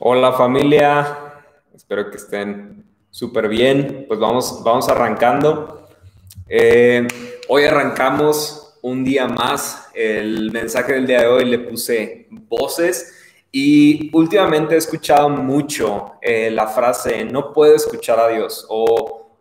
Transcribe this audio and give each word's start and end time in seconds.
Hola 0.00 0.32
familia, 0.32 1.42
espero 1.74 2.08
que 2.08 2.18
estén 2.18 2.84
súper 3.10 3.48
bien. 3.48 4.04
Pues 4.06 4.20
vamos, 4.20 4.62
vamos 4.62 4.88
arrancando. 4.88 5.88
Eh, 6.48 7.04
hoy 7.48 7.64
arrancamos 7.64 8.78
un 8.80 9.02
día 9.02 9.26
más. 9.26 9.88
El 9.94 10.52
mensaje 10.52 10.92
del 10.92 11.04
día 11.04 11.22
de 11.22 11.26
hoy 11.26 11.44
le 11.46 11.58
puse 11.58 12.28
voces 12.30 13.12
y 13.50 14.08
últimamente 14.16 14.76
he 14.76 14.78
escuchado 14.78 15.28
mucho 15.30 16.12
eh, 16.22 16.52
la 16.52 16.68
frase 16.68 17.24
no 17.24 17.52
puedo 17.52 17.74
escuchar 17.74 18.20
a 18.20 18.28
Dios 18.28 18.66
o, 18.68 19.32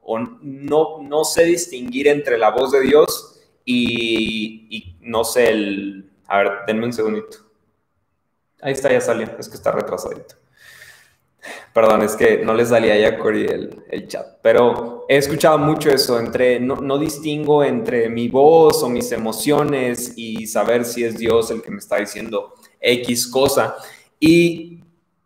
no, 0.42 1.04
no 1.04 1.24
sé 1.24 1.44
distinguir 1.44 2.08
entre 2.08 2.36
la 2.36 2.50
voz 2.50 2.72
de 2.72 2.82
Dios 2.82 3.44
y, 3.64 4.66
y 4.72 4.98
no 5.02 5.24
sé 5.24 5.52
el... 5.52 6.10
A 6.26 6.40
ver, 6.40 6.52
denme 6.66 6.86
un 6.86 6.94
segundito. 6.94 7.38
Ahí 8.60 8.74
está, 8.74 8.92
ya 8.92 9.02
salió. 9.02 9.30
Es 9.38 9.48
que 9.48 9.56
está 9.56 9.72
retrasadito. 9.72 10.47
Perdón, 11.74 12.02
es 12.02 12.16
que 12.16 12.38
no 12.38 12.54
les 12.54 12.70
salía 12.70 12.98
ya 12.98 13.18
Cory 13.18 13.46
el, 13.46 13.84
el, 13.90 14.08
chat, 14.08 14.26
pero 14.42 15.06
he 15.08 15.18
escuchado 15.18 15.58
mucho 15.58 15.90
eso, 15.90 16.20
entre 16.20 16.60
no, 16.60 16.76
no, 16.76 16.98
distingo 16.98 17.64
entre 17.64 18.10
mi 18.10 18.28
voz 18.28 18.82
o 18.84 18.90
mis 18.90 19.12
emociones 19.12 20.14
y 20.16 20.48
saber 20.48 20.86
si 20.86 21.04
es 21.04 21.18
Dios 21.18 21.52
el 21.52 21.62
que 21.62 21.72
me 21.72 21.78
está 21.78 21.98
diciendo 21.98 22.54
X 22.80 23.28
cosa. 23.28 23.76
Y 24.20 24.82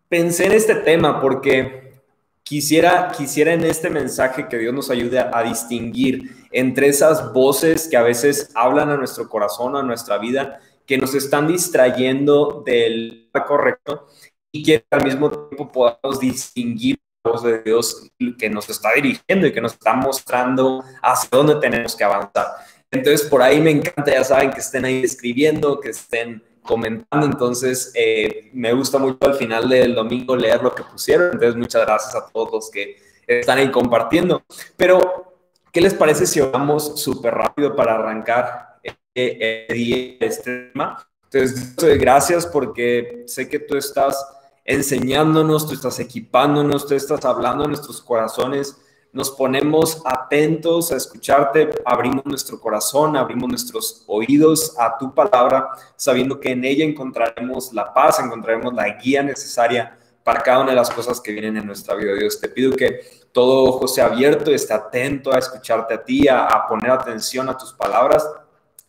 pensé 0.10 0.48
en 0.48 0.54
este 0.54 0.76
tema 0.76 1.22
porque 1.22 2.02
quisiera, 2.44 3.12
quisiera 3.16 3.54
en 3.54 3.64
este 3.64 3.90
mensaje 3.90 4.48
que 4.48 4.58
Dios 4.58 4.74
nos 4.74 4.90
ayude 4.90 5.20
a, 5.20 5.32
a 5.34 5.44
distinguir 5.44 6.48
entre 6.52 6.88
esas 6.88 7.32
voces 7.34 7.88
que 7.88 7.98
a 7.98 8.04
veces 8.04 8.52
hablan 8.56 8.90
a 8.90 8.98
nuestro 8.98 9.30
corazón, 9.30 9.76
a 9.76 9.84
nuestra 9.84 10.18
vida, 10.18 10.60
que 10.86 10.98
nos 10.98 11.16
están 11.16 11.48
distrayendo 11.48 12.64
del 12.66 13.30
correcto 13.48 14.08
y 14.52 14.64
que 14.64 14.86
al 14.92 15.04
mismo 15.04 15.30
tiempo 15.30 15.72
podamos 15.72 16.20
distinguir 16.20 17.00
la 17.24 17.32
voz 17.32 17.44
de 17.44 17.62
Dios 17.62 18.12
que 18.38 18.50
nos 18.50 18.70
está 18.70 18.94
dirigiendo 18.94 19.48
y 19.48 19.54
que 19.54 19.62
nos 19.62 19.74
está 19.74 19.94
mostrando 19.94 20.84
hacia 21.02 21.30
dónde 21.32 21.56
tenemos 21.56 21.96
que 21.96 22.04
avanzar. 22.04 22.48
Entonces, 22.90 23.28
por 23.28 23.42
ahí 23.42 23.62
me 23.62 23.72
encanta, 23.72 24.12
ya 24.12 24.24
saben, 24.24 24.52
que 24.52 24.60
estén 24.60 24.84
ahí 24.84 25.04
escribiendo, 25.04 25.80
que 25.80 25.92
estén 25.92 26.44
comentando. 26.62 27.26
Entonces, 27.26 27.92
eh, 27.96 28.50
me 28.54 28.74
gusta 28.74 28.98
mucho 28.98 29.18
al 29.22 29.36
final 29.36 29.70
del 29.70 29.96
domingo 29.96 30.36
leer 30.36 30.62
lo 30.62 30.76
que 30.76 30.84
pusieron. 30.84 31.32
Entonces, 31.32 31.56
muchas 31.56 31.86
gracias 31.86 32.16
a 32.16 32.28
todos 32.28 32.52
los 32.52 32.70
que 32.70 32.98
están 33.26 33.60
ahí 33.60 33.72
compartiendo. 33.72 34.44
Pero, 34.76 35.38
¿qué 35.72 35.80
les 35.80 35.94
parece 35.94 36.26
si 36.26 36.42
vamos 36.42 37.02
súper 37.02 37.34
rápido 37.34 37.76
para 37.76 37.96
arrancar 37.96 38.80
eh, 38.84 38.98
eh, 39.16 40.18
este 40.20 40.72
tema? 40.74 41.08
Entonces, 41.24 41.78
gracias 41.98 42.46
porque 42.46 43.24
sé 43.26 43.48
que 43.48 43.60
tú 43.60 43.78
estás 43.78 44.18
enseñándonos, 44.66 45.68
tú 45.68 45.74
estás 45.74 46.00
equipándonos, 46.00 46.86
tú 46.88 46.96
estás 46.96 47.26
hablando 47.26 47.64
en 47.64 47.72
nuestros 47.72 48.02
corazones, 48.02 48.78
nos 49.14 49.30
ponemos 49.30 50.02
atentos 50.06 50.92
a 50.92 50.96
escucharte, 50.96 51.70
abrimos 51.84 52.26
nuestro 52.26 52.60
corazón, 52.62 53.18
abrimos 53.18 53.50
nuestros 53.50 54.04
oídos 54.08 54.76
a 54.80 54.98
tu 54.98 55.14
palabra, 55.14 55.70
sabiendo 55.98 56.40
que 56.40 56.52
en 56.52 56.64
ella 56.64 56.86
encontraremos 56.86 57.74
la 57.74 57.94
paz, 57.94 58.20
encontraremos 58.20 58.74
la 58.74 58.88
guía 58.98 59.22
necesaria 59.22 59.98
para 60.24 60.42
cada 60.42 60.60
una 60.60 60.70
de 60.70 60.78
las 60.78 60.90
cosas 60.90 61.20
que 61.20 61.34
vienen 61.34 61.58
en 61.58 61.66
nuestra 61.66 61.96
vida. 61.96 62.14
Dios, 62.14 62.40
te 62.40 62.48
pido 62.48 62.72
que 62.72 63.02
todo 63.34 63.64
ojo 63.66 63.88
sea 63.88 64.06
abierto, 64.06 64.52
esté 64.52 64.74
atento 64.74 65.34
a 65.34 65.40
escucharte 65.40 65.94
a 65.94 66.04
ti, 66.04 66.28
a, 66.30 66.46
a 66.46 66.68
poner 66.68 66.92
atención 66.92 67.50
a 67.50 67.58
tus 67.58 67.74
palabras. 67.74 68.30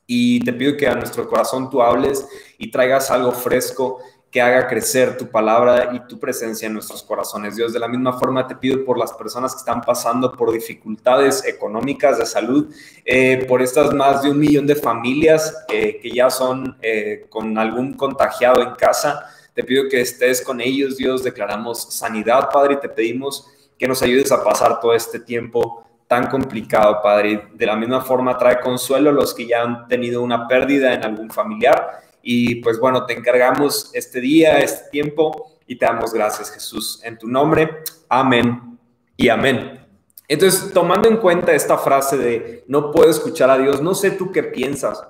Y 0.07 0.41
te 0.45 0.53
pido 0.53 0.77
que 0.77 0.86
a 0.86 0.95
nuestro 0.95 1.29
corazón 1.29 1.70
tú 1.70 1.83
hables 1.83 2.27
y 2.59 2.70
traigas 2.70 3.11
algo 3.11 3.33
fresco 3.33 4.01
que 4.33 4.41
haga 4.41 4.66
crecer 4.66 5.19
tu 5.19 5.28
palabra 5.28 5.91
y 5.92 6.00
tu 6.08 6.19
presencia 6.19 6.66
en 6.66 6.72
nuestros 6.72 7.02
corazones. 7.02 7.55
Dios, 7.55 7.75
de 7.75 7.78
la 7.78 7.86
misma 7.86 8.19
forma 8.19 8.47
te 8.47 8.56
pido 8.56 8.83
por 8.83 8.97
las 8.97 9.12
personas 9.12 9.52
que 9.52 9.58
están 9.58 9.83
pasando 9.83 10.33
por 10.33 10.50
dificultades 10.50 11.45
económicas 11.45 12.18
de 12.18 12.24
salud, 12.24 12.74
eh, 13.05 13.45
por 13.46 13.61
estas 13.61 13.92
más 13.92 14.23
de 14.23 14.30
un 14.30 14.39
millón 14.39 14.67
de 14.67 14.74
familias 14.74 15.55
eh, 15.68 15.98
que 16.01 16.11
ya 16.11 16.30
son 16.30 16.79
eh, 16.80 17.27
con 17.29 17.58
algún 17.58 17.92
contagiado 17.92 18.62
en 18.62 18.70
casa. 18.70 19.23
Te 19.52 19.64
pido 19.64 19.84
que 19.90 20.01
estés 20.01 20.40
con 20.40 20.62
ellos, 20.62 20.96
Dios. 20.96 21.23
Declaramos 21.23 21.92
sanidad, 21.92 22.48
Padre, 22.51 22.74
y 22.74 22.80
te 22.80 22.89
pedimos 22.89 23.46
que 23.78 23.86
nos 23.86 24.02
ayudes 24.02 24.33
a 24.33 24.42
pasar 24.42 24.80
todo 24.80 24.95
este 24.95 25.20
tiempo 25.20 25.84
tan 26.08 26.28
complicado, 26.28 27.02
Padre. 27.02 27.48
De 27.52 27.67
la 27.67 27.77
misma 27.77 28.01
forma, 28.01 28.39
trae 28.39 28.61
consuelo 28.61 29.11
a 29.11 29.12
los 29.12 29.34
que 29.34 29.46
ya 29.46 29.61
han 29.61 29.89
tenido 29.89 30.23
una 30.23 30.48
pérdida 30.48 30.95
en 30.95 31.05
algún 31.05 31.30
familiar 31.30 32.01
y 32.22 32.56
pues 32.56 32.78
bueno, 32.78 33.05
te 33.05 33.14
encargamos 33.14 33.90
este 33.94 34.20
día, 34.20 34.58
este 34.58 34.90
tiempo 34.90 35.52
y 35.66 35.77
te 35.77 35.86
damos 35.86 36.12
gracias 36.12 36.50
Jesús. 36.50 37.00
En 37.02 37.18
tu 37.18 37.28
nombre, 37.28 37.83
amén 38.08 38.78
y 39.16 39.28
amén. 39.28 39.86
Entonces, 40.28 40.72
tomando 40.72 41.08
en 41.08 41.18
cuenta 41.18 41.52
esta 41.52 41.77
frase 41.77 42.16
de 42.16 42.64
no 42.66 42.90
puedo 42.90 43.10
escuchar 43.10 43.50
a 43.50 43.58
Dios, 43.58 43.83
no 43.83 43.94
sé 43.94 44.12
tú 44.12 44.33
qué 44.33 44.42
piensas. 44.42 45.05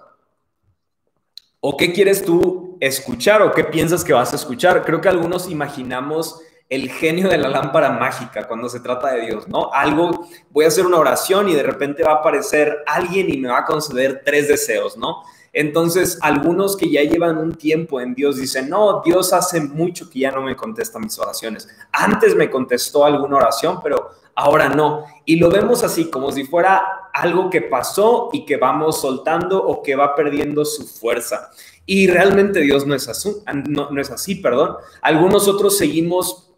¿O 1.61 1.77
qué 1.77 1.93
quieres 1.93 2.25
tú 2.25 2.77
escuchar 2.81 3.41
o 3.43 3.53
qué 3.53 3.63
piensas 3.63 4.03
que 4.03 4.13
vas 4.13 4.33
a 4.33 4.37
escuchar? 4.37 4.85
Creo 4.85 5.01
que 5.01 5.09
algunos 5.09 5.49
imaginamos 5.49 6.41
el 6.69 6.91
genio 6.91 7.29
de 7.29 7.39
la 7.39 7.49
lámpara 7.49 7.91
mágica 7.91 8.49
cuando 8.49 8.69
se 8.69 8.81
trata 8.81 9.13
de 9.13 9.27
Dios, 9.27 9.47
¿no? 9.47 9.71
Algo, 9.73 10.27
voy 10.51 10.65
a 10.65 10.69
hacer 10.69 10.87
una 10.87 10.97
oración 10.97 11.49
y 11.49 11.55
de 11.55 11.63
repente 11.63 12.03
va 12.03 12.13
a 12.13 12.17
aparecer 12.17 12.83
alguien 12.87 13.33
y 13.33 13.37
me 13.37 13.49
va 13.49 13.59
a 13.59 13.65
conceder 13.65 14.23
tres 14.25 14.49
deseos, 14.49 14.97
¿no? 14.97 15.23
Entonces, 15.53 16.19
algunos 16.23 16.77
que 16.77 16.91
ya 16.91 17.03
llevan 17.03 17.37
un 17.37 17.55
tiempo 17.55 18.01
en 18.01 18.15
Dios 18.15 18.37
dicen, 18.37 18.71
no, 18.71 19.03
Dios 19.05 19.33
hace 19.33 19.61
mucho 19.61 20.09
que 20.09 20.21
ya 20.21 20.31
no 20.31 20.43
me 20.43 20.57
contesta 20.57 20.99
mis 20.99 21.19
oraciones. 21.19 21.69
Antes 21.93 22.35
me 22.35 22.51
contestó 22.51 23.05
alguna 23.05 23.37
oración, 23.37 23.81
pero 23.83 24.11
ahora 24.35 24.69
no. 24.71 25.05
Y 25.25 25.37
lo 25.37 25.51
vemos 25.51 25.85
así, 25.85 26.11
como 26.11 26.33
si 26.33 26.45
fuera 26.45 27.11
algo 27.13 27.51
que 27.51 27.61
pasó 27.61 28.31
y 28.33 28.47
que 28.47 28.57
vamos 28.57 29.01
soltando 29.01 29.63
o 29.63 29.83
que 29.83 29.95
va 29.95 30.15
perdiendo 30.15 30.65
su 30.65 30.87
fuerza. 30.87 31.51
Y 31.85 32.07
realmente 32.07 32.61
Dios 32.61 32.87
no 32.87 32.95
es 32.95 33.09
así, 33.09 33.31
no, 33.69 34.01
es 34.01 34.11
así, 34.11 34.37
perdón. 34.37 34.77
Algunos 35.03 35.49
otros 35.49 35.77
seguimos 35.77 36.51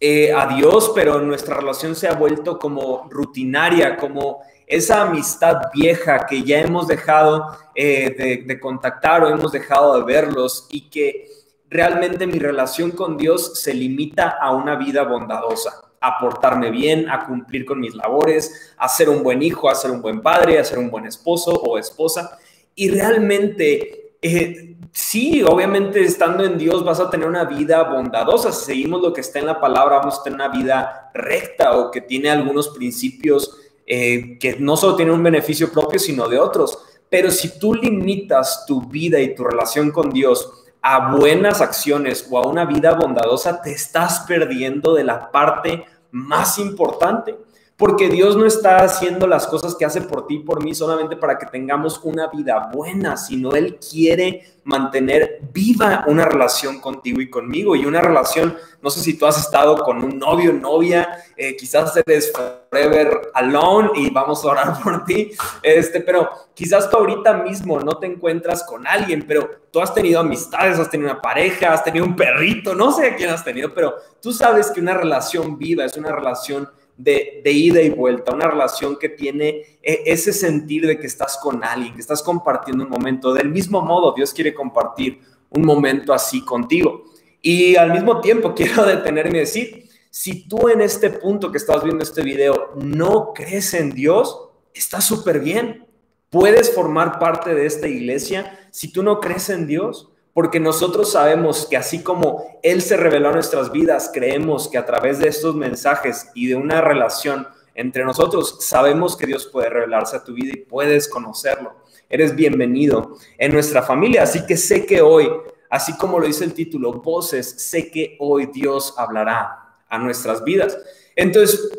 eh, 0.00 0.32
a 0.32 0.54
Dios, 0.56 0.92
pero 0.94 1.20
nuestra 1.20 1.56
relación 1.56 1.94
se 1.94 2.08
ha 2.08 2.14
vuelto 2.14 2.58
como 2.58 3.08
rutinaria, 3.08 3.96
como 3.96 4.40
esa 4.72 5.02
amistad 5.02 5.70
vieja 5.74 6.24
que 6.24 6.42
ya 6.44 6.60
hemos 6.60 6.88
dejado 6.88 7.54
eh, 7.74 8.42
de, 8.46 8.58
contactar 8.58 9.22
o 9.22 9.28
hemos 9.28 9.52
dejado 9.52 9.98
de 9.98 10.04
verlos 10.04 10.66
y 10.70 10.88
que 10.88 11.28
realmente 11.68 12.26
mi 12.26 12.38
relación 12.38 12.90
con 12.90 13.18
Dios 13.18 13.60
se 13.60 13.74
limita 13.74 14.38
a 14.40 14.50
una 14.52 14.76
vida 14.76 15.02
bondadosa, 15.02 15.82
a 16.00 16.18
portarme 16.18 16.70
bien, 16.70 17.10
a 17.10 17.26
cumplir 17.26 17.66
con 17.66 17.80
mis 17.80 17.94
labores, 17.94 18.72
a 18.78 18.88
ser 18.88 19.10
un 19.10 19.22
buen 19.22 19.42
hijo, 19.42 19.68
a 19.68 19.74
ser 19.74 19.90
un 19.90 20.00
buen 20.00 20.22
padre, 20.22 20.58
a 20.58 20.64
ser 20.64 20.78
un 20.78 20.90
buen 20.90 21.04
esposo 21.04 21.50
o 21.50 21.76
esposa. 21.76 22.38
Y 22.74 22.88
realmente, 22.88 24.16
eh, 24.22 24.76
sí, 24.90 25.42
obviamente 25.42 26.02
estando 26.02 26.46
en 26.46 26.56
Dios 26.56 26.82
vas 26.82 26.98
a 26.98 27.10
tener 27.10 27.28
una 27.28 27.44
vida 27.44 27.82
bondadosa. 27.82 28.50
Si 28.52 28.64
seguimos 28.64 29.02
lo 29.02 29.12
que 29.12 29.20
está 29.20 29.38
en 29.38 29.46
la 29.46 29.60
palabra, 29.60 29.98
vamos 29.98 30.20
a 30.20 30.22
tener 30.22 30.36
una 30.36 30.48
vida 30.48 31.10
recta 31.12 31.76
o 31.76 31.90
que 31.90 32.00
tiene 32.00 32.30
algunos 32.30 32.70
principios 32.70 33.58
eh, 33.86 34.38
que 34.38 34.56
no 34.58 34.76
solo 34.76 34.96
tienen 34.96 35.14
un 35.14 35.22
beneficio 35.22 35.70
propio, 35.72 35.98
sino 35.98 36.28
de 36.28 36.38
otros. 36.38 36.78
Pero 37.08 37.30
si 37.30 37.58
tú 37.58 37.74
limitas 37.74 38.64
tu 38.66 38.82
vida 38.82 39.20
y 39.20 39.34
tu 39.34 39.44
relación 39.44 39.90
con 39.90 40.10
Dios 40.10 40.50
a 40.80 41.14
buenas 41.14 41.60
acciones 41.60 42.26
o 42.30 42.38
a 42.38 42.46
una 42.46 42.64
vida 42.64 42.94
bondadosa, 42.94 43.60
te 43.62 43.72
estás 43.72 44.20
perdiendo 44.26 44.94
de 44.94 45.04
la 45.04 45.30
parte 45.30 45.84
más 46.10 46.58
importante. 46.58 47.36
Porque 47.82 48.08
Dios 48.08 48.36
no 48.36 48.46
está 48.46 48.76
haciendo 48.76 49.26
las 49.26 49.48
cosas 49.48 49.74
que 49.74 49.84
hace 49.84 50.02
por 50.02 50.28
ti 50.28 50.36
y 50.36 50.38
por 50.38 50.62
mí 50.62 50.72
solamente 50.72 51.16
para 51.16 51.36
que 51.36 51.46
tengamos 51.46 51.98
una 52.04 52.28
vida 52.28 52.70
buena, 52.72 53.16
sino 53.16 53.56
Él 53.56 53.80
quiere 53.80 54.52
mantener 54.62 55.40
viva 55.52 56.04
una 56.06 56.24
relación 56.24 56.78
contigo 56.78 57.20
y 57.20 57.28
conmigo. 57.28 57.74
Y 57.74 57.84
una 57.84 58.00
relación, 58.00 58.56
no 58.80 58.88
sé 58.88 59.00
si 59.00 59.18
tú 59.18 59.26
has 59.26 59.36
estado 59.36 59.78
con 59.78 60.04
un 60.04 60.16
novio, 60.16 60.52
novia, 60.52 61.24
eh, 61.36 61.56
quizás 61.56 61.96
eres 61.96 62.30
forever 62.32 63.32
alone 63.34 63.90
y 63.96 64.10
vamos 64.10 64.44
a 64.44 64.48
orar 64.48 64.80
por 64.80 65.04
ti, 65.04 65.32
este, 65.60 66.02
pero 66.02 66.30
quizás 66.54 66.88
tú 66.88 66.98
ahorita 66.98 67.42
mismo 67.42 67.80
no 67.80 67.98
te 67.98 68.06
encuentras 68.06 68.62
con 68.62 68.86
alguien, 68.86 69.24
pero 69.26 69.50
tú 69.72 69.80
has 69.80 69.92
tenido 69.92 70.20
amistades, 70.20 70.78
has 70.78 70.88
tenido 70.88 71.10
una 71.10 71.20
pareja, 71.20 71.72
has 71.72 71.82
tenido 71.82 72.04
un 72.04 72.14
perrito, 72.14 72.76
no 72.76 72.92
sé 72.92 73.08
a 73.08 73.16
quién 73.16 73.30
has 73.30 73.42
tenido, 73.42 73.74
pero 73.74 73.96
tú 74.20 74.32
sabes 74.32 74.70
que 74.70 74.80
una 74.80 74.94
relación 74.94 75.58
viva 75.58 75.84
es 75.84 75.96
una 75.96 76.12
relación 76.12 76.68
de, 76.96 77.42
ida 77.44 77.80
y 77.80 77.90
vuelta, 77.90 78.32
una 78.32 78.46
relación 78.46 78.98
que 78.98 79.08
tiene 79.08 79.78
e, 79.82 80.02
ese 80.06 80.32
sentir 80.32 80.86
de 80.86 80.98
que 80.98 81.06
estás 81.06 81.38
con 81.42 81.64
alguien, 81.64 81.94
que 81.94 82.00
estás 82.00 82.22
compartiendo 82.22 82.84
un 82.84 82.90
momento. 82.90 83.32
Del 83.32 83.48
mismo 83.48 83.80
modo, 83.82 84.12
Dios 84.14 84.32
quiere 84.32 84.54
compartir 84.54 85.20
un 85.50 85.64
momento 85.64 86.12
así 86.12 86.44
contigo. 86.44 87.04
Y 87.40 87.76
al 87.76 87.92
mismo 87.92 88.20
tiempo 88.20 88.54
quiero 88.56 88.84
detenerme 88.84 89.38
y 89.38 89.40
decir, 89.40 89.88
si 90.10 90.46
tú 90.46 90.68
en 90.68 90.80
este 90.80 91.10
punto 91.10 91.50
que 91.50 91.58
estás 91.58 91.82
viendo 91.82 92.02
este 92.02 92.22
video 92.22 92.72
no 92.76 93.32
crees 93.34 93.74
en 93.74 93.90
Dios, 93.90 94.50
está 94.74 95.00
súper 95.00 95.40
bien. 95.40 95.86
Puedes 96.30 96.74
formar 96.74 97.18
parte 97.18 97.54
de 97.54 97.66
esta 97.66 97.88
iglesia 97.88 98.58
si 98.70 98.92
tú 98.92 99.02
no 99.02 99.20
crees 99.20 99.50
en 99.50 99.66
Dios 99.66 100.11
porque 100.34 100.60
nosotros 100.60 101.12
sabemos 101.12 101.66
que 101.66 101.76
así 101.76 102.02
como 102.02 102.58
Él 102.62 102.80
se 102.82 102.96
reveló 102.96 103.28
a 103.28 103.32
nuestras 103.32 103.70
vidas, 103.70 104.10
creemos 104.12 104.68
que 104.68 104.78
a 104.78 104.86
través 104.86 105.18
de 105.18 105.28
estos 105.28 105.54
mensajes 105.54 106.30
y 106.34 106.46
de 106.46 106.54
una 106.54 106.80
relación 106.80 107.46
entre 107.74 108.04
nosotros, 108.04 108.58
sabemos 108.60 109.16
que 109.16 109.26
Dios 109.26 109.46
puede 109.46 109.70
revelarse 109.70 110.16
a 110.16 110.24
tu 110.24 110.34
vida 110.34 110.52
y 110.54 110.60
puedes 110.60 111.08
conocerlo. 111.08 111.74
Eres 112.08 112.34
bienvenido 112.34 113.16
en 113.38 113.52
nuestra 113.52 113.82
familia, 113.82 114.22
así 114.22 114.44
que 114.46 114.56
sé 114.56 114.84
que 114.84 115.00
hoy, 115.00 115.30
así 115.70 115.96
como 115.96 116.18
lo 116.18 116.26
dice 116.26 116.44
el 116.44 116.52
título, 116.52 116.92
voces, 116.92 117.48
sé 117.48 117.90
que 117.90 118.16
hoy 118.20 118.46
Dios 118.52 118.94
hablará 118.98 119.78
a 119.88 119.98
nuestras 119.98 120.44
vidas. 120.44 120.78
Entonces, 121.16 121.70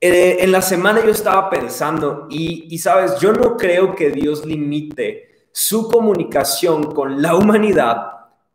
eh, 0.00 0.38
en 0.40 0.52
la 0.52 0.60
semana 0.60 1.02
yo 1.04 1.10
estaba 1.10 1.48
pensando 1.48 2.26
y, 2.28 2.66
y, 2.74 2.78
sabes, 2.78 3.18
yo 3.20 3.32
no 3.32 3.56
creo 3.56 3.94
que 3.94 4.10
Dios 4.10 4.44
limite 4.44 5.31
su 5.52 5.88
comunicación 5.88 6.92
con 6.92 7.20
la 7.20 7.36
humanidad 7.36 8.12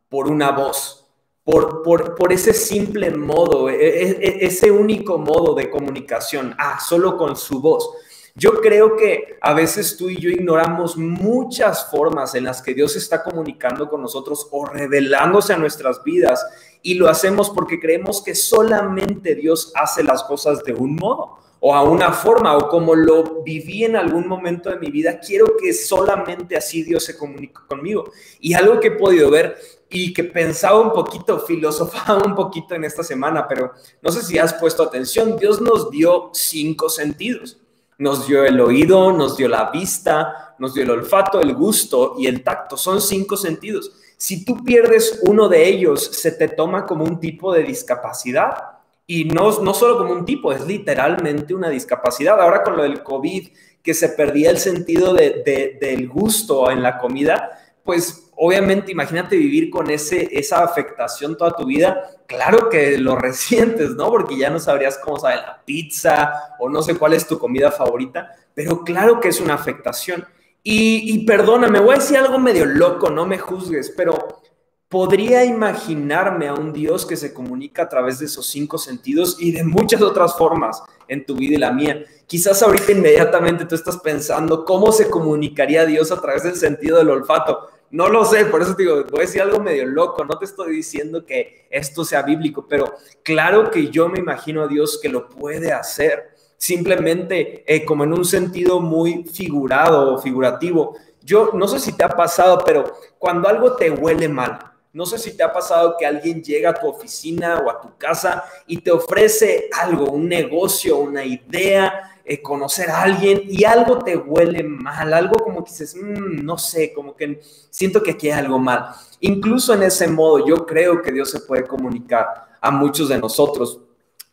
por 0.10 0.28
una 0.28 0.52
voz, 0.52 1.06
por, 1.44 1.84
por, 1.84 2.34
ese 2.34 2.54
simple 2.54 3.12
modo, 3.12 3.70
e, 3.70 3.76
e, 3.76 4.10
e, 4.10 4.46
ese 4.46 4.70
único 4.70 5.18
modo 5.18 5.54
de 5.54 5.70
comunicación, 5.70 6.54
ah, 6.58 6.80
solo 6.80 7.16
con 7.18 7.38
su 7.38 7.62
voz. 7.62 7.90
Yo 8.36 8.62
creo 8.62 8.96
que 8.98 9.38
a 9.42 9.54
veces 9.54 9.98
tú 9.98 10.10
y 10.10 10.20
yo 10.20 10.30
ignoramos 10.30 10.98
muchas 10.98 11.90
formas 11.90 12.36
en 12.36 12.44
las 12.44 12.62
que 12.62 12.74
Dios 12.74 12.96
está 12.96 13.24
comunicando 13.24 13.90
con 13.90 14.02
nosotros 14.02 14.48
o 14.52 14.66
revelándose 14.66 15.54
a 15.54 15.58
nuestras 15.58 16.04
vidas 16.04 16.46
y 16.84 16.96
lo 16.96 17.10
hacemos 17.10 17.50
porque 17.50 17.80
creemos 17.80 18.22
que 18.22 18.36
solamente 18.36 19.34
Dios 19.34 19.72
hace 19.74 20.04
las 20.04 20.24
cosas 20.24 20.64
de 20.64 20.74
un 20.74 20.96
modo 20.96 21.40
o 21.60 21.74
a 21.74 21.84
una 21.84 22.12
forma 22.12 22.56
o 22.56 22.70
como 22.70 22.96
lo 22.96 23.44
viví 23.44 23.84
en 23.84 23.96
algún 23.96 24.28
momento 24.28 24.70
de 24.70 24.78
mi 24.78 24.92
vida, 24.92 25.20
quiero 25.20 25.58
que 25.58 25.74
solamente 25.74 26.56
así 26.56 26.84
Dios 26.84 27.04
se 27.04 27.18
comunique 27.18 27.62
conmigo. 27.68 28.12
Y 28.40 28.54
algo 28.54 28.80
que 28.80 28.88
he 28.88 28.92
podido 28.92 29.30
ver 29.32 29.58
y 29.90 30.14
que 30.14 30.24
pensaba 30.24 30.80
un 30.80 30.92
poquito, 30.92 31.40
filosofaba 31.40 32.24
un 32.24 32.36
poquito 32.36 32.76
en 32.76 32.84
esta 32.84 33.04
semana, 33.04 33.48
pero 33.48 33.74
no 34.02 34.12
sé 34.12 34.22
si 34.22 34.38
has 34.38 34.54
puesto 34.54 34.84
atención, 34.84 35.38
Dios 35.38 35.62
nos 35.62 35.90
dio 35.90 36.30
cinco 36.34 36.90
sentidos. 36.90 37.58
Nos 38.00 38.28
dio 38.28 38.46
el 38.46 38.60
oído, 38.60 39.12
nos 39.12 39.38
dio 39.38 39.48
la 39.48 39.72
vista, 39.72 40.56
nos 40.60 40.76
dio 40.76 40.84
el 40.84 40.92
olfato, 40.92 41.42
el 41.42 41.56
gusto 41.56 42.14
y 42.20 42.28
el 42.28 42.44
tacto. 42.44 42.78
Son 42.78 43.02
cinco 43.02 43.36
sentidos. 43.36 43.92
Si 44.18 44.46
tú 44.46 44.64
pierdes 44.64 45.22
uno 45.24 45.50
de 45.50 45.68
ellos, 45.68 46.04
se 46.04 46.32
te 46.32 46.48
toma 46.48 46.86
como 46.86 47.04
un 47.04 47.20
tipo 47.20 47.52
de 47.52 47.64
discapacidad 47.64 48.77
y 49.10 49.24
no, 49.24 49.62
no 49.62 49.74
solo 49.74 49.98
como 49.98 50.12
un 50.12 50.26
tipo, 50.26 50.52
es 50.52 50.68
literalmente 50.68 51.56
una 51.56 51.70
discapacidad. 51.70 52.40
Ahora 52.42 52.62
con 52.62 52.76
lo 52.76 52.84
del 52.84 53.02
COVID, 53.02 53.48
que 53.82 53.94
se 53.94 54.10
perdía 54.10 54.52
el 54.52 54.58
sentido 54.58 55.14
de, 55.14 55.78
del 55.80 56.10
gusto 56.10 56.70
en 56.70 56.84
la 56.84 56.98
comida, 56.98 57.58
pues 57.84 58.30
obviamente 58.36 58.92
imagínate 58.92 59.38
vivir 59.38 59.70
con 59.70 59.90
ese, 59.90 60.28
esa 60.38 60.62
afectación 60.62 61.38
toda 61.38 61.56
tu 61.56 61.66
vida. 61.66 62.06
Claro 62.28 62.68
que 62.68 62.98
lo 62.98 63.16
resientes, 63.20 63.92
¿no? 63.92 64.10
Porque 64.10 64.38
ya 64.38 64.50
no 64.50 64.60
sabrías 64.60 64.98
cómo 64.98 65.18
sabe 65.18 65.38
la 65.38 65.64
pizza 65.64 66.56
o 66.60 66.70
no 66.70 66.82
sé 66.82 66.96
cuál 66.96 67.14
es 67.14 67.26
tu 67.26 67.40
comida 67.40 67.72
favorita, 67.72 68.36
pero 68.54 68.84
claro 68.84 69.22
que 69.22 69.30
es 69.30 69.40
una 69.40 69.54
afectación. 69.54 70.28
Y, 70.62 71.14
y 71.14 71.26
perdóname, 71.26 71.80
voy 71.80 71.96
a 71.96 72.00
decir 72.00 72.18
algo 72.18 72.40
medio 72.40 72.66
loco, 72.66 73.10
no 73.10 73.26
me 73.26 73.38
juzgues, 73.38 73.94
pero 73.96 74.42
podría 74.90 75.44
imaginarme 75.44 76.48
a 76.48 76.54
un 76.54 76.72
Dios 76.72 77.06
que 77.06 77.18
se 77.18 77.34
comunica 77.34 77.84
a 77.84 77.90
través 77.90 78.20
de 78.20 78.26
esos 78.26 78.48
cinco 78.48 78.78
sentidos 78.78 79.38
y 79.40 79.52
de 79.52 79.64
muchas 79.64 80.02
otras 80.02 80.38
formas 80.38 80.82
en 81.08 81.26
tu 81.26 81.36
vida 81.36 81.56
y 81.56 81.60
la 81.60 81.74
mía. 81.74 82.06
Quizás 82.26 82.62
ahorita 82.64 82.94
inmediatamente 82.94 83.66
tú 83.66 83.76
estás 83.76 83.98
pensando 83.98 84.64
cómo 84.64 84.92
se 84.92 85.10
comunicaría 85.10 85.86
Dios 85.86 86.12
a 86.12 86.22
través 86.22 86.44
del 86.44 86.56
sentido 86.56 86.98
del 86.98 87.10
olfato. 87.10 87.70
No 87.90 88.10
lo 88.10 88.26
sé, 88.26 88.46
por 88.46 88.62
eso 88.62 88.76
te 88.76 88.84
digo, 88.84 89.04
voy 89.10 89.20
a 89.20 89.26
decir 89.26 89.42
algo 89.42 89.60
medio 89.62 89.86
loco, 89.86 90.26
no 90.26 90.38
te 90.38 90.46
estoy 90.46 90.76
diciendo 90.76 91.26
que 91.26 91.68
esto 91.70 92.04
sea 92.04 92.22
bíblico, 92.22 92.66
pero 92.68 92.96
claro 93.24 93.72
que 93.72 93.90
yo 93.90 94.10
me 94.10 94.20
imagino 94.20 94.64
a 94.64 94.68
Dios 94.68 95.00
que 95.02 95.08
lo 95.08 95.30
puede 95.30 95.72
hacer, 95.72 96.32
simplemente 96.58 97.64
eh, 97.66 97.86
como 97.86 98.04
en 98.04 98.12
un 98.12 98.26
sentido 98.26 98.82
muy 98.82 99.24
figurado 99.24 100.14
o 100.16 100.18
figurativo. 100.18 100.98
Yo 101.22 101.52
no 101.54 101.68
sé 101.68 101.80
si 101.80 101.94
te 101.94 102.04
ha 102.04 102.10
pasado, 102.10 102.62
pero 102.66 102.94
cuando 103.18 103.48
algo 103.48 103.78
te 103.78 103.90
huele 103.90 104.28
mal, 104.28 104.60
no 104.98 105.06
sé 105.06 105.20
si 105.20 105.38
te 105.38 105.44
ha 105.44 105.54
pasado 105.54 105.96
que 105.96 106.08
alguien 106.08 106.42
llega 106.42 106.72
a 106.72 106.74
tu 106.74 106.88
oficina 106.88 107.60
o 107.60 107.70
a 107.70 107.80
tu 107.80 107.96
casa 108.00 108.44
y 108.66 108.78
te 108.78 108.90
ofrece 108.90 109.70
algo, 109.80 110.06
un 110.06 110.28
negocio, 110.28 110.98
una 110.98 111.24
idea, 111.24 112.20
eh, 112.26 112.42
conocer 112.42 112.90
a 112.90 113.04
alguien 113.04 113.44
y 113.48 113.64
algo 113.64 114.00
te 114.00 114.18
huele 114.18 114.64
mal, 114.64 115.14
algo 115.14 115.36
como 115.36 115.64
que 115.64 115.70
dices, 115.70 115.96
mm, 115.96 116.44
no 116.44 116.58
sé, 116.58 116.94
como 116.94 117.16
que 117.16 117.40
siento 117.70 118.02
que 118.02 118.10
aquí 118.10 118.32
hay 118.32 118.40
algo 118.40 118.58
mal. 118.58 118.88
Incluso 119.20 119.76
en 119.76 119.84
ese 119.84 120.08
modo 120.08 120.48
yo 120.48 120.66
creo 120.66 121.04
que 121.04 121.12
Dios 121.12 121.30
se 121.30 121.42
puede 121.42 121.68
comunicar 121.68 122.48
a 122.60 122.72
muchos 122.72 123.10
de 123.10 123.20
nosotros. 123.20 123.80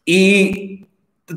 Y 0.02 0.87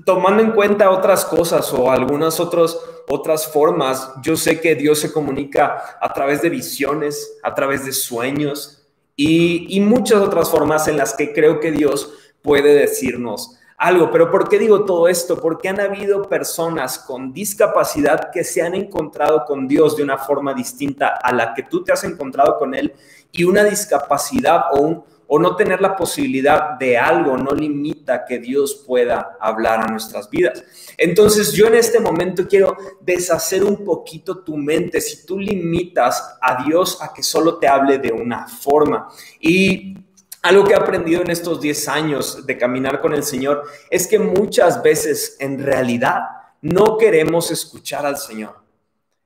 tomando 0.05 0.41
en 0.41 0.53
cuenta 0.53 0.89
otras 0.89 1.25
cosas 1.25 1.73
o 1.73 1.91
algunas 1.91 2.39
otras 2.39 2.77
otras 3.09 3.47
formas, 3.51 4.11
yo 4.21 4.35
sé 4.35 4.59
que 4.59 4.75
Dios 4.75 4.99
se 4.99 5.13
comunica 5.13 5.97
a 6.01 6.13
través 6.13 6.41
de 6.41 6.49
visiones, 6.49 7.37
a 7.41 7.55
través 7.55 7.85
de 7.85 7.93
sueños, 7.93 8.76
y, 9.19 9.79
muchas 9.81 10.21
otras 10.21 10.49
formas 10.49 10.87
en 10.87 10.95
las 10.95 11.15
que 11.15 11.33
creo 11.33 11.59
que 11.59 11.71
Dios 11.71 12.13
puede 12.43 12.75
decirnos 12.75 13.59
algo. 13.75 14.11
Pero 14.11 14.29
¿por 14.29 14.47
qué 14.47 14.59
digo 14.59 14.85
todo 14.85 15.07
esto? 15.07 15.41
Porque 15.41 15.69
han 15.69 15.79
habido 15.79 16.29
personas 16.29 16.99
con 16.99 17.33
discapacidad 17.33 18.29
que 18.31 18.43
se 18.43 18.61
han 18.61 18.75
encontrado 18.75 19.43
con 19.45 19.67
Dios 19.67 19.97
de 19.97 20.03
una 20.03 20.19
forma 20.19 20.53
distinta 20.53 21.07
a 21.07 21.33
la 21.33 21.55
que 21.55 21.63
tú 21.63 21.83
te 21.83 21.91
has 21.91 22.03
encontrado 22.03 22.57
con 22.59 22.75
Él 22.75 22.93
y 23.31 23.43
una 23.43 23.63
discapacidad 23.63 24.65
o 24.73 24.81
un 24.81 25.03
o 25.27 25.39
no 25.39 25.55
tener 25.55 25.81
la 25.81 25.95
posibilidad 25.95 26.77
de 26.79 26.97
algo 26.97 27.37
no 27.37 27.51
limita 27.51 28.25
que 28.25 28.39
Dios 28.39 28.83
pueda 28.87 29.37
hablar 29.39 29.81
a 29.81 29.87
nuestras 29.87 30.29
vidas. 30.29 30.63
Entonces 30.97 31.51
yo 31.51 31.67
en 31.67 31.75
este 31.75 31.99
momento 31.99 32.47
quiero 32.47 32.77
deshacer 33.01 33.63
un 33.63 33.83
poquito 33.83 34.39
tu 34.39 34.57
mente 34.57 35.01
si 35.01 35.25
tú 35.25 35.37
limitas 35.37 36.37
a 36.41 36.63
Dios 36.63 36.97
a 37.01 37.13
que 37.13 37.21
solo 37.21 37.57
te 37.57 37.67
hable 37.67 37.97
de 37.97 38.11
una 38.11 38.47
forma. 38.47 39.09
Y 39.39 39.97
algo 40.41 40.63
que 40.63 40.73
he 40.73 40.77
aprendido 40.77 41.21
en 41.21 41.29
estos 41.29 41.59
10 41.59 41.87
años 41.89 42.45
de 42.45 42.57
caminar 42.57 43.01
con 43.01 43.13
el 43.13 43.23
Señor 43.23 43.63
es 43.89 44.07
que 44.07 44.19
muchas 44.19 44.81
veces 44.81 45.35
en 45.39 45.61
realidad 45.61 46.21
no 46.61 46.97
queremos 46.97 47.51
escuchar 47.51 48.05
al 48.05 48.17
Señor. 48.17 48.55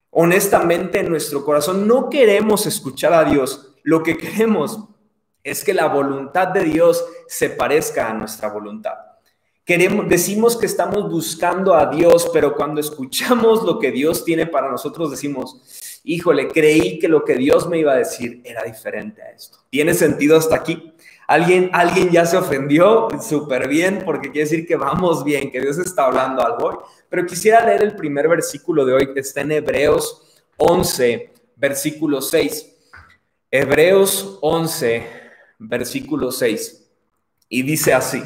Honestamente 0.10 1.00
en 1.00 1.10
nuestro 1.10 1.46
corazón 1.46 1.88
no 1.88 2.10
queremos 2.10 2.66
escuchar 2.66 3.14
a 3.14 3.24
Dios. 3.24 3.68
Lo 3.84 4.04
que 4.04 4.18
queremos 4.18 4.80
es 5.44 5.64
que 5.64 5.74
la 5.74 5.88
voluntad 5.88 6.50
de 6.50 6.64
Dios 6.64 7.04
se 7.28 7.50
parezca 7.50 8.10
a 8.10 8.14
nuestra 8.14 8.50
voluntad. 8.50 8.94
Queremos, 9.64 10.10
decimos 10.10 10.58
que 10.58 10.66
estamos 10.66 11.10
buscando 11.10 11.76
a 11.76 11.86
Dios, 11.86 12.30
pero 12.34 12.56
cuando 12.56 12.82
escuchamos 12.82 13.64
lo 13.64 13.80
que 13.80 13.92
Dios 13.92 14.26
tiene 14.26 14.48
para 14.48 14.70
nosotros, 14.70 15.12
decimos, 15.12 16.02
híjole, 16.04 16.48
creí 16.48 17.00
que 17.00 17.08
lo 17.08 17.24
que 17.24 17.36
Dios 17.36 17.70
me 17.70 17.80
iba 17.80 17.94
a 17.94 17.98
decir 17.98 18.42
era 18.44 18.64
diferente 18.64 19.22
a 19.22 19.30
esto. 19.30 19.60
¿Tiene 19.70 19.94
sentido 19.94 20.38
hasta 20.38 20.56
aquí? 20.56 20.94
¿Alguien, 21.28 21.70
alguien 21.74 22.10
ya 22.10 22.26
se 22.26 22.38
ofendió? 22.38 23.08
Súper 23.22 23.70
bien, 23.70 24.02
porque 24.04 24.32
quiere 24.32 24.50
decir 24.50 24.68
que 24.68 24.76
vamos 24.76 25.24
bien, 25.24 25.52
que 25.52 25.62
Dios 25.62 25.78
está 25.78 26.06
hablando 26.06 26.46
algo 26.46 26.68
hoy. 26.68 26.76
Pero 27.08 27.26
quisiera 27.26 27.66
leer 27.66 27.84
el 27.84 27.96
primer 27.96 28.28
versículo 28.28 28.84
de 28.84 28.94
hoy, 28.94 29.14
que 29.14 29.22
está 29.22 29.42
en 29.42 29.54
Hebreos 29.54 30.44
11, 30.58 31.32
versículo 31.56 32.22
6. 32.22 32.76
Hebreos 33.50 34.40
11, 34.42 35.21
versículo 35.68 36.32
6, 36.32 36.90
y 37.50 37.64
dice 37.64 37.94
así, 37.94 38.22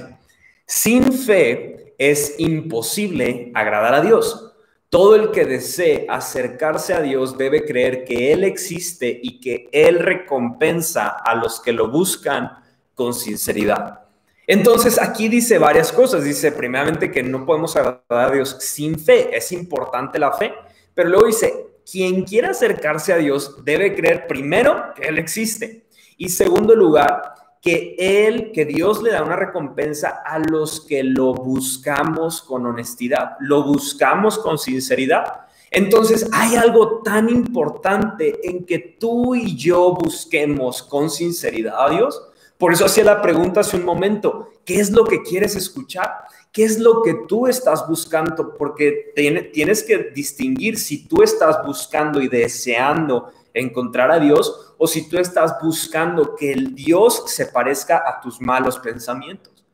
sin 0.66 1.12
fe 1.12 1.94
es 1.98 2.36
imposible 2.38 3.52
agradar 3.54 3.96
a 3.96 4.02
Dios. 4.02 4.54
Todo 4.90 5.16
el 5.16 5.32
que 5.32 5.46
desee 5.46 6.06
acercarse 6.10 6.94
a 6.94 7.02
Dios 7.02 7.38
debe 7.38 7.66
creer 7.66 8.06
que 8.06 8.32
Él 8.32 8.44
existe 8.44 9.20
y 9.22 9.40
que 9.42 9.68
Él 9.72 10.00
recompensa 10.00 11.10
a 11.10 11.36
los 11.36 11.60
que 11.60 11.74
lo 11.74 11.90
buscan 11.90 12.52
con 12.94 13.14
sinceridad. 13.14 14.06
Entonces 14.48 15.02
aquí 15.02 15.28
dice 15.28 15.58
varias 15.58 15.92
cosas. 15.92 16.24
Dice 16.24 16.52
primeramente 16.52 17.12
que 17.12 17.24
no 17.24 17.46
podemos 17.46 17.76
agradar 17.76 18.32
a 18.32 18.32
Dios 18.32 18.58
sin 18.60 18.98
fe. 18.98 19.36
Es 19.36 19.52
importante 19.52 20.20
la 20.20 20.32
fe. 20.32 20.54
Pero 20.94 21.10
luego 21.10 21.26
dice, 21.26 21.54
quien 21.90 22.24
quiera 22.24 22.52
acercarse 22.52 23.12
a 23.12 23.18
Dios 23.18 23.66
debe 23.66 23.96
creer 23.96 24.28
primero 24.28 24.94
que 24.96 25.08
Él 25.08 25.18
existe 25.18 25.85
y 26.18 26.30
segundo 26.30 26.76
lugar, 26.76 27.36
que 27.66 27.96
Él, 27.98 28.52
que 28.54 28.64
Dios 28.64 29.02
le 29.02 29.12
da 29.12 29.24
una 29.24 29.36
recompensa 29.36 30.22
a 30.24 30.38
los 30.38 30.82
que 30.82 31.04
lo 31.04 31.34
buscamos 31.34 32.44
con 32.44 32.66
honestidad, 32.68 33.38
lo 33.40 33.64
buscamos 33.64 34.38
con 34.38 34.60
sinceridad. 34.60 35.48
Entonces 35.72 36.30
hay 36.32 36.56
algo 36.58 37.02
tan 37.04 37.28
importante 37.28 38.48
en 38.48 38.66
que 38.66 38.78
tú 38.78 39.34
y 39.34 39.58
yo 39.58 39.94
busquemos 39.96 40.84
con 40.84 41.10
sinceridad 41.10 41.88
a 41.88 41.90
Dios. 41.90 42.22
Por 42.60 42.72
eso 42.72 42.86
hacía 42.86 43.04
la 43.04 43.22
pregunta 43.22 43.62
hace 43.62 43.78
un 43.78 43.84
momento, 43.84 44.52
¿qué 44.64 44.80
es 44.80 44.92
lo 44.92 45.04
que 45.04 45.24
quieres 45.24 45.56
escuchar? 45.56 46.12
¿Qué 46.52 46.64
es 46.64 46.80
lo 46.80 47.02
que 47.02 47.16
tú 47.28 47.48
estás 47.48 47.86
buscando? 47.90 48.54
Porque 48.54 49.12
tienes 49.52 49.84
que 49.84 50.12
distinguir 50.14 50.78
si 50.78 51.08
tú 51.08 51.24
estás 51.24 51.66
buscando 51.66 52.22
y 52.22 52.28
deseando 52.28 53.34
encontrar 53.56 54.12
a 54.12 54.20
Dios 54.20 54.76
o 54.78 54.86
si 54.86 55.10
tú 55.10 55.18
estás 55.18 55.56
buscando 55.62 56.36
que 56.36 56.52
el 56.52 56.76
Dios 56.76 57.24
se 57.28 57.48
parezca 57.48 58.04
a 58.06 58.22
tus 58.22 58.40
malos 58.40 58.78
pensamientos. 58.78 59.66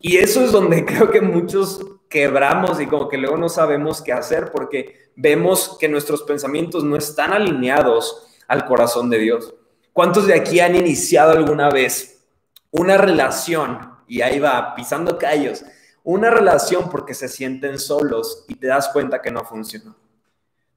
Y 0.00 0.18
eso 0.18 0.44
es 0.44 0.52
donde 0.52 0.84
creo 0.84 1.10
que 1.10 1.20
muchos 1.20 1.80
quebramos 2.10 2.80
y 2.80 2.86
como 2.86 3.08
que 3.08 3.16
luego 3.16 3.38
no 3.38 3.48
sabemos 3.48 4.02
qué 4.02 4.12
hacer 4.12 4.50
porque 4.50 5.12
vemos 5.16 5.76
que 5.78 5.88
nuestros 5.88 6.22
pensamientos 6.22 6.84
no 6.84 6.96
están 6.96 7.32
alineados 7.32 8.26
al 8.48 8.66
corazón 8.66 9.08
de 9.08 9.18
Dios. 9.18 9.54
¿Cuántos 9.92 10.26
de 10.26 10.34
aquí 10.34 10.60
han 10.60 10.74
iniciado 10.76 11.32
alguna 11.32 11.70
vez 11.70 12.24
una 12.70 12.98
relación 12.98 13.94
y 14.06 14.20
ahí 14.20 14.38
va 14.38 14.74
pisando 14.74 15.18
callos? 15.18 15.64
Una 16.02 16.30
relación 16.30 16.88
porque 16.90 17.14
se 17.14 17.28
sienten 17.28 17.78
solos 17.78 18.44
y 18.48 18.54
te 18.54 18.68
das 18.68 18.88
cuenta 18.88 19.20
que 19.20 19.30
no 19.30 19.44
funcionó. 19.44 20.07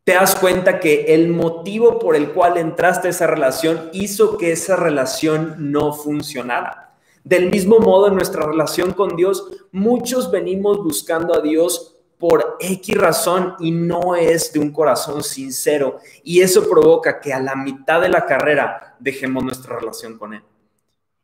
Te 0.03 0.13
das 0.13 0.36
cuenta 0.36 0.79
que 0.79 1.13
el 1.13 1.29
motivo 1.29 2.00
por 2.00 2.15
el 2.15 2.31
cual 2.31 2.58
entraste 2.58 3.08
a 3.08 3.12
esa 3.12 3.27
relación 3.27 3.89
hizo 3.93 4.36
que 4.36 4.51
esa 4.51 4.75
relación 4.75 5.72
no 5.72 5.93
funcionara. 5.93 6.96
Del 7.24 7.51
mismo 7.51 7.77
modo, 7.77 8.08
en 8.08 8.15
nuestra 8.15 8.43
relación 8.48 8.93
con 8.93 9.15
Dios, 9.15 9.48
muchos 9.72 10.31
venimos 10.31 10.84
buscando 10.84 11.36
a 11.36 11.41
Dios 11.41 11.98
por 12.17 12.58
X 12.60 12.98
razón 12.98 13.55
y 13.60 13.70
no 13.70 14.15
es 14.15 14.51
de 14.53 14.60
un 14.60 14.72
corazón 14.72 15.22
sincero. 15.24 16.00
Y 16.24 16.41
eso 16.41 16.67
provoca 16.67 17.20
que 17.20 17.31
a 17.31 17.39
la 17.39 17.55
mitad 17.55 18.01
de 18.01 18.10
la 18.10 18.25
carrera 18.25 18.96
dejemos 19.00 19.43
nuestra 19.43 19.77
relación 19.77 20.17
con 20.17 20.34
Él. 20.34 20.41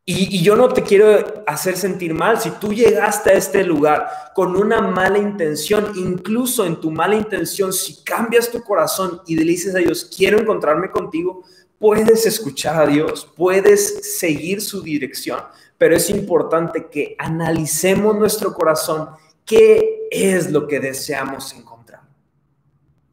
Y, 0.10 0.42
yo 0.42 0.56
no 0.56 0.70
te 0.70 0.84
quiero 0.84 1.44
hacer 1.46 1.76
sentir 1.76 2.14
mal. 2.14 2.40
Si 2.40 2.50
tú 2.52 2.74
llegaste 2.74 3.32
a 3.32 3.34
este 3.34 3.64
lugar 3.64 4.08
con 4.34 4.56
una 4.56 4.82
mala 4.82 5.18
intención, 5.20 5.92
incluso 5.96 6.66
en 6.66 6.80
tu 6.80 6.90
mala 6.90 7.16
intención, 7.16 7.74
si 7.74 8.04
cambias 8.04 8.50
tu 8.50 8.64
corazón 8.64 9.22
y 9.28 9.36
le 9.36 9.44
dices 9.44 9.76
a 9.76 9.80
Dios, 9.80 10.10
quiero 10.16 10.40
encontrarme 10.40 10.90
contigo, 10.90 11.44
puedes 11.78 12.26
escuchar 12.26 12.82
a 12.82 12.88
Dios, 12.88 13.30
puedes 13.36 14.18
seguir 14.18 14.62
su 14.62 14.82
dirección 14.82 15.40
pero 15.78 15.96
es 15.96 16.10
importante 16.10 16.88
que 16.88 17.16
analicemos 17.20 18.18
nuestro 18.18 18.54
corazón, 18.54 19.10
qué 19.46 20.08
es 20.10 20.52
lo 20.52 20.68
que 20.68 20.80
deseamos 20.80 21.54
encontrar. 21.54 22.02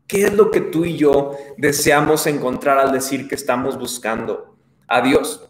¿Qué 0.07 0.25
es 0.25 0.33
lo 0.33 0.51
que 0.51 0.61
tú 0.61 0.85
y 0.85 0.97
yo 0.97 1.37
deseamos 1.57 2.27
encontrar 2.27 2.79
al 2.79 2.93
decir 2.93 3.29
que 3.29 3.35
estamos 3.35 3.79
buscando 3.79 4.57
a 4.87 5.01
Dios? 5.01 5.49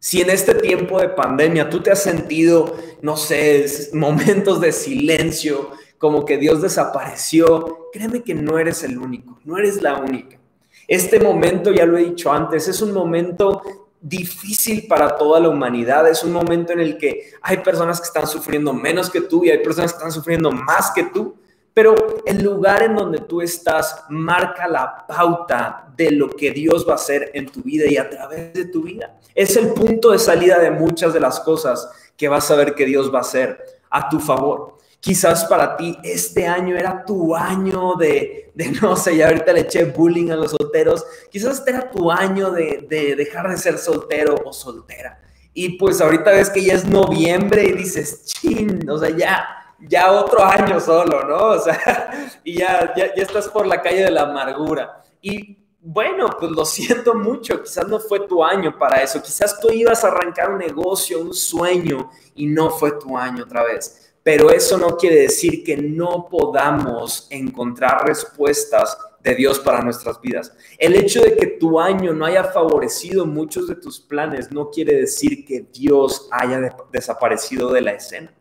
Si 0.00 0.20
en 0.20 0.30
este 0.30 0.54
tiempo 0.54 1.00
de 1.00 1.08
pandemia 1.08 1.68
tú 1.68 1.80
te 1.80 1.90
has 1.90 2.02
sentido, 2.02 2.76
no 3.02 3.16
sé, 3.16 3.66
momentos 3.92 4.60
de 4.60 4.72
silencio, 4.72 5.70
como 5.98 6.24
que 6.24 6.38
Dios 6.38 6.62
desapareció, 6.62 7.88
créeme 7.92 8.22
que 8.22 8.34
no 8.34 8.58
eres 8.58 8.84
el 8.84 8.98
único, 8.98 9.40
no 9.44 9.58
eres 9.58 9.82
la 9.82 9.98
única. 9.98 10.38
Este 10.86 11.20
momento, 11.20 11.72
ya 11.72 11.84
lo 11.84 11.98
he 11.98 12.04
dicho 12.04 12.32
antes, 12.32 12.68
es 12.68 12.80
un 12.80 12.92
momento 12.92 13.62
difícil 14.00 14.86
para 14.86 15.16
toda 15.16 15.40
la 15.40 15.48
humanidad. 15.48 16.08
Es 16.08 16.22
un 16.22 16.32
momento 16.32 16.72
en 16.72 16.80
el 16.80 16.98
que 16.98 17.32
hay 17.42 17.58
personas 17.58 18.00
que 18.00 18.06
están 18.06 18.26
sufriendo 18.26 18.72
menos 18.72 19.10
que 19.10 19.20
tú 19.20 19.44
y 19.44 19.50
hay 19.50 19.58
personas 19.58 19.92
que 19.92 19.98
están 19.98 20.12
sufriendo 20.12 20.50
más 20.50 20.90
que 20.92 21.04
tú. 21.04 21.36
Pero 21.78 21.94
el 22.26 22.42
lugar 22.42 22.82
en 22.82 22.96
donde 22.96 23.20
tú 23.20 23.40
estás 23.40 24.02
marca 24.08 24.66
la 24.66 25.06
pauta 25.06 25.86
de 25.96 26.10
lo 26.10 26.28
que 26.28 26.50
Dios 26.50 26.84
va 26.84 26.94
a 26.94 26.96
hacer 26.96 27.30
en 27.34 27.46
tu 27.46 27.62
vida 27.62 27.84
y 27.88 27.96
a 27.96 28.10
través 28.10 28.52
de 28.52 28.64
tu 28.64 28.82
vida. 28.82 29.16
Es 29.32 29.56
el 29.56 29.68
punto 29.68 30.10
de 30.10 30.18
salida 30.18 30.58
de 30.58 30.72
muchas 30.72 31.14
de 31.14 31.20
las 31.20 31.38
cosas 31.38 31.88
que 32.16 32.26
vas 32.26 32.50
a 32.50 32.56
ver 32.56 32.74
que 32.74 32.84
Dios 32.84 33.14
va 33.14 33.18
a 33.18 33.20
hacer 33.20 33.64
a 33.90 34.08
tu 34.08 34.18
favor. 34.18 34.78
Quizás 34.98 35.44
para 35.44 35.76
ti 35.76 35.96
este 36.02 36.48
año 36.48 36.76
era 36.76 37.04
tu 37.04 37.36
año 37.36 37.94
de, 37.94 38.50
no 38.82 38.96
sé, 38.96 39.16
ya 39.16 39.28
ahorita 39.28 39.52
le 39.52 39.60
eché 39.60 39.84
bullying 39.84 40.32
a 40.32 40.34
los 40.34 40.50
solteros. 40.50 41.06
Quizás 41.30 41.60
este 41.60 41.70
era 41.70 41.88
tu 41.88 42.10
año 42.10 42.50
de, 42.50 42.88
de 42.90 43.14
dejar 43.14 43.48
de 43.48 43.56
ser 43.56 43.78
soltero 43.78 44.34
o 44.44 44.52
soltera. 44.52 45.20
Y 45.54 45.78
pues 45.78 46.00
ahorita 46.00 46.32
ves 46.32 46.50
que 46.50 46.64
ya 46.64 46.74
es 46.74 46.86
noviembre 46.86 47.66
y 47.66 47.72
dices, 47.74 48.24
chin, 48.24 48.90
o 48.90 48.98
sea, 48.98 49.10
ya, 49.10 49.58
ya 49.80 50.12
otro 50.12 50.44
año 50.44 50.80
solo, 50.80 51.24
¿no? 51.24 51.36
O 51.50 51.58
sea, 51.58 52.10
y 52.44 52.58
ya, 52.58 52.92
ya, 52.96 53.14
ya 53.14 53.22
estás 53.22 53.48
por 53.48 53.66
la 53.66 53.80
calle 53.80 54.04
de 54.04 54.10
la 54.10 54.22
amargura. 54.22 55.02
Y 55.20 55.58
bueno, 55.80 56.28
pues 56.38 56.50
lo 56.50 56.64
siento 56.64 57.14
mucho, 57.14 57.62
quizás 57.62 57.86
no 57.88 58.00
fue 58.00 58.26
tu 58.26 58.44
año 58.44 58.76
para 58.78 59.02
eso, 59.02 59.22
quizás 59.22 59.58
tú 59.60 59.70
ibas 59.70 60.04
a 60.04 60.08
arrancar 60.08 60.50
un 60.50 60.58
negocio, 60.58 61.20
un 61.20 61.32
sueño 61.32 62.10
y 62.34 62.46
no 62.46 62.70
fue 62.70 62.92
tu 62.92 63.16
año 63.16 63.44
otra 63.44 63.62
vez 63.62 64.08
pero 64.28 64.50
eso 64.50 64.76
no 64.76 64.98
quiere 64.98 65.22
decir 65.22 65.64
que 65.64 65.74
no 65.78 66.28
podamos 66.30 67.28
encontrar 67.30 68.06
respuestas 68.06 68.98
de 69.22 69.34
Dios 69.34 69.58
para 69.58 69.80
nuestras 69.80 70.20
vidas. 70.20 70.52
El 70.76 70.96
hecho 70.96 71.22
de 71.22 71.34
que 71.34 71.46
tu 71.46 71.80
año 71.80 72.12
no 72.12 72.26
haya 72.26 72.44
favorecido 72.44 73.24
muchos 73.24 73.68
de 73.68 73.76
tus 73.76 73.98
planes 73.98 74.52
no 74.52 74.68
quiere 74.68 74.94
decir 74.96 75.46
que 75.46 75.66
Dios 75.72 76.28
haya 76.30 76.76
desaparecido 76.92 77.72
de 77.72 77.80
la 77.80 77.92
escena. 77.92 78.34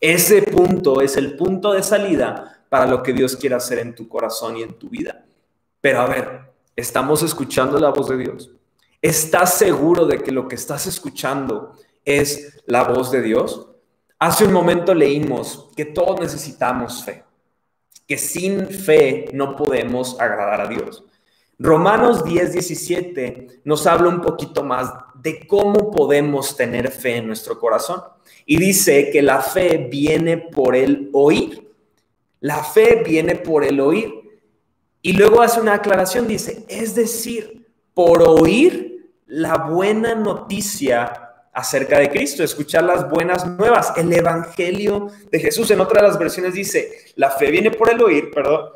Ese 0.00 0.42
punto 0.42 1.00
es 1.00 1.16
el 1.16 1.36
punto 1.36 1.72
de 1.72 1.82
salida 1.82 2.64
para 2.68 2.86
lo 2.86 3.02
que 3.02 3.12
Dios 3.12 3.36
quiere 3.36 3.54
hacer 3.54 3.78
en 3.78 3.94
tu 3.94 4.08
corazón 4.08 4.56
y 4.56 4.62
en 4.62 4.74
tu 4.74 4.88
vida. 4.88 5.24
Pero 5.80 6.00
a 6.00 6.06
ver, 6.06 6.52
¿estamos 6.74 7.22
escuchando 7.22 7.78
la 7.78 7.90
voz 7.90 8.08
de 8.08 8.18
Dios? 8.18 8.50
¿Estás 9.00 9.54
seguro 9.54 10.06
de 10.06 10.22
que 10.22 10.32
lo 10.32 10.48
que 10.48 10.56
estás 10.56 10.86
escuchando 10.86 11.72
es 12.04 12.62
la 12.66 12.84
voz 12.84 13.10
de 13.10 13.22
Dios? 13.22 13.68
Hace 14.18 14.44
un 14.44 14.52
momento 14.52 14.94
leímos 14.94 15.68
que 15.76 15.84
todos 15.84 16.20
necesitamos 16.20 17.04
fe, 17.04 17.24
que 18.06 18.18
sin 18.18 18.68
fe 18.68 19.26
no 19.32 19.56
podemos 19.56 20.18
agradar 20.20 20.60
a 20.62 20.68
Dios. 20.68 21.04
Romanos 21.58 22.24
10, 22.24 22.52
17 22.52 23.62
nos 23.64 23.86
habla 23.86 24.08
un 24.08 24.20
poquito 24.20 24.62
más 24.62 24.92
de 25.26 25.44
cómo 25.44 25.90
podemos 25.90 26.56
tener 26.56 26.88
fe 26.92 27.16
en 27.16 27.26
nuestro 27.26 27.58
corazón. 27.58 28.00
Y 28.44 28.58
dice 28.58 29.10
que 29.10 29.22
la 29.22 29.40
fe 29.40 29.88
viene 29.90 30.38
por 30.38 30.76
el 30.76 31.10
oír. 31.12 31.68
La 32.38 32.62
fe 32.62 33.02
viene 33.04 33.34
por 33.34 33.64
el 33.64 33.80
oír. 33.80 34.08
Y 35.02 35.14
luego 35.14 35.42
hace 35.42 35.60
una 35.60 35.74
aclaración, 35.74 36.28
dice, 36.28 36.64
es 36.68 36.94
decir, 36.94 37.66
por 37.92 38.22
oír 38.22 39.10
la 39.26 39.56
buena 39.56 40.14
noticia 40.14 41.32
acerca 41.52 41.98
de 41.98 42.08
Cristo, 42.08 42.44
escuchar 42.44 42.84
las 42.84 43.10
buenas 43.10 43.44
nuevas, 43.48 43.94
el 43.96 44.12
Evangelio 44.12 45.08
de 45.28 45.40
Jesús. 45.40 45.72
En 45.72 45.80
otra 45.80 46.02
de 46.02 46.06
las 46.06 46.18
versiones 46.20 46.54
dice, 46.54 47.12
la 47.16 47.30
fe 47.30 47.50
viene 47.50 47.72
por 47.72 47.90
el 47.90 48.00
oír, 48.00 48.30
perdón, 48.30 48.70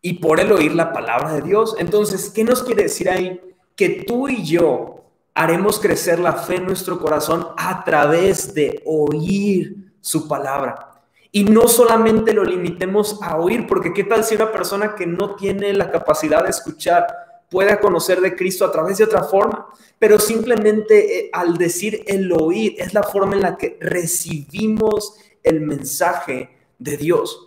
y 0.00 0.14
por 0.14 0.40
el 0.40 0.50
oír 0.52 0.74
la 0.74 0.90
palabra 0.90 1.34
de 1.34 1.42
Dios. 1.42 1.76
Entonces, 1.78 2.30
¿qué 2.30 2.44
nos 2.44 2.62
quiere 2.62 2.84
decir 2.84 3.10
ahí? 3.10 3.38
Que 3.76 4.04
tú 4.06 4.26
y 4.28 4.42
yo 4.42 4.97
haremos 5.38 5.78
crecer 5.78 6.18
la 6.18 6.32
fe 6.32 6.56
en 6.56 6.66
nuestro 6.66 6.98
corazón 6.98 7.46
a 7.56 7.84
través 7.84 8.52
de 8.54 8.82
oír 8.84 9.92
su 10.00 10.26
palabra. 10.26 11.00
Y 11.30 11.44
no 11.44 11.68
solamente 11.68 12.32
lo 12.32 12.42
limitemos 12.42 13.20
a 13.22 13.36
oír, 13.36 13.64
porque 13.68 13.92
qué 13.92 14.02
tal 14.02 14.24
si 14.24 14.34
una 14.34 14.50
persona 14.50 14.96
que 14.96 15.06
no 15.06 15.36
tiene 15.36 15.72
la 15.74 15.92
capacidad 15.92 16.42
de 16.42 16.50
escuchar 16.50 17.06
pueda 17.48 17.78
conocer 17.78 18.20
de 18.20 18.34
Cristo 18.34 18.64
a 18.64 18.72
través 18.72 18.98
de 18.98 19.04
otra 19.04 19.22
forma, 19.22 19.68
pero 20.00 20.18
simplemente 20.18 21.18
eh, 21.18 21.30
al 21.32 21.56
decir 21.56 22.02
el 22.08 22.32
oír 22.32 22.74
es 22.76 22.92
la 22.92 23.04
forma 23.04 23.36
en 23.36 23.42
la 23.42 23.56
que 23.56 23.78
recibimos 23.80 25.14
el 25.44 25.60
mensaje 25.60 26.50
de 26.80 26.96
Dios. 26.96 27.46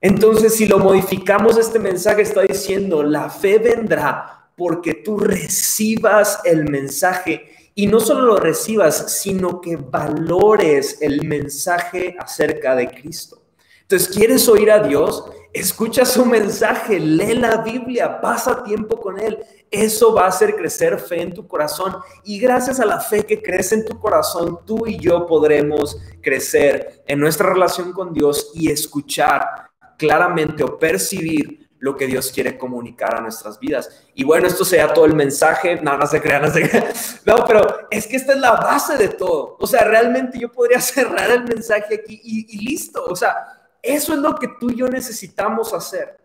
Entonces, 0.00 0.56
si 0.56 0.66
lo 0.66 0.80
modificamos, 0.80 1.56
este 1.56 1.78
mensaje 1.78 2.22
está 2.22 2.42
diciendo, 2.42 3.04
la 3.04 3.30
fe 3.30 3.58
vendrá 3.58 4.37
porque 4.58 4.92
tú 4.92 5.18
recibas 5.18 6.40
el 6.44 6.68
mensaje 6.68 7.70
y 7.76 7.86
no 7.86 8.00
solo 8.00 8.22
lo 8.22 8.36
recibas, 8.36 9.20
sino 9.20 9.60
que 9.60 9.76
valores 9.76 10.98
el 11.00 11.24
mensaje 11.24 12.16
acerca 12.18 12.74
de 12.74 12.90
Cristo. 12.90 13.40
Entonces, 13.82 14.08
¿quieres 14.08 14.48
oír 14.48 14.72
a 14.72 14.80
Dios? 14.80 15.24
Escucha 15.52 16.04
su 16.04 16.26
mensaje, 16.26 16.98
lee 16.98 17.34
la 17.34 17.58
Biblia, 17.58 18.20
pasa 18.20 18.64
tiempo 18.64 19.00
con 19.00 19.20
Él. 19.20 19.38
Eso 19.70 20.12
va 20.12 20.24
a 20.24 20.28
hacer 20.28 20.56
crecer 20.56 20.98
fe 20.98 21.22
en 21.22 21.32
tu 21.32 21.46
corazón 21.46 21.96
y 22.24 22.40
gracias 22.40 22.80
a 22.80 22.84
la 22.84 23.00
fe 23.00 23.24
que 23.24 23.40
crece 23.40 23.76
en 23.76 23.84
tu 23.84 23.98
corazón, 24.00 24.58
tú 24.66 24.86
y 24.88 24.98
yo 24.98 25.24
podremos 25.24 25.96
crecer 26.20 27.04
en 27.06 27.20
nuestra 27.20 27.50
relación 27.52 27.92
con 27.92 28.12
Dios 28.12 28.50
y 28.54 28.70
escuchar 28.70 29.70
claramente 29.96 30.64
o 30.64 30.78
percibir 30.78 31.67
lo 31.80 31.96
que 31.96 32.06
Dios 32.06 32.32
quiere 32.32 32.58
comunicar 32.58 33.14
a 33.16 33.20
nuestras 33.20 33.58
vidas. 33.58 34.04
Y 34.14 34.24
bueno, 34.24 34.46
esto 34.46 34.64
sea 34.64 34.92
todo 34.92 35.04
el 35.04 35.14
mensaje, 35.14 35.80
nada, 35.80 36.06
se 36.06 36.20
crean, 36.20 36.42
no 36.42 36.50
se 36.50 36.68
crean. 36.68 36.86
No, 37.24 37.44
pero 37.46 37.88
es 37.90 38.06
que 38.06 38.16
esta 38.16 38.32
es 38.32 38.40
la 38.40 38.52
base 38.52 38.96
de 38.96 39.08
todo. 39.08 39.56
O 39.60 39.66
sea, 39.66 39.84
realmente 39.84 40.38
yo 40.38 40.50
podría 40.50 40.80
cerrar 40.82 41.30
el 41.30 41.44
mensaje 41.44 41.94
aquí 41.94 42.20
y, 42.22 42.56
y 42.56 42.64
listo. 42.64 43.04
O 43.04 43.16
sea, 43.16 43.34
eso 43.82 44.12
es 44.12 44.18
lo 44.18 44.34
que 44.34 44.48
tú 44.60 44.70
y 44.70 44.76
yo 44.76 44.88
necesitamos 44.88 45.72
hacer. 45.72 46.18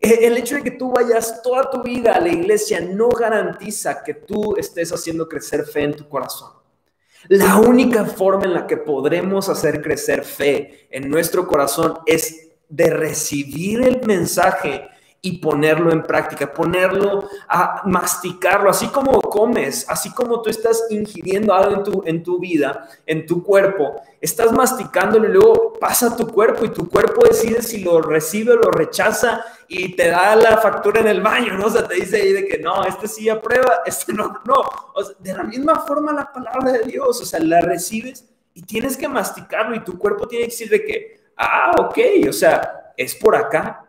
E, 0.00 0.26
el 0.26 0.36
hecho 0.36 0.56
de 0.56 0.62
que 0.62 0.72
tú 0.72 0.90
vayas 0.90 1.42
toda 1.42 1.70
tu 1.70 1.82
vida 1.82 2.14
a 2.14 2.20
la 2.20 2.28
iglesia 2.28 2.80
no 2.80 3.08
garantiza 3.08 4.02
que 4.02 4.14
tú 4.14 4.56
estés 4.56 4.92
haciendo 4.92 5.28
crecer 5.28 5.64
fe 5.64 5.84
en 5.84 5.94
tu 5.94 6.08
corazón. 6.08 6.50
La 7.28 7.56
única 7.56 8.04
forma 8.04 8.44
en 8.44 8.54
la 8.54 8.66
que 8.66 8.76
podremos 8.76 9.48
hacer 9.48 9.80
crecer 9.80 10.24
fe 10.24 10.88
en 10.90 11.08
nuestro 11.08 11.46
corazón 11.46 11.98
es 12.04 12.51
de 12.72 12.88
recibir 12.88 13.82
el 13.82 14.00
mensaje 14.06 14.88
y 15.20 15.38
ponerlo 15.38 15.92
en 15.92 16.02
práctica, 16.02 16.52
ponerlo 16.52 17.28
a 17.46 17.82
masticarlo, 17.84 18.70
así 18.70 18.88
como 18.88 19.20
comes, 19.20 19.86
así 19.88 20.10
como 20.10 20.40
tú 20.40 20.48
estás 20.48 20.86
ingiriendo 20.90 21.54
algo 21.54 21.76
en 21.76 21.84
tu, 21.84 22.02
en 22.06 22.22
tu 22.22 22.40
vida, 22.40 22.88
en 23.06 23.26
tu 23.26 23.44
cuerpo, 23.44 24.00
estás 24.20 24.50
masticándolo 24.52 25.28
y 25.28 25.32
luego 25.32 25.74
pasa 25.78 26.08
a 26.08 26.16
tu 26.16 26.26
cuerpo 26.26 26.64
y 26.64 26.70
tu 26.70 26.88
cuerpo 26.88 27.22
decide 27.28 27.62
si 27.62 27.84
lo 27.84 28.00
recibe 28.00 28.54
o 28.54 28.56
lo 28.56 28.70
rechaza 28.70 29.44
y 29.68 29.94
te 29.94 30.08
da 30.08 30.34
la 30.34 30.56
factura 30.56 31.00
en 31.00 31.08
el 31.08 31.20
baño, 31.20 31.58
¿no? 31.58 31.66
O 31.66 31.70
sea, 31.70 31.86
te 31.86 31.94
dice 31.94 32.16
ahí 32.16 32.32
de 32.32 32.48
que 32.48 32.58
no, 32.58 32.84
este 32.84 33.06
sí 33.06 33.28
aprueba, 33.28 33.82
este 33.86 34.14
no, 34.14 34.40
no. 34.44 34.62
O 34.94 35.04
sea, 35.04 35.14
de 35.20 35.34
la 35.34 35.44
misma 35.44 35.80
forma 35.80 36.12
la 36.14 36.32
palabra 36.32 36.72
de 36.72 36.84
Dios, 36.84 37.20
o 37.20 37.24
sea, 37.24 37.38
la 37.38 37.60
recibes 37.60 38.24
y 38.54 38.62
tienes 38.62 38.96
que 38.96 39.08
masticarlo 39.08 39.76
y 39.76 39.84
tu 39.84 39.98
cuerpo 39.98 40.26
tiene 40.26 40.46
que 40.46 40.50
decir 40.50 40.68
de 40.68 40.84
que, 40.84 41.21
ah, 41.42 41.72
ok, 41.78 41.98
o 42.28 42.32
sea, 42.32 42.92
es 42.96 43.14
por 43.14 43.36
acá, 43.36 43.86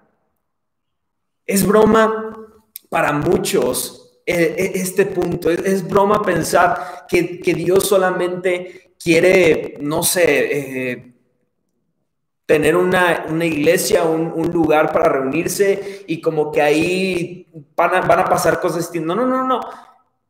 es 1.45 1.65
broma 1.65 2.37
para 2.89 3.11
muchos 3.11 4.03
eh, 4.25 4.55
eh, 4.57 4.71
este 4.75 5.05
punto. 5.05 5.49
Es, 5.49 5.87
broma 5.87 6.21
pensar 6.21 7.05
que, 7.07 7.41
Dios 7.55 7.87
solamente 7.87 8.93
quiere, 9.01 9.77
no 9.81 10.03
sé, 10.03 10.91
eh, 10.91 11.13
tener 12.45 12.75
una, 12.75 13.25
iglesia, 13.45 14.03
un, 14.03 14.51
lugar 14.51 14.91
para 14.91 15.09
reunirse 15.09 16.03
y 16.07 16.21
como 16.21 16.51
que 16.51 16.61
ahí 16.61 17.47
van 17.75 17.95
a, 17.95 18.01
van 18.01 18.19
a 18.19 18.25
pasar 18.25 18.61
cosas 18.61 18.79
distintas. 18.79 19.15
No, 19.15 19.25
no, 19.25 19.27
no, 19.27 19.45
no. 19.45 19.59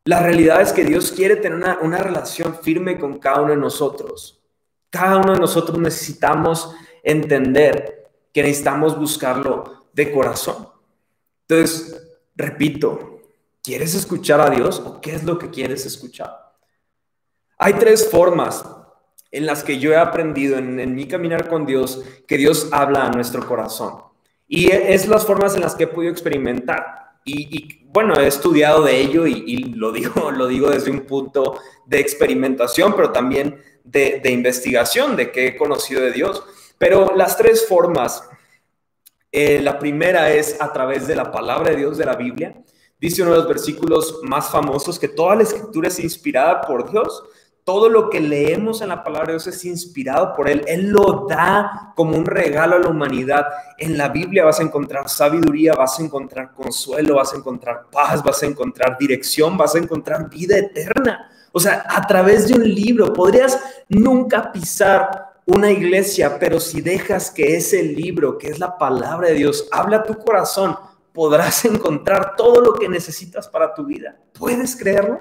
La 0.04 0.20
realidad 0.20 0.60
es 0.60 0.72
que 0.72 0.84
Dios 0.84 1.12
quiere 1.12 1.36
tener 1.36 1.56
una, 1.56 1.78
una 1.80 1.98
relación 1.98 2.58
firme 2.62 2.98
con 2.98 3.18
cada 3.18 3.42
uno 3.42 3.50
de 3.52 3.58
nosotros. 3.58 4.42
Cada 4.90 5.18
uno 5.18 5.32
de 5.32 5.40
nosotros 5.40 5.78
necesitamos 5.78 6.74
entender 7.04 8.10
que 8.32 8.42
necesitamos 8.42 8.98
buscarlo 8.98 9.86
de 9.92 10.10
corazón. 10.10 10.68
Entonces, 11.48 12.02
repito, 12.34 13.20
¿quieres 13.62 13.94
escuchar 13.94 14.40
a 14.40 14.50
Dios 14.50 14.82
o 14.84 15.00
qué 15.00 15.14
es 15.14 15.24
lo 15.24 15.38
que 15.38 15.50
quieres 15.50 15.86
escuchar? 15.86 16.52
Hay 17.58 17.74
tres 17.74 18.10
formas 18.10 18.64
en 19.30 19.46
las 19.46 19.62
que 19.64 19.78
yo 19.78 19.92
he 19.92 19.96
aprendido 19.96 20.58
en, 20.58 20.94
mi 20.94 21.06
caminar 21.06 21.48
con 21.48 21.66
Dios 21.66 22.02
que 22.26 22.36
Dios 22.36 22.68
habla 22.72 23.06
a 23.06 23.10
nuestro 23.10 23.46
corazón. 23.46 23.96
Y 24.46 24.70
es 24.70 25.08
las 25.08 25.24
formas 25.24 25.54
en 25.54 25.62
las 25.62 25.74
que 25.74 25.84
he 25.84 25.88
podido 25.88 26.12
experimentar. 26.12 27.04
Y, 27.24 27.84
bueno, 27.86 28.14
he 28.20 28.26
estudiado 28.26 28.84
de 28.84 29.00
ello 29.00 29.26
y, 29.26 29.74
lo, 29.74 29.92
digo, 29.92 30.30
lo 30.36 30.46
digo 30.46 30.70
desde 30.70 30.90
un 30.90 31.00
punto 31.00 31.58
de 31.86 32.00
experimentación, 32.00 32.94
pero 32.94 33.12
también 33.12 33.60
de, 33.82 34.20
de 34.22 34.30
investigación, 34.30 35.16
de 35.16 35.30
que 35.30 35.48
he 35.48 35.56
conocido 35.56 36.02
de 36.02 36.12
Dios. 36.12 36.42
Pero 36.78 37.14
las 37.16 37.36
tres 37.36 37.66
formas 37.66 38.28
eh, 39.36 39.60
la 39.60 39.80
primera 39.80 40.30
es 40.30 40.60
a 40.60 40.72
través 40.72 41.08
de 41.08 41.16
la 41.16 41.32
palabra 41.32 41.70
de 41.70 41.78
Dios 41.78 41.98
de 41.98 42.04
la 42.04 42.14
Biblia. 42.14 42.54
Dice 43.00 43.20
uno 43.22 43.32
de 43.32 43.38
los 43.38 43.48
versículos 43.48 44.20
más 44.22 44.48
famosos 44.48 44.96
que 44.96 45.08
toda 45.08 45.34
la 45.34 45.42
escritura 45.42 45.88
es 45.88 45.98
inspirada 45.98 46.60
por 46.60 46.88
Dios. 46.88 47.24
Todo 47.64 47.88
lo 47.88 48.10
que 48.10 48.20
leemos 48.20 48.80
en 48.80 48.90
la 48.90 49.02
palabra 49.02 49.26
de 49.26 49.32
Dios 49.32 49.48
es 49.48 49.64
inspirado 49.64 50.36
por 50.36 50.48
Él. 50.48 50.62
Él 50.68 50.90
lo 50.90 51.26
da 51.28 51.92
como 51.96 52.16
un 52.16 52.24
regalo 52.24 52.76
a 52.76 52.78
la 52.78 52.88
humanidad. 52.88 53.44
En 53.76 53.98
la 53.98 54.08
Biblia 54.08 54.44
vas 54.44 54.60
a 54.60 54.62
encontrar 54.62 55.08
sabiduría, 55.08 55.74
vas 55.74 55.98
a 55.98 56.04
encontrar 56.04 56.52
consuelo, 56.52 57.16
vas 57.16 57.34
a 57.34 57.38
encontrar 57.38 57.86
paz, 57.90 58.22
vas 58.22 58.40
a 58.40 58.46
encontrar 58.46 58.96
dirección, 58.96 59.56
vas 59.56 59.74
a 59.74 59.78
encontrar 59.78 60.30
vida 60.30 60.56
eterna. 60.56 61.28
O 61.50 61.58
sea, 61.58 61.84
a 61.88 62.06
través 62.06 62.46
de 62.46 62.54
un 62.54 62.72
libro 62.72 63.12
podrías 63.12 63.58
nunca 63.88 64.52
pisar 64.52 65.23
una 65.46 65.70
iglesia, 65.70 66.38
pero 66.38 66.58
si 66.60 66.80
dejas 66.80 67.30
que 67.30 67.56
ese 67.56 67.82
libro, 67.82 68.38
que 68.38 68.48
es 68.48 68.58
la 68.58 68.78
palabra 68.78 69.28
de 69.28 69.34
Dios, 69.34 69.68
habla 69.70 70.02
tu 70.02 70.16
corazón, 70.18 70.76
podrás 71.12 71.64
encontrar 71.66 72.36
todo 72.36 72.60
lo 72.60 72.74
que 72.74 72.88
necesitas 72.88 73.48
para 73.48 73.74
tu 73.74 73.84
vida. 73.84 74.16
¿Puedes 74.38 74.76
creerlo? 74.76 75.20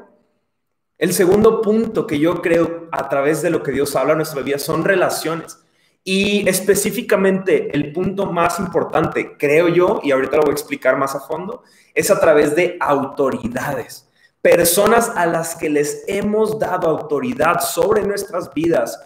El 0.98 1.14
segundo 1.14 1.62
punto 1.62 2.08
que 2.08 2.20
yo 2.20 2.42
creo 2.42 2.88
a 2.92 3.10
través 3.10 3.42
de 3.42 3.50
lo 3.50 3.62
que 3.64 3.72
Dios 3.72 3.96
habla 3.96 4.14
en 4.14 4.20
nuestra 4.20 4.42
vida 4.42 4.60
son 4.60 4.86
relaciones. 4.86 5.60
Y 6.06 6.48
específicamente 6.48 7.74
el 7.74 7.94
punto 7.94 8.26
más 8.26 8.60
importante, 8.60 9.38
creo 9.38 9.70
yo, 9.70 10.02
y 10.04 10.12
ahorita 10.12 10.38
lo 10.38 10.44
voy 10.44 10.52
a 10.52 10.54
explicar 10.54 10.98
más 10.98 11.16
a 11.16 11.22
fondo, 11.22 11.64
es 11.94 12.12
a 12.12 12.20
través 12.20 12.56
de 12.56 12.78
autoridades. 12.80 14.10
Personas 14.42 15.10
a 15.16 15.26
las 15.26 15.56
que 15.56 15.70
les 15.70 16.04
hemos 16.08 16.60
dado 16.60 16.90
autoridad 16.90 17.62
sobre 17.62 18.04
nuestras 18.04 18.54
vidas, 18.54 19.00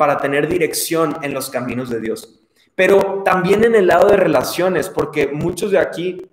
para 0.00 0.16
tener 0.16 0.48
dirección 0.48 1.18
en 1.20 1.34
los 1.34 1.50
caminos 1.50 1.90
de 1.90 2.00
Dios. 2.00 2.40
Pero 2.74 3.20
también 3.22 3.64
en 3.64 3.74
el 3.74 3.88
lado 3.88 4.08
de 4.08 4.16
relaciones, 4.16 4.88
porque 4.88 5.26
muchos 5.26 5.72
de 5.72 5.78
aquí 5.78 6.26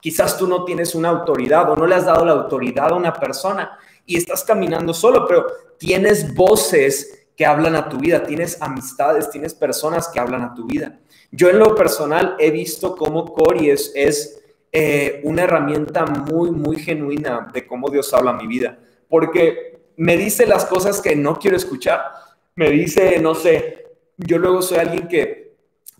quizás 0.00 0.36
tú 0.36 0.46
no 0.46 0.66
tienes 0.66 0.94
una 0.94 1.08
autoridad 1.08 1.70
o 1.70 1.76
no 1.76 1.86
le 1.86 1.94
has 1.94 2.04
dado 2.04 2.26
la 2.26 2.32
autoridad 2.32 2.90
a 2.90 2.94
una 2.94 3.14
persona 3.14 3.78
y 4.04 4.18
estás 4.18 4.44
caminando 4.44 4.92
solo, 4.92 5.26
pero 5.26 5.46
tienes 5.78 6.34
voces 6.34 7.28
que 7.34 7.46
hablan 7.46 7.74
a 7.74 7.88
tu 7.88 7.96
vida, 7.96 8.22
tienes 8.22 8.60
amistades, 8.60 9.30
tienes 9.30 9.54
personas 9.54 10.08
que 10.08 10.20
hablan 10.20 10.42
a 10.42 10.52
tu 10.52 10.66
vida. 10.66 10.98
Yo 11.30 11.48
en 11.48 11.58
lo 11.58 11.74
personal 11.74 12.36
he 12.38 12.50
visto 12.50 12.96
cómo 12.96 13.32
Cori 13.32 13.70
es, 13.70 13.92
es 13.94 14.42
eh, 14.72 15.22
una 15.24 15.44
herramienta 15.44 16.04
muy, 16.04 16.50
muy 16.50 16.76
genuina 16.76 17.48
de 17.50 17.66
cómo 17.66 17.88
Dios 17.88 18.12
habla 18.12 18.32
a 18.32 18.36
mi 18.36 18.46
vida, 18.46 18.78
porque 19.08 19.86
me 19.96 20.18
dice 20.18 20.44
las 20.44 20.66
cosas 20.66 21.00
que 21.00 21.16
no 21.16 21.38
quiero 21.38 21.56
escuchar 21.56 22.25
me 22.56 22.70
dice, 22.70 23.18
no 23.20 23.34
sé, 23.34 23.86
yo 24.16 24.38
luego 24.38 24.62
soy 24.62 24.78
alguien 24.78 25.06
que, 25.06 25.56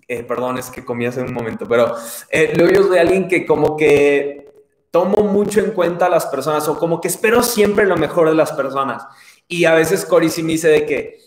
eh, 0.09 0.23
perdón, 0.23 0.59
es 0.59 0.71
que 0.71 0.85
comí 0.85 1.07
hace 1.07 1.21
un 1.21 1.33
momento, 1.33 1.69
pero 1.69 1.95
eh, 2.31 2.53
luego 2.57 2.73
yo 2.73 2.83
soy 2.89 2.99
alguien 2.99 3.29
que 3.29 3.47
como 3.47 3.77
que 3.77 4.47
tomo 4.91 5.25
mucho 5.25 5.61
en 5.61 5.73
cuenta 5.73 6.07
a 6.07 6.11
las 6.11 6.27
personas 6.27 6.67
o 6.69 6.79
como 6.79 7.01
que 7.01 7.09
espero 7.09 7.43
siempre 7.43 7.85
lo 7.85 7.97
mejor 7.97 8.29
de 8.31 8.35
las 8.35 8.53
personas. 8.53 9.05
Y 9.47 9.67
a 9.67 9.75
veces 9.75 10.07
Cory 10.07 10.31
sí 10.31 10.43
me 10.43 10.53
dice 10.53 10.69
de 10.69 10.87
que, 10.87 11.21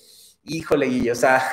híjole, 0.45 0.87
Guillo, 0.87 1.13
o 1.13 1.15
sea, 1.15 1.43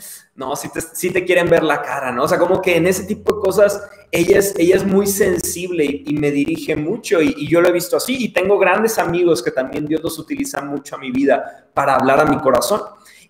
no, 0.34 0.56
si 0.56 0.70
te, 0.70 0.80
si 0.80 1.10
te 1.10 1.26
quieren 1.26 1.50
ver 1.50 1.62
la 1.62 1.82
cara, 1.82 2.12
¿no? 2.12 2.24
O 2.24 2.28
sea, 2.28 2.38
como 2.38 2.62
que 2.62 2.76
en 2.76 2.86
ese 2.86 3.04
tipo 3.04 3.34
de 3.34 3.40
cosas 3.40 3.82
ella 4.10 4.38
es, 4.38 4.54
ella 4.56 4.76
es 4.76 4.86
muy 4.86 5.06
sensible 5.06 5.84
y, 5.84 6.14
me 6.14 6.30
dirige 6.30 6.74
mucho 6.74 7.20
y, 7.20 7.34
y, 7.36 7.48
yo 7.48 7.60
lo 7.60 7.68
he 7.68 7.72
visto 7.72 7.98
así 7.98 8.16
y 8.18 8.32
tengo 8.32 8.58
grandes 8.58 8.98
amigos 8.98 9.42
que 9.42 9.50
también 9.50 9.84
Dios 9.86 10.02
los 10.02 10.18
utiliza 10.18 10.62
mucho 10.62 10.94
a 10.94 10.98
mi 10.98 11.10
vida 11.10 11.68
para 11.74 11.96
hablar 11.96 12.20
a 12.20 12.24
mi 12.24 12.38
corazón. 12.38 12.80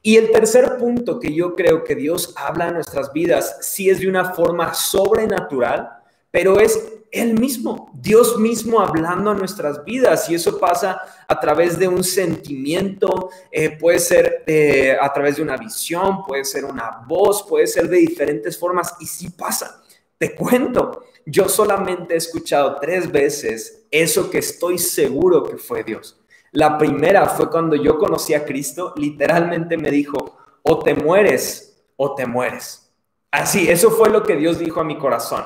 Y 0.02 0.16
el 0.16 0.30
tercer 0.30 0.76
punto 0.78 1.18
que 1.18 1.32
yo 1.32 1.54
creo 1.54 1.84
que 1.84 1.94
Dios 1.94 2.34
habla 2.36 2.68
en 2.68 2.74
nuestras 2.74 3.12
vidas, 3.12 3.58
sí 3.60 3.90
es 3.90 4.00
de 4.00 4.08
una 4.08 4.32
forma 4.32 4.74
sobrenatural, 4.74 5.90
pero 6.30 6.60
es 6.60 6.80
Él 7.10 7.38
mismo, 7.38 7.90
Dios 7.94 8.38
mismo 8.38 8.80
hablando 8.80 9.30
a 9.30 9.34
nuestras 9.34 9.84
vidas. 9.84 10.28
Y 10.28 10.34
eso 10.34 10.58
pasa 10.58 11.00
a 11.26 11.40
través 11.40 11.78
de 11.78 11.88
un 11.88 12.04
sentimiento, 12.04 13.30
eh, 13.50 13.70
puede 13.78 13.98
ser 13.98 14.44
eh, 14.46 14.96
a 15.00 15.12
través 15.12 15.36
de 15.36 15.42
una 15.42 15.56
visión, 15.56 16.24
puede 16.24 16.44
ser 16.44 16.64
una 16.64 17.02
voz, 17.06 17.42
puede 17.48 17.66
ser 17.66 17.88
de 17.88 17.98
diferentes 17.98 18.58
formas. 18.58 18.94
Y 19.00 19.06
sí 19.06 19.30
pasa. 19.30 19.82
Te 20.18 20.34
cuento, 20.34 21.04
yo 21.26 21.48
solamente 21.48 22.14
he 22.14 22.16
escuchado 22.16 22.78
tres 22.80 23.10
veces 23.10 23.86
eso 23.90 24.30
que 24.30 24.38
estoy 24.38 24.78
seguro 24.78 25.42
que 25.42 25.56
fue 25.56 25.82
Dios. 25.82 26.18
La 26.52 26.78
primera 26.78 27.26
fue 27.26 27.50
cuando 27.50 27.76
yo 27.76 27.98
conocí 27.98 28.34
a 28.34 28.44
Cristo, 28.44 28.94
literalmente 28.96 29.76
me 29.76 29.90
dijo, 29.90 30.38
o 30.62 30.78
te 30.80 30.94
mueres 30.94 31.84
o 31.96 32.14
te 32.14 32.26
mueres. 32.26 32.90
Así, 33.30 33.68
eso 33.68 33.90
fue 33.90 34.08
lo 34.10 34.22
que 34.22 34.36
Dios 34.36 34.58
dijo 34.58 34.80
a 34.80 34.84
mi 34.84 34.98
corazón. 34.98 35.44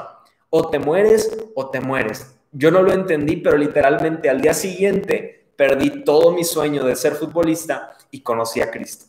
O 0.48 0.68
te 0.68 0.78
mueres 0.78 1.36
o 1.54 1.70
te 1.70 1.80
mueres. 1.80 2.36
Yo 2.52 2.70
no 2.70 2.82
lo 2.82 2.92
entendí, 2.92 3.36
pero 3.36 3.56
literalmente 3.56 4.28
al 4.28 4.40
día 4.40 4.54
siguiente 4.54 5.52
perdí 5.56 6.04
todo 6.04 6.32
mi 6.32 6.44
sueño 6.44 6.84
de 6.84 6.96
ser 6.96 7.14
futbolista 7.14 7.96
y 8.10 8.20
conocí 8.22 8.60
a 8.60 8.70
Cristo. 8.70 9.06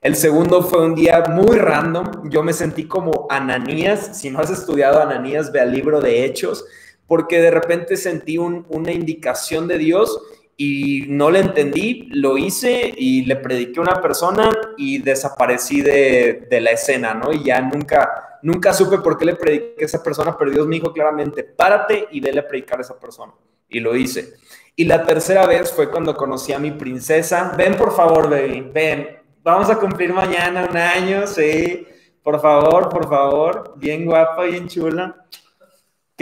El 0.00 0.16
segundo 0.16 0.62
fue 0.62 0.84
un 0.84 0.94
día 0.96 1.22
muy 1.28 1.58
random. 1.58 2.28
Yo 2.28 2.42
me 2.42 2.52
sentí 2.52 2.88
como 2.88 3.26
Ananías. 3.30 4.18
Si 4.18 4.30
no 4.30 4.40
has 4.40 4.50
estudiado 4.50 5.00
Ananías, 5.00 5.52
ve 5.52 5.60
al 5.60 5.70
libro 5.70 6.00
de 6.00 6.24
Hechos, 6.24 6.64
porque 7.06 7.40
de 7.40 7.52
repente 7.52 7.96
sentí 7.96 8.38
una 8.38 8.90
indicación 8.90 9.68
de 9.68 9.78
Dios 9.78 10.20
y 10.64 11.06
no 11.08 11.28
le 11.28 11.40
entendí, 11.40 12.08
lo 12.12 12.38
hice 12.38 12.94
y 12.96 13.24
le 13.24 13.34
prediqué 13.34 13.80
a 13.80 13.82
una 13.82 14.00
persona 14.00 14.48
y 14.76 14.98
desaparecí 14.98 15.82
de, 15.82 16.46
la 16.60 16.70
escena, 16.70 17.14
¿no? 17.14 17.32
Y 17.32 17.42
ya 17.42 17.60
nunca, 17.60 18.38
nunca 18.42 18.72
supe 18.72 18.98
por 18.98 19.18
qué 19.18 19.24
le 19.24 19.34
prediqué 19.34 19.82
a 19.82 19.86
esa 19.86 20.00
persona, 20.00 20.36
pero 20.38 20.52
Dios 20.52 20.68
me 20.68 20.76
dijo 20.76 20.92
claramente, 20.92 21.42
párate 21.42 22.06
y 22.12 22.20
vele 22.20 22.38
a 22.38 22.46
predicar 22.46 22.78
a 22.78 22.82
esa 22.82 22.96
persona. 22.96 23.32
Y 23.68 23.80
lo 23.80 23.96
hice. 23.96 24.34
Y 24.76 24.84
la 24.84 25.04
tercera 25.04 25.46
vez 25.46 25.72
fue 25.72 25.90
cuando 25.90 26.14
conocí 26.14 26.52
a 26.52 26.60
mi 26.60 26.70
princesa. 26.70 27.54
Ven, 27.58 27.76
por 27.76 27.92
favor, 27.92 28.30
baby, 28.30 28.60
ven. 28.72 29.18
Vamos 29.42 29.68
a 29.68 29.80
cumplir 29.80 30.12
mañana 30.12 30.68
un 30.70 30.76
año, 30.76 31.26
sí. 31.26 31.88
Por 32.22 32.40
favor, 32.40 32.88
por 32.88 33.08
favor. 33.08 33.74
Bien 33.78 34.04
guapa, 34.04 34.44
bien 34.44 34.68
chula 34.68 35.26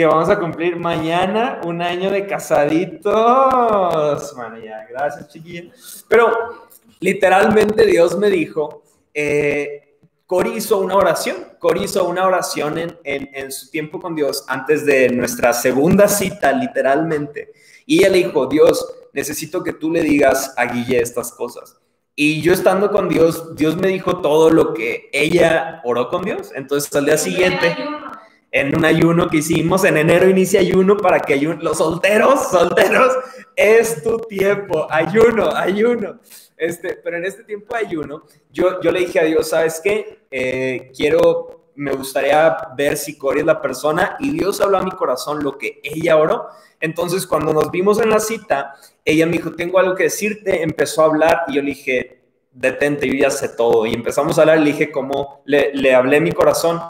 que 0.00 0.06
vamos 0.06 0.30
a 0.30 0.38
cumplir 0.38 0.76
mañana 0.76 1.60
un 1.62 1.82
año 1.82 2.10
de 2.10 2.26
casaditos. 2.26 3.12
Bueno, 4.34 4.56
ya, 4.56 4.86
gracias, 4.88 5.28
chiquilla. 5.28 5.64
Pero 6.08 6.32
literalmente 7.00 7.84
Dios 7.84 8.16
me 8.16 8.30
dijo, 8.30 8.82
eh, 9.12 9.98
Cori 10.24 10.52
hizo 10.52 10.78
una 10.78 10.96
oración, 10.96 11.36
Cori 11.58 11.82
hizo 11.82 12.08
una 12.08 12.26
oración 12.26 12.78
en, 12.78 12.98
en, 13.04 13.52
su 13.52 13.70
tiempo 13.70 14.00
con 14.00 14.14
Dios 14.14 14.42
antes 14.48 14.86
de 14.86 15.10
nuestra 15.10 15.52
segunda 15.52 16.08
cita, 16.08 16.50
literalmente. 16.50 17.52
Y 17.84 17.98
ella 17.98 18.08
le 18.08 18.18
dijo, 18.24 18.46
Dios, 18.46 18.82
necesito 19.12 19.62
que 19.62 19.74
tú 19.74 19.90
le 19.90 20.00
digas 20.00 20.54
a 20.56 20.64
Guille 20.64 20.98
estas 20.98 21.30
cosas. 21.30 21.76
Y 22.16 22.40
yo 22.40 22.54
estando 22.54 22.90
con 22.90 23.10
Dios, 23.10 23.54
Dios 23.54 23.76
me 23.76 23.88
dijo 23.88 24.22
todo 24.22 24.48
lo 24.48 24.72
que 24.72 25.10
ella 25.12 25.82
oró 25.84 26.08
con 26.08 26.22
Dios. 26.22 26.52
Entonces 26.54 26.90
al 26.96 27.04
día 27.04 27.18
siguiente, 27.18 27.76
en 28.52 28.76
un 28.76 28.84
ayuno 28.84 29.28
que 29.28 29.38
hicimos, 29.38 29.84
en 29.84 29.96
enero 29.96 30.28
inicia 30.28 30.60
ayuno 30.60 30.96
para 30.96 31.20
que 31.20 31.36
los 31.36 31.78
solteros, 31.78 32.48
solteros, 32.50 33.16
es 33.54 34.02
tu 34.02 34.18
tiempo, 34.18 34.86
ayuno, 34.90 35.54
ayuno. 35.54 36.18
Este, 36.56 36.94
pero 36.94 37.16
en 37.16 37.24
este 37.24 37.44
tiempo 37.44 37.74
ayuno, 37.74 38.24
yo, 38.50 38.80
yo 38.82 38.90
le 38.90 39.00
dije 39.00 39.20
a 39.20 39.24
Dios, 39.24 39.48
¿sabes 39.48 39.80
qué? 39.82 40.26
Eh, 40.30 40.90
quiero, 40.94 41.70
me 41.76 41.92
gustaría 41.92 42.56
ver 42.76 42.96
si 42.96 43.16
Cori 43.16 43.40
es 43.40 43.46
la 43.46 43.62
persona 43.62 44.16
y 44.18 44.30
Dios 44.30 44.60
habló 44.60 44.78
a 44.78 44.82
mi 44.82 44.90
corazón 44.90 45.42
lo 45.42 45.56
que 45.56 45.80
ella 45.82 46.16
oró. 46.16 46.48
Entonces, 46.80 47.26
cuando 47.26 47.52
nos 47.52 47.70
vimos 47.70 48.00
en 48.00 48.10
la 48.10 48.20
cita, 48.20 48.74
ella 49.04 49.26
me 49.26 49.32
dijo, 49.32 49.52
tengo 49.52 49.78
algo 49.78 49.94
que 49.94 50.04
decirte, 50.04 50.62
empezó 50.62 51.02
a 51.02 51.06
hablar 51.06 51.44
y 51.48 51.54
yo 51.54 51.62
le 51.62 51.68
dije, 51.68 52.20
detente, 52.52 53.06
yo 53.06 53.14
ya 53.14 53.30
sé 53.30 53.48
todo. 53.50 53.86
Y 53.86 53.94
empezamos 53.94 54.36
a 54.36 54.42
hablar, 54.42 54.58
le 54.58 54.72
dije 54.72 54.90
cómo, 54.90 55.42
le, 55.44 55.72
le 55.74 55.94
hablé 55.94 56.20
mi 56.20 56.32
corazón 56.32 56.80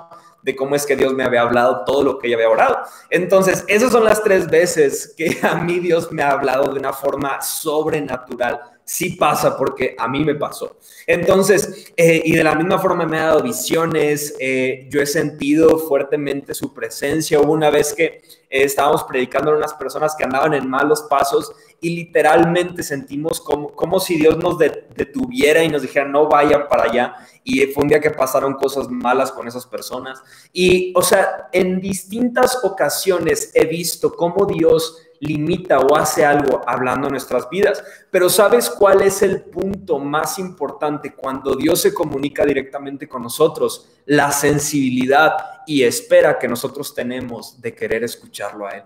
de 0.43 0.57
cómo 0.57 0.75
es 0.75 0.87
que 0.87 0.97
Dios 0.97 1.15
me 1.15 1.25
había 1.25 1.43
hablado 1.43 1.85
todo 1.85 2.03
lo 2.03 2.19
que 2.19 2.27
ella 2.27 2.37
había 2.37 2.51
orado. 2.51 2.79
Entonces, 3.11 3.65
esas 3.69 3.93
son 3.93 4.05
las 4.05 4.23
tres 4.23 4.49
veces 4.49 5.15
que 5.17 5.39
a 5.43 5.57
mí 5.57 5.81
Dios 5.81 6.11
me 6.13 6.23
ha 6.23 6.31
hablado 6.31 6.73
de 6.73 6.79
una 6.79 6.93
forma 6.93 7.41
sobrenatural 7.41 8.61
sí 8.91 9.11
pasa 9.11 9.57
porque 9.57 9.95
a 9.97 10.09
mí 10.09 10.25
me 10.25 10.35
pasó. 10.35 10.77
Entonces, 11.07 11.93
eh, 11.97 12.23
y 12.25 12.33
de 12.35 12.43
la 12.43 12.57
misma 12.57 12.77
forma 12.81 13.07
me 13.07 13.21
ha 13.21 13.27
dado 13.27 13.43
visiones, 13.45 14.35
eh, 14.41 14.89
yo 14.91 15.01
he 15.01 15.07
sentido 15.07 15.79
fuertemente 15.79 16.55
su 16.55 16.75
presencia. 16.75 17.39
Hubo 17.39 17.53
una 17.53 17.71
vez 17.71 17.95
que 17.95 18.05
eh, 18.05 18.21
estábamos 18.51 19.05
predicando 19.05 19.53
a 19.53 19.57
unas 19.57 19.75
personas 19.75 20.17
que 20.17 20.25
andaban 20.25 20.55
en 20.55 20.69
malos 20.69 21.03
pasos 21.03 21.53
y 21.81 21.91
literalmente 21.91 22.83
sentimos 22.83 23.41
como, 23.41 23.71
como 23.71 24.01
si 24.01 24.17
Dios 24.17 24.37
nos 24.39 24.59
detuviera 24.59 25.63
y 25.63 25.69
nos 25.69 25.83
dijera, 25.83 26.09
no 26.09 26.27
vayan 26.27 26.67
para 26.67 26.91
allá. 26.91 27.15
Y 27.45 27.61
fue 27.67 27.85
un 27.85 27.91
día 27.91 28.01
que 28.01 28.11
pasaron 28.11 28.55
cosas 28.55 28.89
malas 28.91 29.31
con 29.31 29.47
esas 29.47 29.67
personas. 29.67 30.21
Y, 30.53 30.93
o 30.97 31.03
sea, 31.03 31.49
en 31.53 31.81
distintas 31.81 32.59
ocasiones 32.65 33.53
he 33.55 33.67
visto 33.67 34.13
cómo 34.17 34.47
Dios 34.47 35.10
limita 35.21 35.79
o 35.79 35.97
hace 35.97 36.25
algo 36.25 36.63
hablando 36.67 37.09
nuestras 37.09 37.49
vidas. 37.49 37.83
Pero 38.11 38.29
¿sabes 38.29 38.69
cuál 38.69 39.03
es 39.03 39.23
el 39.23 39.43
punto 39.43 39.99
más 39.99 40.39
importante 40.39 41.15
cuando 41.15 41.55
Dios 41.55 41.81
se 41.81 41.95
comunica 41.95 42.45
directamente 42.45 43.09
con 43.09 43.23
nosotros? 43.23 43.89
La 44.07 44.33
sensibilidad 44.33 45.33
y 45.67 45.85
espera 45.85 46.39
que 46.39 46.49
nosotros 46.49 46.95
tenemos 46.95 47.61
de 47.61 47.75
querer 47.75 48.03
escucharlo 48.03 48.67
a 48.67 48.71
Él. 48.71 48.83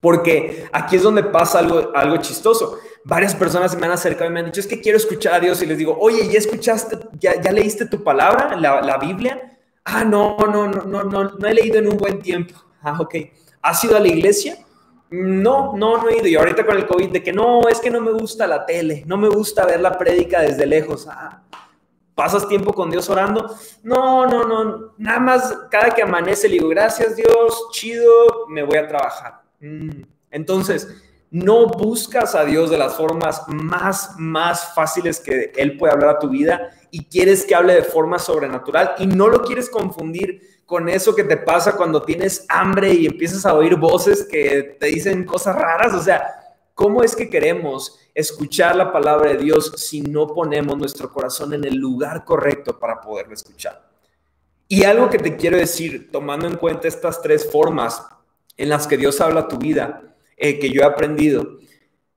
Porque 0.00 0.66
aquí 0.72 0.96
es 0.96 1.02
donde 1.02 1.22
pasa 1.22 1.58
algo, 1.58 1.92
algo 1.94 2.16
chistoso. 2.16 2.78
Varias 3.04 3.34
personas 3.34 3.72
se 3.72 3.76
me 3.76 3.86
han 3.86 3.92
acercado 3.92 4.30
y 4.30 4.32
me 4.32 4.40
han 4.40 4.46
dicho, 4.46 4.60
es 4.60 4.66
que 4.66 4.80
quiero 4.80 4.96
escuchar 4.96 5.34
a 5.34 5.40
Dios 5.40 5.62
y 5.62 5.66
les 5.66 5.76
digo, 5.76 5.96
oye, 6.00 6.26
¿ya 6.28 6.38
escuchaste, 6.38 6.98
ya, 7.18 7.40
ya 7.40 7.52
leíste 7.52 7.86
tu 7.86 8.02
palabra, 8.02 8.56
la, 8.56 8.80
la 8.80 8.96
Biblia? 8.96 9.58
Ah, 9.84 10.04
no, 10.04 10.38
no, 10.38 10.68
no, 10.68 10.82
no, 10.84 11.04
no, 11.04 11.24
no 11.24 11.46
he 11.46 11.54
leído 11.54 11.78
en 11.78 11.88
un 11.88 11.98
buen 11.98 12.20
tiempo. 12.20 12.54
Ah, 12.82 12.96
ok. 12.98 13.14
¿Has 13.60 13.84
ido 13.84 13.96
a 13.96 14.00
la 14.00 14.08
iglesia? 14.08 14.56
No, 15.10 15.76
no, 15.76 15.98
no 15.98 16.08
he 16.08 16.18
ido. 16.18 16.26
Y 16.28 16.36
ahorita 16.36 16.64
con 16.64 16.76
el 16.76 16.86
COVID, 16.86 17.10
de 17.10 17.22
que 17.22 17.32
no, 17.32 17.68
es 17.68 17.80
que 17.80 17.90
no 17.90 18.00
me 18.00 18.12
gusta 18.12 18.46
la 18.46 18.64
tele, 18.64 19.02
no 19.06 19.16
me 19.16 19.28
gusta 19.28 19.66
ver 19.66 19.80
la 19.80 19.98
prédica 19.98 20.40
desde 20.40 20.66
lejos. 20.66 21.06
Ah, 21.10 21.42
¿Pasas 22.14 22.46
tiempo 22.46 22.72
con 22.72 22.90
Dios 22.90 23.08
orando? 23.08 23.54
No, 23.82 24.26
no, 24.26 24.44
no. 24.46 24.92
Nada 24.98 25.18
más 25.18 25.58
cada 25.70 25.90
que 25.90 26.02
amanece 26.02 26.48
le 26.48 26.54
digo, 26.54 26.68
gracias 26.68 27.16
Dios, 27.16 27.68
chido, 27.72 28.46
me 28.48 28.62
voy 28.62 28.76
a 28.76 28.86
trabajar. 28.86 29.40
Mm. 29.60 30.02
Entonces, 30.30 30.88
no 31.30 31.66
buscas 31.66 32.34
a 32.34 32.44
Dios 32.44 32.70
de 32.70 32.78
las 32.78 32.94
formas 32.94 33.42
más, 33.48 34.14
más 34.18 34.74
fáciles 34.74 35.20
que 35.20 35.52
Él 35.56 35.76
puede 35.76 35.92
hablar 35.92 36.16
a 36.16 36.18
tu 36.18 36.28
vida 36.28 36.70
y 36.90 37.04
quieres 37.04 37.44
que 37.44 37.54
hable 37.54 37.74
de 37.74 37.84
forma 37.84 38.18
sobrenatural 38.18 38.94
y 38.98 39.06
no 39.06 39.28
lo 39.28 39.42
quieres 39.42 39.70
confundir 39.70 40.62
con 40.66 40.88
eso 40.88 41.14
que 41.14 41.24
te 41.24 41.36
pasa 41.36 41.76
cuando 41.76 42.02
tienes 42.02 42.46
hambre 42.48 42.92
y 42.94 43.06
empiezas 43.06 43.46
a 43.46 43.54
oír 43.54 43.76
voces 43.76 44.24
que 44.24 44.76
te 44.78 44.86
dicen 44.86 45.24
cosas 45.24 45.56
raras. 45.56 45.94
O 45.94 46.02
sea, 46.02 46.24
¿cómo 46.74 47.02
es 47.02 47.14
que 47.14 47.28
queremos 47.28 47.98
escuchar 48.14 48.76
la 48.76 48.92
palabra 48.92 49.30
de 49.30 49.38
Dios 49.38 49.72
si 49.76 50.00
no 50.02 50.28
ponemos 50.28 50.76
nuestro 50.78 51.12
corazón 51.12 51.54
en 51.54 51.64
el 51.64 51.76
lugar 51.76 52.24
correcto 52.24 52.78
para 52.78 53.00
poderlo 53.00 53.34
escuchar? 53.34 53.88
Y 54.68 54.84
algo 54.84 55.10
que 55.10 55.18
te 55.18 55.36
quiero 55.36 55.56
decir, 55.56 56.10
tomando 56.12 56.46
en 56.46 56.56
cuenta 56.56 56.86
estas 56.86 57.20
tres 57.20 57.50
formas 57.50 58.04
en 58.56 58.68
las 58.68 58.86
que 58.86 58.96
Dios 58.96 59.20
habla 59.20 59.40
a 59.40 59.48
tu 59.48 59.58
vida, 59.58 60.09
eh, 60.40 60.58
que 60.58 60.70
yo 60.70 60.80
he 60.80 60.84
aprendido, 60.84 61.58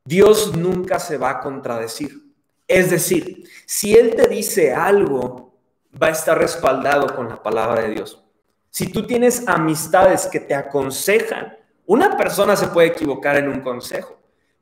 Dios 0.06 0.56
nunca 0.56 0.98
se 1.00 1.18
va 1.18 1.30
a 1.30 1.40
contradecir. 1.42 2.24
Es 2.68 2.90
decir, 2.90 3.44
si 3.66 3.96
Él 3.96 4.16
te 4.16 4.28
dice 4.28 4.74
algo, 4.74 5.54
va 6.02 6.08
a 6.08 6.12
estar 6.12 6.38
respaldado 6.38 7.16
con 7.16 7.30
la 7.30 7.44
palabra 7.44 7.84
de 7.84 7.96
Dios. 7.96 8.24
Si 8.70 8.88
tú 8.88 9.06
tienes 9.06 9.48
amistades 9.48 10.26
que 10.28 10.40
te 10.40 10.56
aconsejan, 10.56 11.56
una 11.86 12.18
persona 12.18 12.56
se 12.56 12.68
puede 12.68 12.88
equivocar 12.88 13.36
en 13.36 13.50
un 13.50 13.60
consejo, 13.60 14.18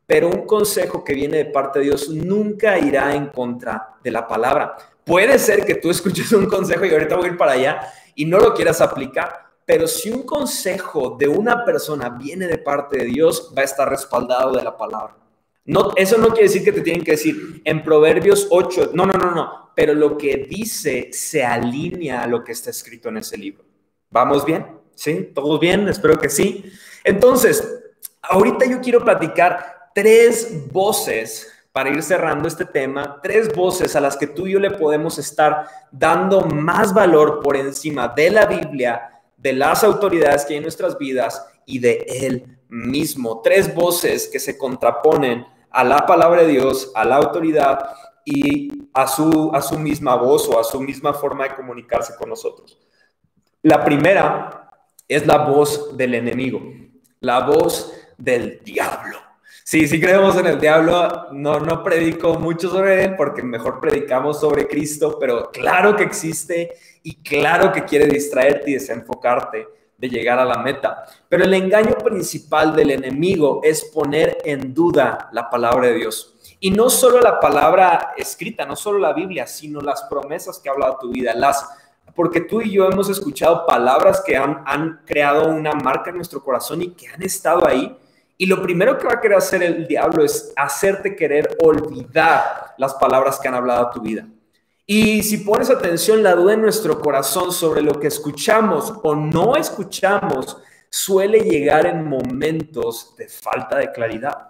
pero 0.07 0.27
un 0.27 0.45
consejo 0.45 1.03
que 1.03 1.13
viene 1.13 1.37
de 1.37 1.45
parte 1.45 1.79
de 1.79 1.85
Dios 1.85 2.09
nunca 2.09 2.79
irá 2.79 3.15
en 3.15 3.27
contra 3.27 3.95
de 4.03 4.11
la 4.11 4.27
palabra. 4.27 4.75
Puede 5.05 5.37
ser 5.39 5.65
que 5.65 5.75
tú 5.75 5.91
escuches 5.91 6.31
un 6.33 6.47
consejo 6.47 6.83
y 6.85 6.91
ahorita 6.91 7.15
voy 7.15 7.27
a 7.27 7.31
ir 7.31 7.37
para 7.37 7.51
allá 7.53 7.93
y 8.15 8.25
no 8.25 8.39
lo 8.39 8.53
quieras 8.53 8.81
aplicar, 8.81 9.50
pero 9.71 9.87
si 9.87 10.09
un 10.11 10.23
consejo 10.23 11.15
de 11.17 11.29
una 11.29 11.63
persona 11.63 12.09
viene 12.09 12.45
de 12.45 12.57
parte 12.57 12.97
de 12.97 13.05
Dios, 13.05 13.53
va 13.57 13.61
a 13.61 13.63
estar 13.63 13.89
respaldado 13.89 14.51
de 14.51 14.61
la 14.61 14.75
palabra. 14.75 15.15
No, 15.63 15.93
eso 15.95 16.17
no 16.17 16.27
quiere 16.27 16.49
decir 16.49 16.65
que 16.65 16.73
te 16.73 16.81
tienen 16.81 17.05
que 17.05 17.11
decir 17.11 17.61
en 17.63 17.81
Proverbios 17.81 18.49
8, 18.51 18.91
no, 18.93 19.05
no, 19.05 19.13
no, 19.13 19.31
no, 19.31 19.71
pero 19.73 19.93
lo 19.93 20.17
que 20.17 20.45
dice 20.49 21.07
se 21.13 21.45
alinea 21.45 22.23
a 22.23 22.27
lo 22.27 22.43
que 22.43 22.51
está 22.51 22.69
escrito 22.69 23.07
en 23.07 23.19
ese 23.19 23.37
libro. 23.37 23.63
¿Vamos 24.09 24.43
bien? 24.43 24.67
¿Sí? 24.93 25.31
¿Todos 25.33 25.57
bien? 25.57 25.87
Espero 25.87 26.19
que 26.19 26.27
sí. 26.27 26.65
Entonces, 27.05 27.65
ahorita 28.23 28.65
yo 28.65 28.81
quiero 28.81 29.01
platicar 29.01 29.89
tres 29.95 30.69
voces 30.69 31.49
para 31.71 31.91
ir 31.91 32.03
cerrando 32.03 32.49
este 32.49 32.65
tema, 32.65 33.21
tres 33.23 33.55
voces 33.55 33.95
a 33.95 34.01
las 34.01 34.17
que 34.17 34.27
tú 34.27 34.47
y 34.47 34.51
yo 34.51 34.59
le 34.59 34.71
podemos 34.71 35.17
estar 35.17 35.65
dando 35.91 36.41
más 36.41 36.93
valor 36.93 37.39
por 37.41 37.55
encima 37.55 38.09
de 38.09 38.31
la 38.31 38.45
Biblia, 38.45 39.10
de 39.41 39.53
las 39.53 39.83
autoridades 39.83 40.45
que 40.45 40.53
hay 40.53 40.57
en 40.57 40.63
nuestras 40.63 40.97
vidas 40.97 41.45
y 41.65 41.79
de 41.79 42.05
Él 42.07 42.59
mismo. 42.69 43.41
Tres 43.41 43.73
voces 43.73 44.29
que 44.31 44.39
se 44.39 44.57
contraponen 44.57 45.45
a 45.71 45.83
la 45.83 46.05
palabra 46.05 46.43
de 46.43 46.49
Dios, 46.49 46.91
a 46.95 47.05
la 47.05 47.15
autoridad 47.17 47.79
y 48.23 48.89
a 48.93 49.07
su, 49.07 49.51
a 49.53 49.61
su 49.61 49.79
misma 49.79 50.15
voz 50.15 50.47
o 50.47 50.59
a 50.59 50.63
su 50.63 50.79
misma 50.79 51.13
forma 51.13 51.45
de 51.45 51.55
comunicarse 51.55 52.15
con 52.15 52.29
nosotros. 52.29 52.77
La 53.63 53.83
primera 53.83 54.69
es 55.07 55.25
la 55.25 55.39
voz 55.39 55.97
del 55.97 56.15
enemigo, 56.15 56.61
la 57.19 57.41
voz 57.41 57.93
del 58.17 58.61
diablo. 58.63 59.30
Sí, 59.63 59.87
sí 59.87 60.01
creemos 60.01 60.35
en 60.37 60.47
el 60.47 60.59
diablo, 60.59 61.27
no, 61.31 61.59
no 61.59 61.83
predico 61.83 62.33
mucho 62.35 62.69
sobre 62.69 63.03
él 63.05 63.15
porque 63.15 63.43
mejor 63.43 63.79
predicamos 63.79 64.39
sobre 64.39 64.67
Cristo, 64.67 65.17
pero 65.19 65.51
claro 65.51 65.95
que 65.95 66.03
existe 66.03 66.73
y 67.03 67.21
claro 67.23 67.71
que 67.71 67.85
quiere 67.85 68.07
distraerte 68.07 68.71
y 68.71 68.73
desenfocarte 68.73 69.67
de 69.97 70.09
llegar 70.09 70.39
a 70.39 70.45
la 70.45 70.57
meta. 70.57 71.05
Pero 71.29 71.43
el 71.43 71.53
engaño 71.53 71.95
principal 72.03 72.75
del 72.75 72.91
enemigo 72.91 73.61
es 73.63 73.85
poner 73.85 74.39
en 74.43 74.73
duda 74.73 75.29
la 75.31 75.49
palabra 75.49 75.87
de 75.87 75.93
Dios. 75.93 76.35
Y 76.59 76.71
no 76.71 76.89
solo 76.89 77.21
la 77.21 77.39
palabra 77.39 78.13
escrita, 78.17 78.65
no 78.65 78.75
solo 78.75 78.97
la 78.97 79.13
Biblia, 79.13 79.45
sino 79.45 79.79
las 79.79 80.03
promesas 80.03 80.59
que 80.59 80.69
ha 80.69 80.73
hablado 80.73 80.97
tu 80.99 81.11
vida, 81.11 81.33
las 81.35 81.65
porque 82.15 82.41
tú 82.41 82.61
y 82.61 82.71
yo 82.71 82.89
hemos 82.89 83.09
escuchado 83.09 83.65
palabras 83.65 84.21
que 84.25 84.35
han, 84.35 84.63
han, 84.65 85.01
creado 85.05 85.47
una 85.47 85.73
marca 85.73 86.09
en 86.09 86.17
nuestro 86.17 86.43
corazón 86.43 86.81
y 86.81 86.89
que 86.89 87.07
han 87.07 87.23
estado 87.23 87.65
ahí. 87.65 87.95
Y 88.41 88.47
lo 88.47 88.59
primero 88.59 88.97
que 88.97 89.05
va 89.05 89.13
a 89.13 89.21
querer 89.21 89.37
hacer 89.37 89.61
el 89.61 89.85
diablo 89.85 90.25
es 90.25 90.51
hacerte 90.55 91.15
querer 91.15 91.55
olvidar 91.61 92.73
las 92.79 92.95
palabras 92.95 93.39
que 93.39 93.47
han 93.47 93.53
hablado 93.53 93.85
a 93.85 93.91
tu 93.91 94.01
vida. 94.01 94.27
Y 94.83 95.21
si 95.21 95.37
pones 95.37 95.69
atención, 95.69 96.23
la 96.23 96.33
duda 96.33 96.55
en 96.55 96.61
nuestro 96.63 96.99
corazón 96.99 97.51
sobre 97.51 97.83
lo 97.83 97.99
que 97.99 98.07
escuchamos 98.07 98.95
o 99.03 99.13
no 99.13 99.55
escuchamos 99.55 100.57
suele 100.89 101.41
llegar 101.41 101.85
en 101.85 102.03
momentos 102.03 103.15
de 103.15 103.27
falta 103.27 103.77
de 103.77 103.91
claridad. 103.91 104.49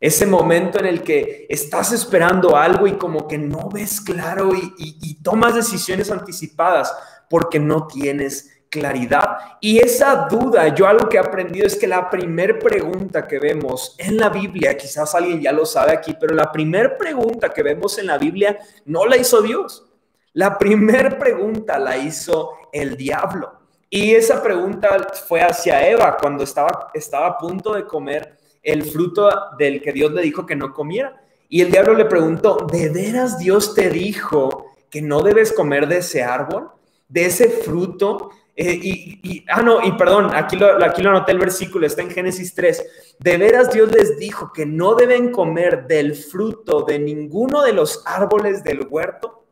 Ese 0.00 0.24
momento 0.24 0.78
en 0.78 0.86
el 0.86 1.02
que 1.02 1.46
estás 1.50 1.92
esperando 1.92 2.56
algo 2.56 2.86
y 2.86 2.92
como 2.92 3.28
que 3.28 3.36
no 3.36 3.68
ves 3.68 4.00
claro 4.00 4.52
y, 4.54 5.22
tomas 5.22 5.54
decisiones 5.54 6.10
anticipadas 6.10 6.96
porque 7.28 7.60
no 7.60 7.86
tienes 7.86 8.59
claridad. 8.70 9.36
Y 9.60 9.78
esa 9.78 10.28
duda, 10.30 10.74
yo 10.74 10.86
algo 10.86 11.08
que 11.08 11.16
he 11.16 11.20
aprendido 11.20 11.66
es 11.66 11.76
que 11.76 11.86
la 11.86 12.08
primera 12.08 12.58
pregunta 12.58 13.26
que 13.26 13.38
vemos 13.38 13.96
en 13.98 14.16
la 14.16 14.30
Biblia, 14.30 14.76
quizás 14.76 15.14
alguien 15.14 15.42
ya 15.42 15.52
lo 15.52 15.66
sabe 15.66 15.92
aquí, 15.92 16.16
pero 16.18 16.34
la 16.34 16.50
primera 16.50 16.96
pregunta 16.96 17.50
que 17.50 17.62
vemos 17.62 17.98
en 17.98 18.06
la 18.06 18.16
Biblia 18.16 18.58
no 18.86 19.04
la 19.06 19.16
hizo 19.16 19.42
Dios. 19.42 19.84
La 20.32 20.56
primera 20.56 21.18
pregunta 21.18 21.78
la 21.78 21.98
hizo 21.98 22.52
el 22.72 22.96
diablo. 22.96 23.52
Y 23.90 24.14
esa 24.14 24.40
pregunta 24.40 25.08
fue 25.26 25.42
hacia 25.42 25.88
Eva 25.88 26.16
cuando 26.16 26.44
estaba, 26.44 26.90
estaba 26.94 27.26
a 27.26 27.38
punto 27.38 27.74
de 27.74 27.84
comer 27.84 28.38
el 28.62 28.84
fruto 28.84 29.28
del 29.58 29.82
que 29.82 29.92
Dios 29.92 30.12
le 30.12 30.22
dijo 30.22 30.46
que 30.46 30.54
no 30.54 30.72
comiera. 30.72 31.20
Y 31.48 31.62
el 31.62 31.72
diablo 31.72 31.94
le 31.94 32.04
preguntó, 32.04 32.68
¿de 32.70 32.88
veras 32.90 33.38
Dios 33.38 33.74
te 33.74 33.90
dijo 33.90 34.66
que 34.88 35.02
no 35.02 35.22
debes 35.22 35.52
comer 35.52 35.88
de 35.88 35.98
ese 35.98 36.22
árbol, 36.22 36.70
de 37.08 37.26
ese 37.26 37.48
fruto? 37.48 38.30
Eh, 38.56 38.78
y, 38.82 39.44
ah, 39.48 39.62
no, 39.62 39.82
y 39.82 39.92
perdón, 39.92 40.30
aquí 40.34 40.56
lo, 40.56 40.82
aquí 40.84 41.02
lo 41.02 41.10
anoté 41.10 41.32
el 41.32 41.38
versículo, 41.38 41.86
está 41.86 42.02
en 42.02 42.10
Génesis 42.10 42.54
3. 42.54 43.16
De 43.18 43.36
veras 43.38 43.72
Dios 43.72 43.90
les 43.90 44.18
dijo 44.18 44.52
que 44.52 44.66
no 44.66 44.94
deben 44.94 45.30
comer 45.30 45.86
del 45.86 46.14
fruto 46.14 46.82
de 46.82 46.98
ninguno 46.98 47.62
de 47.62 47.72
los 47.72 48.02
árboles 48.06 48.62
del 48.62 48.86
huerto. 48.88 49.46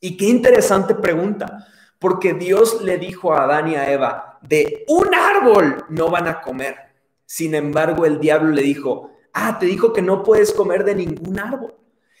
Y 0.00 0.16
qué 0.16 0.26
interesante 0.26 0.94
pregunta, 0.94 1.66
porque 1.98 2.34
Dios 2.34 2.82
le 2.82 2.98
dijo 2.98 3.32
a 3.32 3.44
Adán 3.44 3.68
y 3.68 3.74
a 3.74 3.90
Eva, 3.90 4.38
de 4.42 4.84
un 4.88 5.14
árbol 5.14 5.84
no 5.88 6.10
van 6.10 6.28
a 6.28 6.40
comer. 6.40 6.76
Sin 7.24 7.54
embargo, 7.54 8.06
el 8.06 8.20
diablo 8.20 8.50
le 8.50 8.62
dijo, 8.62 9.10
ah, 9.32 9.58
te 9.58 9.66
dijo 9.66 9.92
que 9.92 10.02
no 10.02 10.22
puedes 10.22 10.52
comer 10.52 10.84
de 10.84 10.94
ningún 10.94 11.38
árbol. 11.38 11.74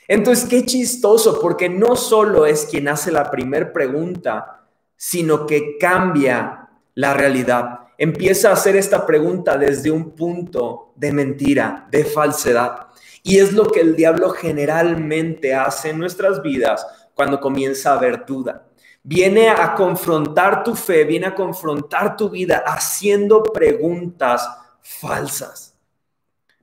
Entonces, 0.08 0.48
qué 0.48 0.64
chistoso, 0.64 1.40
porque 1.40 1.68
no 1.68 1.96
solo 1.96 2.46
es 2.46 2.66
quien 2.66 2.88
hace 2.88 3.10
la 3.10 3.30
primera 3.30 3.72
pregunta, 3.72 4.65
sino 4.96 5.46
que 5.46 5.78
cambia 5.78 6.68
la 6.94 7.14
realidad. 7.14 7.80
Empieza 7.98 8.50
a 8.50 8.54
hacer 8.54 8.76
esta 8.76 9.06
pregunta 9.06 9.56
desde 9.56 9.90
un 9.90 10.10
punto 10.10 10.92
de 10.96 11.12
mentira, 11.12 11.86
de 11.90 12.04
falsedad. 12.04 12.88
Y 13.22 13.38
es 13.38 13.52
lo 13.52 13.66
que 13.66 13.80
el 13.80 13.96
diablo 13.96 14.30
generalmente 14.30 15.54
hace 15.54 15.90
en 15.90 15.98
nuestras 15.98 16.42
vidas 16.42 16.86
cuando 17.14 17.40
comienza 17.40 17.90
a 17.90 17.96
haber 17.96 18.24
duda. 18.26 18.68
Viene 19.02 19.48
a 19.48 19.74
confrontar 19.74 20.64
tu 20.64 20.74
fe, 20.74 21.04
viene 21.04 21.26
a 21.26 21.34
confrontar 21.34 22.16
tu 22.16 22.28
vida 22.28 22.62
haciendo 22.66 23.42
preguntas 23.42 24.48
falsas. 24.82 25.74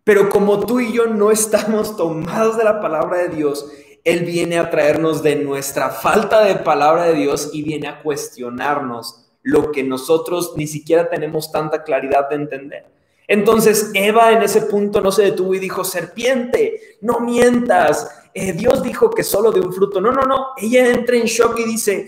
Pero 0.03 0.29
como 0.29 0.59
tú 0.65 0.79
y 0.79 0.91
yo 0.91 1.07
no 1.07 1.31
estamos 1.31 1.95
tomados 1.95 2.57
de 2.57 2.65
la 2.65 2.81
palabra 2.81 3.19
de 3.19 3.29
Dios, 3.29 3.71
Él 4.03 4.25
viene 4.25 4.57
a 4.57 4.69
traernos 4.69 5.23
de 5.23 5.37
nuestra 5.37 5.89
falta 5.89 6.43
de 6.43 6.55
palabra 6.55 7.05
de 7.05 7.13
Dios 7.13 7.51
y 7.53 7.63
viene 7.63 7.87
a 7.87 8.01
cuestionarnos 8.01 9.23
lo 9.41 9.71
que 9.71 9.83
nosotros 9.83 10.53
ni 10.55 10.67
siquiera 10.67 11.09
tenemos 11.09 11.51
tanta 11.51 11.83
claridad 11.83 12.29
de 12.29 12.35
entender. 12.35 12.85
Entonces 13.27 13.91
Eva 13.93 14.31
en 14.31 14.43
ese 14.43 14.61
punto 14.63 15.01
no 15.01 15.11
se 15.11 15.23
detuvo 15.23 15.53
y 15.53 15.59
dijo, 15.59 15.83
serpiente, 15.83 16.97
no 17.01 17.19
mientas. 17.19 18.09
Eh, 18.33 18.53
Dios 18.53 18.83
dijo 18.83 19.09
que 19.09 19.23
solo 19.23 19.51
de 19.51 19.61
un 19.61 19.71
fruto. 19.71 20.01
No, 20.01 20.11
no, 20.11 20.23
no. 20.23 20.47
Ella 20.57 20.89
entra 20.89 21.15
en 21.15 21.25
shock 21.25 21.59
y 21.59 21.63
dice, 21.63 22.07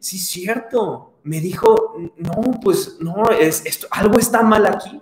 sí, 0.00 0.18
cierto. 0.18 1.14
Me 1.24 1.40
dijo, 1.40 1.96
no, 2.16 2.60
pues 2.62 2.96
no, 3.00 3.30
es, 3.30 3.64
esto, 3.64 3.86
algo 3.90 4.18
está 4.18 4.42
mal 4.42 4.66
aquí. 4.66 5.00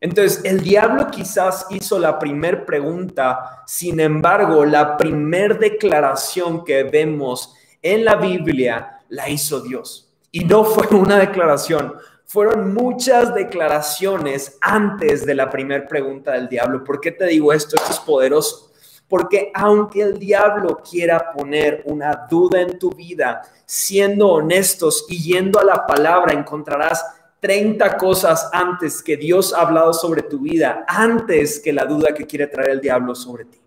Entonces, 0.00 0.40
el 0.44 0.62
diablo 0.62 1.08
quizás 1.10 1.66
hizo 1.70 1.98
la 1.98 2.18
primer 2.18 2.64
pregunta, 2.64 3.62
sin 3.66 4.00
embargo, 4.00 4.64
la 4.64 4.96
primer 4.96 5.58
declaración 5.58 6.64
que 6.64 6.84
vemos 6.84 7.54
en 7.82 8.06
la 8.06 8.16
Biblia 8.16 9.00
la 9.10 9.28
hizo 9.28 9.60
Dios. 9.60 10.10
Y 10.32 10.44
no 10.44 10.64
fue 10.64 10.86
una 10.96 11.18
declaración, 11.18 11.94
fueron 12.24 12.72
muchas 12.72 13.34
declaraciones 13.34 14.56
antes 14.60 15.26
de 15.26 15.34
la 15.34 15.50
primera 15.50 15.86
pregunta 15.86 16.32
del 16.32 16.48
diablo. 16.48 16.84
¿Por 16.84 17.00
qué 17.00 17.10
te 17.10 17.26
digo 17.26 17.52
esto? 17.52 17.76
Esto 17.76 17.90
es 17.90 17.98
poderoso. 17.98 18.70
Porque 19.08 19.50
aunque 19.52 20.02
el 20.02 20.18
diablo 20.18 20.80
quiera 20.88 21.32
poner 21.32 21.82
una 21.86 22.28
duda 22.30 22.60
en 22.60 22.78
tu 22.78 22.90
vida, 22.92 23.42
siendo 23.66 24.28
honestos 24.28 25.06
y 25.08 25.20
yendo 25.20 25.58
a 25.58 25.64
la 25.64 25.84
palabra, 25.84 26.32
encontrarás 26.32 27.04
30 27.40 27.96
cosas 27.96 28.48
antes 28.52 29.02
que 29.02 29.16
Dios 29.16 29.54
ha 29.54 29.62
hablado 29.62 29.92
sobre 29.92 30.22
tu 30.22 30.40
vida, 30.40 30.84
antes 30.86 31.58
que 31.58 31.72
la 31.72 31.86
duda 31.86 32.14
que 32.14 32.26
quiere 32.26 32.46
traer 32.46 32.70
el 32.70 32.80
diablo 32.80 33.14
sobre 33.14 33.46
ti. 33.46 33.60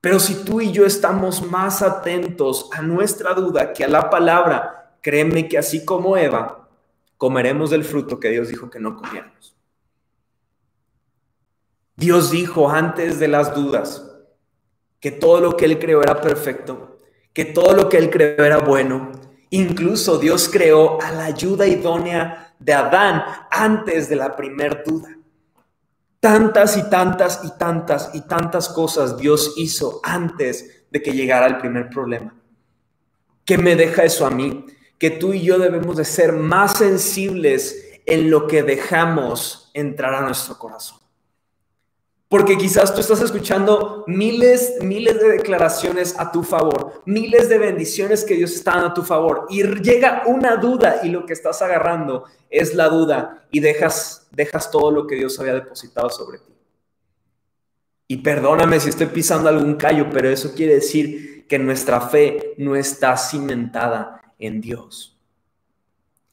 Pero 0.00 0.18
si 0.18 0.44
tú 0.44 0.60
y 0.60 0.72
yo 0.72 0.86
estamos 0.86 1.42
más 1.42 1.82
atentos 1.82 2.70
a 2.72 2.80
nuestra 2.80 3.34
duda 3.34 3.72
que 3.74 3.84
a 3.84 3.88
la 3.88 4.08
palabra, 4.08 4.96
créeme 5.02 5.46
que 5.46 5.58
así 5.58 5.84
como 5.84 6.16
Eva, 6.16 6.68
comeremos 7.18 7.68
del 7.68 7.84
fruto 7.84 8.18
que 8.18 8.30
Dios 8.30 8.48
dijo 8.48 8.70
que 8.70 8.80
no 8.80 8.96
comiéramos. 8.96 9.54
Dios 11.96 12.30
dijo 12.30 12.70
antes 12.70 13.20
de 13.20 13.28
las 13.28 13.54
dudas 13.54 14.10
que 15.00 15.10
todo 15.10 15.40
lo 15.42 15.54
que 15.54 15.66
Él 15.66 15.78
creó 15.78 16.02
era 16.02 16.18
perfecto, 16.18 16.98
que 17.34 17.44
todo 17.44 17.74
lo 17.74 17.90
que 17.90 17.98
Él 17.98 18.08
creó 18.08 18.42
era 18.42 18.56
bueno, 18.56 19.12
Incluso 19.50 20.18
Dios 20.18 20.48
creó 20.48 21.00
a 21.02 21.10
la 21.10 21.24
ayuda 21.24 21.66
idónea 21.66 22.54
de 22.58 22.72
Adán 22.72 23.24
antes 23.50 24.08
de 24.08 24.16
la 24.16 24.36
primer 24.36 24.84
duda. 24.84 25.16
Tantas 26.20 26.76
y 26.76 26.88
tantas 26.88 27.40
y 27.44 27.58
tantas 27.58 28.10
y 28.14 28.20
tantas 28.22 28.68
cosas 28.68 29.16
Dios 29.16 29.54
hizo 29.56 30.00
antes 30.04 30.84
de 30.90 31.02
que 31.02 31.12
llegara 31.12 31.46
el 31.46 31.58
primer 31.58 31.88
problema. 31.88 32.34
¿Qué 33.44 33.58
me 33.58 33.74
deja 33.74 34.04
eso 34.04 34.26
a 34.26 34.30
mí? 34.30 34.66
Que 34.98 35.10
tú 35.10 35.32
y 35.32 35.42
yo 35.42 35.58
debemos 35.58 35.96
de 35.96 36.04
ser 36.04 36.32
más 36.32 36.78
sensibles 36.78 38.00
en 38.06 38.30
lo 38.30 38.46
que 38.46 38.62
dejamos 38.62 39.70
entrar 39.74 40.14
a 40.14 40.20
nuestro 40.20 40.58
corazón. 40.58 40.99
Porque 42.30 42.56
quizás 42.56 42.94
tú 42.94 43.00
estás 43.00 43.20
escuchando 43.22 44.04
miles, 44.06 44.76
miles 44.82 45.18
de 45.18 45.30
declaraciones 45.30 46.14
a 46.16 46.30
tu 46.30 46.44
favor, 46.44 47.02
miles 47.04 47.48
de 47.48 47.58
bendiciones 47.58 48.22
que 48.22 48.36
Dios 48.36 48.52
está 48.52 48.70
dando 48.70 48.86
a 48.86 48.94
tu 48.94 49.02
favor 49.02 49.48
y 49.50 49.64
llega 49.64 50.22
una 50.26 50.54
duda 50.54 51.00
y 51.02 51.08
lo 51.08 51.26
que 51.26 51.32
estás 51.32 51.60
agarrando 51.60 52.26
es 52.48 52.76
la 52.76 52.88
duda 52.88 53.48
y 53.50 53.58
dejas, 53.58 54.28
dejas 54.30 54.70
todo 54.70 54.92
lo 54.92 55.08
que 55.08 55.16
Dios 55.16 55.40
había 55.40 55.54
depositado 55.54 56.08
sobre 56.08 56.38
ti. 56.38 56.54
Y 58.06 58.18
perdóname 58.18 58.78
si 58.78 58.90
estoy 58.90 59.06
pisando 59.06 59.48
algún 59.48 59.74
callo, 59.74 60.08
pero 60.08 60.28
eso 60.28 60.54
quiere 60.54 60.74
decir 60.74 61.48
que 61.48 61.58
nuestra 61.58 62.00
fe 62.00 62.54
no 62.58 62.76
está 62.76 63.16
cimentada 63.16 64.22
en 64.38 64.60
Dios. 64.60 65.19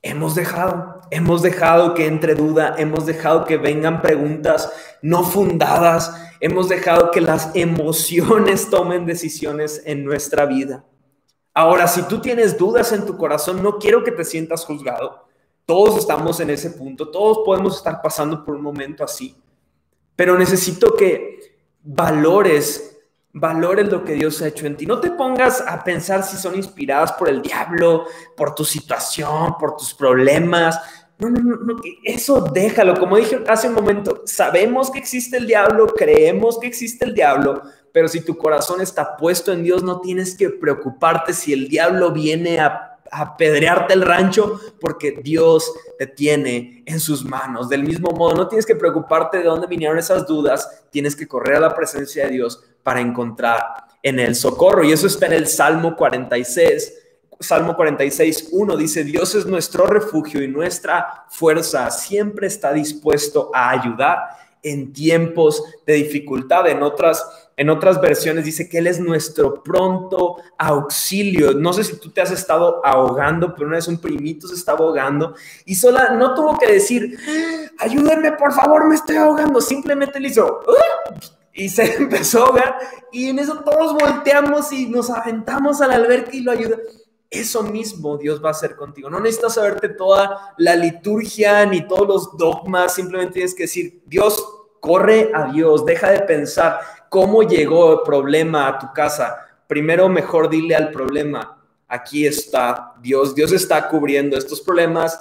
Hemos 0.02 0.36
dejado, 0.36 1.02
hemos 1.12 1.42
dejado 1.42 1.94
que 1.94 2.06
entre 2.06 2.36
duda, 2.36 2.76
hemos 2.78 3.06
dejado 3.06 3.46
que 3.46 3.58
vengan 3.58 4.02
preguntas 4.02 4.72
no 5.02 5.24
fundadas, 5.24 6.16
hemos 6.40 6.70
dejado 6.70 7.12
que 7.12 7.22
las 7.22 7.52
emociones 7.56 8.70
tomen 8.70 9.06
decisiones 9.06 9.82
en 9.86 10.06
nuestra 10.06 10.46
vida. 10.46 10.86
Ahora, 11.54 11.88
si 11.88 12.04
tú 12.04 12.22
tienes 12.22 12.58
dudas 12.58 12.92
en 12.92 13.06
tu 13.06 13.18
corazón, 13.18 13.64
no 13.64 13.80
quiero 13.80 14.04
que 14.04 14.12
te 14.12 14.24
sientas 14.24 14.64
juzgado. 14.64 15.26
Todos 15.66 15.98
estamos 15.98 16.40
en 16.40 16.52
ese 16.52 16.70
punto, 16.70 17.10
todos 17.10 17.40
podemos 17.44 17.78
estar 17.78 18.02
pasando 18.02 18.46
por 18.46 18.56
un 18.56 18.62
momento 18.62 19.04
así, 19.04 19.36
pero 20.16 20.38
necesito 20.38 20.96
que 20.96 21.58
valores 21.84 22.97
valores 23.34 23.92
lo 23.92 24.04
que 24.04 24.14
Dios 24.14 24.42
ha 24.42 24.48
hecho 24.48 24.66
en 24.66 24.78
ti. 24.78 24.86
No 24.86 25.00
te 25.00 25.12
pongas 25.12 25.62
a 25.62 25.84
pensar 25.84 26.24
si 26.24 26.38
son 26.38 26.56
inspiradas 26.56 27.14
por 27.14 27.30
el 27.30 27.42
diablo, 27.42 28.06
por 28.36 28.56
tu 28.56 28.66
situación, 28.66 29.58
por 29.60 29.76
tus 29.76 29.94
problemas. 29.94 30.80
No, 31.20 31.30
no, 31.30 31.40
no, 31.42 31.56
no, 31.58 31.76
eso 32.04 32.42
déjalo. 32.42 33.00
Como 33.00 33.18
dije 33.18 33.44
hace 33.48 33.70
un 33.70 33.76
momento, 33.76 34.22
sabemos 34.26 34.92
que 34.92 35.00
existe 35.00 35.38
el 35.38 35.48
diablo, 35.48 35.88
creemos 35.88 36.60
que 36.60 36.68
existe 36.68 37.06
el 37.06 37.14
diablo, 37.14 37.64
pero 37.92 38.08
si 38.08 38.22
tu 38.22 38.38
corazón 38.38 38.82
está 38.82 39.18
puesto 39.18 39.52
en 39.52 39.64
Dios, 39.64 39.84
no 39.84 40.00
tienes 40.00 40.36
que 40.36 40.50
preocuparte 40.50 41.34
si 41.34 41.54
el 41.54 41.68
diablo 41.68 42.12
viene 42.12 42.60
a 42.60 42.97
apedrearte 43.12 43.94
el 43.94 44.02
rancho 44.02 44.60
porque 44.80 45.20
Dios 45.22 45.74
te 45.98 46.08
tiene 46.08 46.84
en 46.86 47.00
sus 47.00 47.24
manos. 47.24 47.70
Del 47.70 47.84
mismo 47.84 48.12
modo, 48.12 48.36
no 48.36 48.48
tienes 48.48 48.66
que 48.66 48.76
preocuparte 48.76 49.38
de 49.38 49.44
dónde 49.44 49.68
vinieron 49.68 49.98
esas 49.98 50.26
dudas, 50.28 50.86
tienes 50.92 51.16
que 51.16 51.28
correr 51.28 51.58
a 51.58 51.62
la 51.62 51.76
presencia 51.76 52.26
de 52.26 52.32
Dios 52.32 52.64
para 52.84 53.02
encontrar 53.02 53.64
en 54.04 54.20
el 54.20 54.36
socorro. 54.36 54.84
Y 54.84 54.92
eso 54.92 55.08
está 55.08 55.26
en 55.26 55.34
el 55.34 55.48
Salmo 55.48 55.96
46. 55.96 56.94
Salmo 57.40 57.76
46, 57.76 58.50
1 58.52 58.78
dice, 58.78 59.04
Dios 59.04 59.36
es 59.36 59.46
nuestro 59.46 59.86
refugio 59.86 60.42
y 60.42 60.48
nuestra 60.48 61.26
fuerza, 61.30 61.92
siempre 61.92 62.48
está 62.48 62.74
dispuesto 62.74 63.52
a 63.54 63.70
ayudar 63.70 64.20
en 64.64 64.92
tiempos 64.92 65.64
de 65.86 65.94
dificultad. 65.94 66.68
En 66.68 66.82
otras 66.82 67.47
en 67.58 67.72
otras 67.72 68.00
versiones 68.00 68.46
dice 68.46 68.70
que 68.70 68.78
Él 68.78 68.86
es 68.86 69.00
nuestro 69.00 69.64
pronto 69.64 70.38
auxilio. 70.60 71.54
No 71.56 71.74
sé 71.74 71.84
si 71.84 72.00
tú 72.00 72.12
te 72.12 72.22
has 72.22 72.30
estado 72.30 72.86
ahogando, 72.86 73.56
pero 73.56 73.66
una 73.66 73.78
vez 73.78 73.88
un 73.88 73.98
primito 73.98 74.48
se 74.48 74.54
estaba 74.54 74.86
ahogando 74.86 75.34
y 75.66 75.74
sola 75.74 76.10
no 76.12 76.36
tuvo 76.36 76.56
que 76.60 76.72
decir, 76.72 77.18
ayúdenme, 77.80 78.34
por 78.34 78.54
favor, 78.54 78.88
me 78.88 78.94
estoy 78.94 79.16
ahogando. 79.16 79.60
Simplemente 79.60 80.20
le 80.20 80.28
hizo, 80.28 80.62
y 81.52 81.68
se 81.70 81.96
empezó 81.98 82.44
a 82.44 82.46
ahogar. 82.46 82.78
Y 83.12 83.30
en 83.30 83.40
eso 83.40 83.58
todos 83.66 83.94
volteamos 83.94 84.72
y 84.72 84.86
nos 84.86 85.10
aventamos 85.10 85.82
al 85.82 85.92
alberca 85.92 86.30
y 86.34 86.42
lo 86.42 86.52
ayuda. 86.52 86.78
Eso 87.32 87.64
mismo 87.64 88.18
Dios 88.18 88.42
va 88.42 88.50
a 88.50 88.52
hacer 88.52 88.76
contigo. 88.76 89.10
No 89.10 89.20
necesitas 89.20 89.56
saberte 89.56 89.90
toda 89.90 90.54
la 90.60 90.76
liturgia 90.76 91.66
ni 91.66 91.86
todos 91.88 92.08
los 92.08 92.38
dogmas. 92.38 92.94
Simplemente 92.94 93.34
tienes 93.34 93.56
que 93.56 93.64
decir, 93.64 94.04
Dios, 94.06 94.46
corre 94.80 95.32
a 95.34 95.52
Dios, 95.52 95.86
deja 95.86 96.12
de 96.12 96.20
pensar 96.22 96.80
cómo 97.10 97.44
llegó 97.44 97.94
el 97.94 98.00
problema 98.06 98.68
a 98.68 98.80
tu 98.80 98.92
casa. 98.94 99.38
Primero, 99.68 100.10
mejor 100.10 100.50
dile 100.50 100.76
al 100.76 100.92
problema, 100.92 101.62
aquí 101.88 102.26
está 102.26 102.94
Dios, 103.02 103.36
Dios 103.36 103.52
está 103.52 103.88
cubriendo 103.90 104.38
estos 104.38 104.62
problemas, 104.62 105.20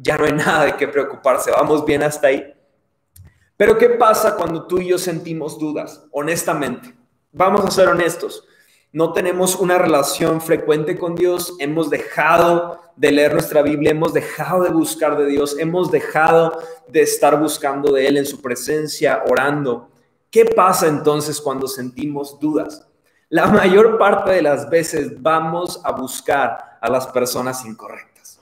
ya 0.00 0.16
no 0.16 0.24
hay 0.24 0.32
nada 0.32 0.64
de 0.66 0.76
qué 0.76 0.86
preocuparse, 0.88 1.50
vamos 1.50 1.84
bien 1.84 2.02
hasta 2.02 2.28
ahí. 2.28 2.54
Pero 3.56 3.76
¿qué 3.76 3.90
pasa 3.90 4.36
cuando 4.36 4.66
tú 4.66 4.78
y 4.78 4.88
yo 4.88 4.98
sentimos 4.98 5.58
dudas? 5.58 6.04
Honestamente, 6.12 6.94
vamos 7.32 7.64
a 7.64 7.70
ser 7.70 7.88
honestos 7.88 8.44
no 8.90 9.12
tenemos 9.12 9.56
una 9.56 9.76
relación 9.76 10.40
frecuente 10.40 10.96
con 10.96 11.14
Dios, 11.14 11.54
hemos 11.58 11.90
dejado 11.90 12.80
de 12.96 13.12
leer 13.12 13.34
nuestra 13.34 13.60
Biblia, 13.60 13.90
hemos 13.90 14.14
dejado 14.14 14.62
de 14.62 14.70
buscar 14.70 15.18
de 15.18 15.26
Dios, 15.26 15.58
hemos 15.58 15.90
dejado 15.90 16.58
de 16.88 17.02
estar 17.02 17.38
buscando 17.38 17.92
de 17.92 18.06
Él 18.06 18.16
en 18.16 18.24
su 18.24 18.40
presencia, 18.40 19.22
orando. 19.28 19.90
¿Qué 20.30 20.44
pasa 20.44 20.88
entonces 20.88 21.40
cuando 21.40 21.66
sentimos 21.66 22.38
dudas? 22.38 22.86
La 23.30 23.46
mayor 23.46 23.98
parte 23.98 24.32
de 24.32 24.42
las 24.42 24.68
veces 24.68 25.22
vamos 25.22 25.80
a 25.84 25.92
buscar 25.92 26.78
a 26.80 26.90
las 26.90 27.06
personas 27.06 27.64
incorrectas. 27.64 28.40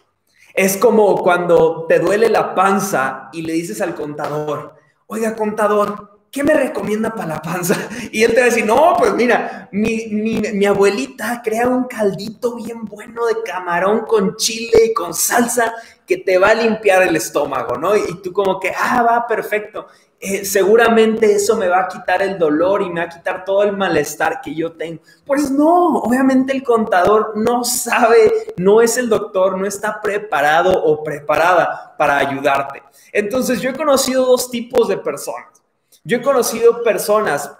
Es 0.54 0.76
como 0.76 1.16
cuando 1.22 1.86
te 1.88 1.98
duele 1.98 2.28
la 2.28 2.54
panza 2.54 3.28
y 3.32 3.42
le 3.42 3.52
dices 3.52 3.80
al 3.80 3.94
contador, 3.94 4.74
oiga 5.06 5.36
contador, 5.36 6.15
¿qué 6.36 6.44
me 6.44 6.52
recomienda 6.52 7.14
para 7.14 7.36
la 7.36 7.42
panza? 7.42 7.74
Y 8.12 8.22
él 8.22 8.34
te 8.34 8.40
va 8.40 8.42
a 8.42 8.50
decir, 8.50 8.66
no, 8.66 8.94
pues 8.98 9.14
mira, 9.14 9.70
mi, 9.72 10.66
abuelita 10.66 11.40
crea 11.42 11.66
un 11.66 11.84
caldito 11.84 12.54
bien 12.56 12.84
bueno 12.84 13.24
de 13.24 13.42
camarón 13.42 14.00
con 14.00 14.36
chile 14.36 14.86
y 14.86 14.92
con 14.92 15.14
salsa 15.14 15.72
que 16.06 16.18
te 16.18 16.36
va 16.36 16.48
a 16.48 16.54
limpiar 16.54 17.02
el 17.02 17.16
estómago, 17.16 17.78
¿no? 17.78 17.96
Y 17.96 18.20
tú 18.22 18.34
como 18.34 18.60
que, 18.60 18.70
ah, 18.78 19.02
va, 19.02 19.26
perfecto. 19.26 19.86
Eh, 20.20 20.44
seguramente 20.44 21.32
eso 21.32 21.56
me 21.56 21.68
va 21.68 21.80
a 21.80 21.88
quitar 21.88 22.20
el 22.20 22.38
dolor 22.38 22.82
y 22.82 22.90
me 22.90 23.00
va 23.00 23.06
a 23.06 23.08
quitar 23.08 23.44
todo 23.44 23.62
el 23.62 23.74
malestar 23.74 24.42
que 24.42 24.54
yo 24.54 24.72
tengo. 24.72 25.00
Pues 25.24 25.50
no, 25.50 25.96
obviamente 25.96 26.52
el 26.52 26.62
contador 26.62 27.32
no 27.36 27.64
sabe, 27.64 28.52
no 28.58 28.82
es 28.82 28.98
el 28.98 29.08
doctor, 29.08 29.56
no 29.56 29.66
está 29.66 30.02
preparado 30.02 30.84
o 30.84 31.02
preparada 31.02 31.94
para 31.96 32.18
ayudarte. 32.18 32.82
Entonces 33.10 33.62
yo 33.62 33.70
he 33.70 33.74
conocido 33.74 34.26
dos 34.26 34.50
tipos 34.50 34.88
de 34.88 34.98
personas. 34.98 35.55
Yo 36.06 36.18
he 36.18 36.22
conocido 36.22 36.84
personas 36.84 37.50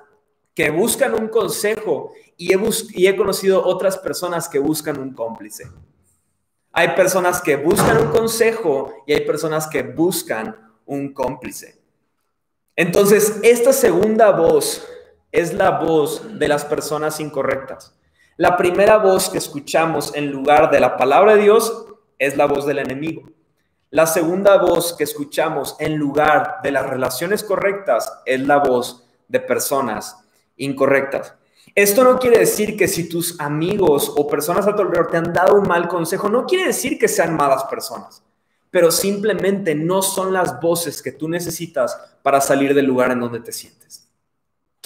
que 0.54 0.70
buscan 0.70 1.14
un 1.14 1.26
consejo 1.26 2.12
y 2.36 2.54
he, 2.54 2.60
y 2.90 3.08
he 3.08 3.16
conocido 3.16 3.66
otras 3.66 3.98
personas 3.98 4.48
que 4.48 4.60
buscan 4.60 5.00
un 5.00 5.12
cómplice. 5.12 5.64
Hay 6.70 6.90
personas 6.90 7.42
que 7.42 7.56
buscan 7.56 7.98
un 7.98 8.12
consejo 8.12 9.02
y 9.04 9.14
hay 9.14 9.22
personas 9.22 9.66
que 9.66 9.82
buscan 9.82 10.56
un 10.84 11.12
cómplice. 11.12 11.80
Entonces, 12.76 13.40
esta 13.42 13.72
segunda 13.72 14.30
voz 14.30 14.86
es 15.32 15.52
la 15.52 15.80
voz 15.80 16.38
de 16.38 16.46
las 16.46 16.64
personas 16.64 17.18
incorrectas. 17.18 17.98
La 18.36 18.56
primera 18.56 18.98
voz 18.98 19.28
que 19.28 19.38
escuchamos 19.38 20.14
en 20.14 20.30
lugar 20.30 20.70
de 20.70 20.78
la 20.78 20.96
palabra 20.96 21.34
de 21.34 21.42
Dios 21.42 21.86
es 22.16 22.36
la 22.36 22.46
voz 22.46 22.64
del 22.64 22.78
enemigo. 22.78 23.24
La 23.90 24.06
segunda 24.06 24.58
voz 24.58 24.94
que 24.94 25.04
escuchamos 25.04 25.76
en 25.78 25.96
lugar 25.96 26.56
de 26.62 26.72
las 26.72 26.86
relaciones 26.86 27.44
correctas 27.44 28.12
es 28.24 28.40
la 28.40 28.58
voz 28.58 29.04
de 29.28 29.38
personas 29.38 30.16
incorrectas. 30.56 31.34
Esto 31.74 32.02
no 32.02 32.18
quiere 32.18 32.38
decir 32.38 32.76
que 32.76 32.88
si 32.88 33.08
tus 33.08 33.38
amigos 33.40 34.12
o 34.16 34.26
personas 34.26 34.66
a 34.66 34.74
tu 34.74 34.82
alrededor 34.82 35.08
te 35.08 35.18
han 35.18 35.32
dado 35.32 35.54
un 35.54 35.68
mal 35.68 35.86
consejo, 35.88 36.28
no 36.28 36.46
quiere 36.46 36.66
decir 36.66 36.98
que 36.98 37.06
sean 37.06 37.36
malas 37.36 37.64
personas, 37.64 38.22
pero 38.70 38.90
simplemente 38.90 39.74
no 39.74 40.02
son 40.02 40.32
las 40.32 40.60
voces 40.60 41.00
que 41.00 41.12
tú 41.12 41.28
necesitas 41.28 41.96
para 42.22 42.40
salir 42.40 42.74
del 42.74 42.86
lugar 42.86 43.12
en 43.12 43.20
donde 43.20 43.40
te 43.40 43.52
sientes. 43.52 44.05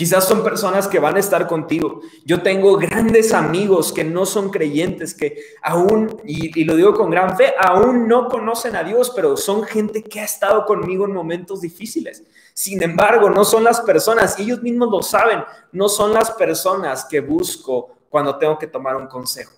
Quizás 0.01 0.25
son 0.25 0.43
personas 0.43 0.89
que 0.89 0.99
van 0.99 1.17
a 1.17 1.21
estar 1.21 1.47
contigo. 1.47 2.01
Yo 2.25 2.43
tengo 2.43 2.79
grandes 2.79 3.35
amigos 3.35 3.93
que 3.93 4.03
no 4.03 4.25
son 4.25 4.49
creyentes, 4.49 5.13
que 5.13 5.37
aún, 5.61 6.23
y, 6.25 6.65
lo 6.65 6.75
digo 6.75 6.95
con 6.95 7.11
gran 7.11 7.37
fe, 7.37 7.53
aún 7.59 8.09
no 8.09 8.27
conocen 8.29 8.77
a 8.77 8.83
Dios, 8.83 9.13
pero 9.15 9.37
son 9.37 9.63
gente 9.63 10.03
que 10.03 10.21
ha 10.21 10.25
estado 10.25 10.65
conmigo 10.65 11.05
en 11.05 11.13
momentos 11.13 11.61
difíciles. 11.61 12.25
Sin 12.55 12.83
embargo, 12.83 13.29
no 13.29 13.45
son 13.45 13.63
las 13.63 13.83
personas, 13.83 14.39
ellos 14.39 14.63
mismos 14.63 14.91
lo 14.91 15.03
saben, 15.03 15.45
no 15.71 15.87
son 15.91 16.15
las 16.15 16.31
personas 16.31 17.05
que 17.05 17.21
busco 17.21 17.91
cuando 18.09 18.39
tengo 18.39 18.59
que 18.59 18.69
tomar 18.69 18.97
un 18.97 19.07
consejo. 19.07 19.53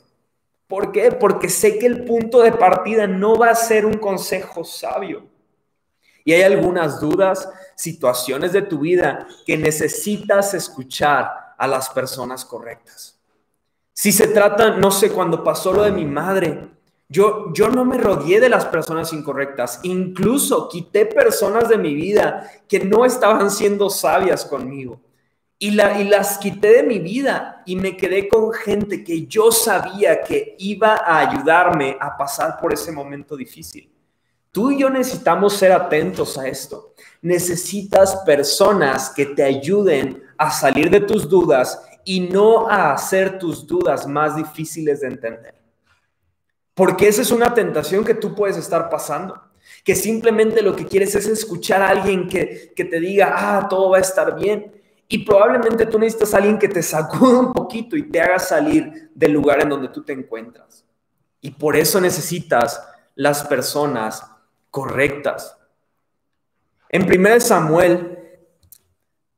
¿Por 0.67 0.91
qué? 0.91 1.13
Porque 1.13 1.49
sé 1.49 1.79
que 1.79 1.87
el 1.87 2.05
punto 2.05 2.43
de 2.43 2.51
partida 2.51 3.07
no 3.07 3.37
va 3.37 3.51
a 3.51 3.55
ser 3.55 3.87
un 3.87 3.95
consejo 3.95 4.65
sabio. 4.65 5.23
Y 6.25 6.33
hay 6.33 6.43
algunas 6.43 7.01
dudas, 7.01 7.49
situaciones 7.83 8.53
de 8.53 8.63
tu 8.63 8.79
vida 8.79 9.27
que 9.45 9.59
necesitas 9.59 10.55
escuchar 10.55 11.55
a 11.59 11.67
las 11.67 11.91
personas 11.91 12.45
correctas. 12.45 13.19
Si 13.93 14.13
se 14.13 14.29
trata, 14.29 14.77
no 14.77 14.91
sé, 14.91 15.11
cuando 15.11 15.43
pasó 15.43 15.73
lo 15.73 15.83
de 15.83 15.91
mi 15.91 16.05
madre, 16.05 16.69
yo, 17.09 17.53
yo 17.53 17.69
no 17.69 17.85
me 17.85 17.99
rodeé 17.99 18.41
de 18.41 18.49
las 18.49 18.65
personas 18.67 19.13
incorrectas, 19.13 19.81
incluso 19.83 20.69
quité 20.69 21.07
personas 21.07 21.69
de 21.69 21.77
mi 21.77 21.95
vida 21.95 22.49
que 22.69 22.81
no 22.81 23.05
estaban 23.05 23.51
siendo 23.51 23.91
sabias 23.91 24.45
conmigo. 24.45 25.01
Y, 25.59 25.73
la, 25.73 26.01
y 26.01 26.05
las 26.05 26.39
quité 26.39 26.69
de 26.69 26.83
mi 26.85 27.01
vida 27.01 27.63
y 27.67 27.77
me 27.77 27.97
quedé 27.97 28.29
con 28.29 28.53
gente 28.53 29.05
que 29.05 29.27
yo 29.27 29.53
sabía 29.53 30.23
que 30.23 30.57
iba 30.59 30.97
a 30.97 31.19
ayudarme 31.19 31.97
a 32.01 32.17
pasar 32.17 32.59
por 32.61 32.73
ese 32.73 32.91
momento 32.93 33.37
difícil. 33.37 33.92
Tú 34.53 34.71
y 34.71 34.81
yo 34.81 34.91
necesitamos 34.91 35.55
ser 35.55 35.73
atentos 35.73 36.37
a 36.37 36.47
esto. 36.47 36.95
Necesitas 37.23 38.17
personas 38.27 39.09
que 39.09 39.25
te 39.25 39.43
ayuden 39.43 40.23
a 40.37 40.51
salir 40.51 40.91
de 40.91 41.01
tus 41.01 41.27
dudas 41.27 41.83
y 42.05 42.21
no 42.21 42.69
a 42.69 42.93
hacer 42.93 43.39
tus 43.39 43.67
dudas 43.67 44.07
más 44.07 44.37
difíciles 44.37 45.01
de 45.01 45.07
entender. 45.07 45.55
Porque 46.75 47.09
esa 47.09 47.23
es 47.23 47.31
una 47.31 47.55
tentación 47.55 48.05
que 48.05 48.15
tú 48.15 48.35
puedes 48.35 48.59
estar 48.59 48.91
pasando. 48.91 49.41
Que 49.85 49.95
simplemente 49.95 50.61
lo 50.61 50.77
que 50.77 50.85
quieres 50.85 51.15
es 51.15 51.27
escuchar 51.27 51.81
a 51.81 51.89
alguien 51.89 52.29
que, 52.29 52.75
te 52.77 53.01
diga, 53.01 53.33
ah, 53.35 53.69
todo 53.69 53.91
va 53.91 53.99
a 53.99 54.03
estar 54.03 54.39
bien. 54.39 54.83
Y 55.09 55.25
probablemente 55.25 55.87
tú 55.87 55.99
necesitas 55.99 56.35
a 56.35 56.39
alguien 56.39 56.59
que 56.59 56.69
te 56.69 56.83
sacude 56.83 57.37
un 57.39 57.53
poquito 57.55 57.97
y 57.97 58.11
te 58.11 58.21
haga 58.21 58.39
salir 58.39 59.11
del 59.15 59.33
lugar 59.33 59.63
en 59.63 59.71
donde 59.71 59.89
tú 59.89 60.03
te 60.03 60.13
encuentras. 60.13 60.85
Y 61.41 61.53
por 61.53 61.75
eso 61.75 62.01
necesitas 62.01 62.83
las 63.15 63.45
personas 63.45 64.25
correctas. 64.73 65.57
En 66.89 67.03
1 67.03 67.41
Samuel 67.41 68.19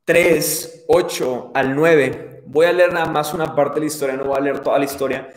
3, 0.05 0.85
8 0.88 1.51
al 1.53 1.75
9, 1.75 2.44
voy 2.47 2.66
a 2.66 2.73
leer 2.73 2.92
nada 2.92 3.07
más 3.07 3.35
una 3.35 3.55
parte 3.55 3.75
de 3.75 3.81
la 3.81 3.87
historia, 3.87 4.16
no 4.16 4.27
voy 4.27 4.38
a 4.38 4.40
leer 4.40 4.61
toda 4.61 4.79
la 4.79 4.85
historia. 4.85 5.29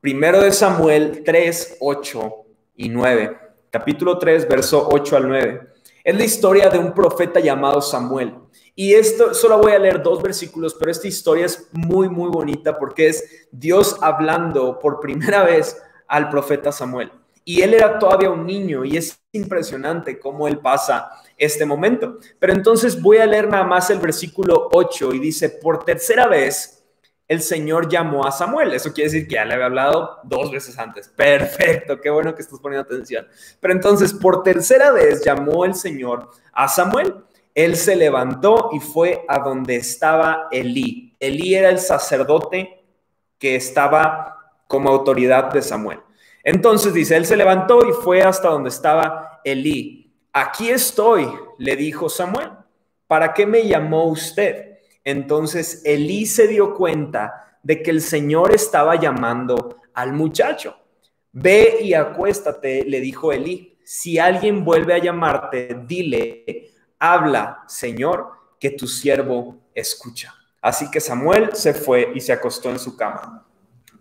Primero 0.00 0.40
de 0.40 0.52
Samuel 0.52 1.22
3, 1.24 1.78
8 1.80 2.32
y 2.76 2.88
9. 2.88 3.38
Capítulo 3.70 4.18
3, 4.18 4.48
verso 4.48 4.88
8 4.90 5.16
al 5.16 5.28
9. 5.28 5.68
Es 6.04 6.16
la 6.16 6.24
historia 6.24 6.68
de 6.68 6.78
un 6.78 6.94
profeta 6.94 7.40
llamado 7.40 7.82
Samuel. 7.82 8.34
Y 8.76 8.94
esto, 8.94 9.34
solo 9.34 9.58
voy 9.58 9.72
a 9.72 9.78
leer 9.78 10.02
dos 10.02 10.22
versículos, 10.22 10.74
pero 10.74 10.90
esta 10.90 11.08
historia 11.08 11.46
es 11.46 11.68
muy, 11.72 12.08
muy 12.08 12.30
bonita 12.30 12.78
porque 12.78 13.08
es 13.08 13.48
Dios 13.50 13.98
hablando 14.00 14.78
por 14.78 15.00
primera 15.00 15.42
vez 15.42 15.80
al 16.06 16.28
profeta 16.28 16.70
Samuel. 16.70 17.10
Y 17.44 17.62
él 17.62 17.74
era 17.74 17.98
todavía 17.98 18.30
un 18.30 18.46
niño 18.46 18.84
y 18.84 18.96
es 18.96 19.20
impresionante 19.32 20.18
cómo 20.18 20.46
él 20.46 20.58
pasa 20.58 21.10
este 21.36 21.66
momento. 21.66 22.18
Pero 22.38 22.52
entonces 22.52 23.00
voy 23.00 23.18
a 23.18 23.26
leer 23.26 23.48
nada 23.48 23.64
más 23.64 23.90
el 23.90 23.98
versículo 23.98 24.68
8 24.72 25.12
y 25.14 25.18
dice, 25.18 25.48
por 25.48 25.84
tercera 25.84 26.26
vez 26.26 26.82
el 27.32 27.40
Señor 27.40 27.88
llamó 27.88 28.26
a 28.26 28.30
Samuel. 28.30 28.74
Eso 28.74 28.92
quiere 28.92 29.10
decir 29.10 29.26
que 29.26 29.36
ya 29.36 29.44
le 29.44 29.54
había 29.54 29.66
hablado 29.66 30.18
dos 30.24 30.50
veces 30.50 30.78
antes. 30.78 31.08
Perfecto, 31.08 31.98
qué 32.00 32.10
bueno 32.10 32.34
que 32.34 32.42
estás 32.42 32.60
poniendo 32.60 32.84
atención. 32.84 33.26
Pero 33.58 33.72
entonces, 33.72 34.12
por 34.12 34.42
tercera 34.42 34.90
vez 34.90 35.24
llamó 35.24 35.64
el 35.64 35.74
Señor 35.74 36.28
a 36.52 36.68
Samuel. 36.68 37.14
Él 37.54 37.76
se 37.76 37.96
levantó 37.96 38.70
y 38.72 38.80
fue 38.80 39.24
a 39.28 39.38
donde 39.38 39.76
estaba 39.76 40.48
Elí. 40.50 41.16
Elí 41.18 41.54
era 41.54 41.70
el 41.70 41.78
sacerdote 41.78 42.84
que 43.38 43.56
estaba 43.56 44.56
como 44.66 44.90
autoridad 44.90 45.52
de 45.52 45.62
Samuel. 45.62 46.00
Entonces 46.44 46.92
dice, 46.92 47.16
él 47.16 47.26
se 47.26 47.36
levantó 47.36 47.86
y 47.86 47.92
fue 47.92 48.22
hasta 48.22 48.48
donde 48.48 48.70
estaba 48.70 49.40
Elí. 49.44 50.12
Aquí 50.32 50.70
estoy, 50.70 51.28
le 51.58 51.76
dijo 51.76 52.08
Samuel. 52.08 52.50
¿Para 53.06 53.34
qué 53.34 53.46
me 53.46 53.66
llamó 53.66 54.06
usted? 54.06 54.78
Entonces 55.04 55.82
Elí 55.84 56.26
se 56.26 56.48
dio 56.48 56.74
cuenta 56.74 57.58
de 57.62 57.82
que 57.82 57.90
el 57.90 58.00
Señor 58.00 58.54
estaba 58.54 58.96
llamando 58.96 59.76
al 59.94 60.12
muchacho. 60.12 60.76
Ve 61.32 61.78
y 61.82 61.94
acuéstate, 61.94 62.84
le 62.84 63.00
dijo 63.00 63.32
Elí. 63.32 63.78
Si 63.84 64.18
alguien 64.18 64.64
vuelve 64.64 64.94
a 64.94 64.98
llamarte, 64.98 65.76
dile, 65.86 66.70
habla, 66.98 67.64
Señor, 67.66 68.30
que 68.58 68.70
tu 68.70 68.86
siervo 68.86 69.58
escucha. 69.74 70.34
Así 70.60 70.90
que 70.90 71.00
Samuel 71.00 71.50
se 71.54 71.74
fue 71.74 72.12
y 72.14 72.20
se 72.20 72.32
acostó 72.32 72.70
en 72.70 72.78
su 72.78 72.96
cama. 72.96 73.44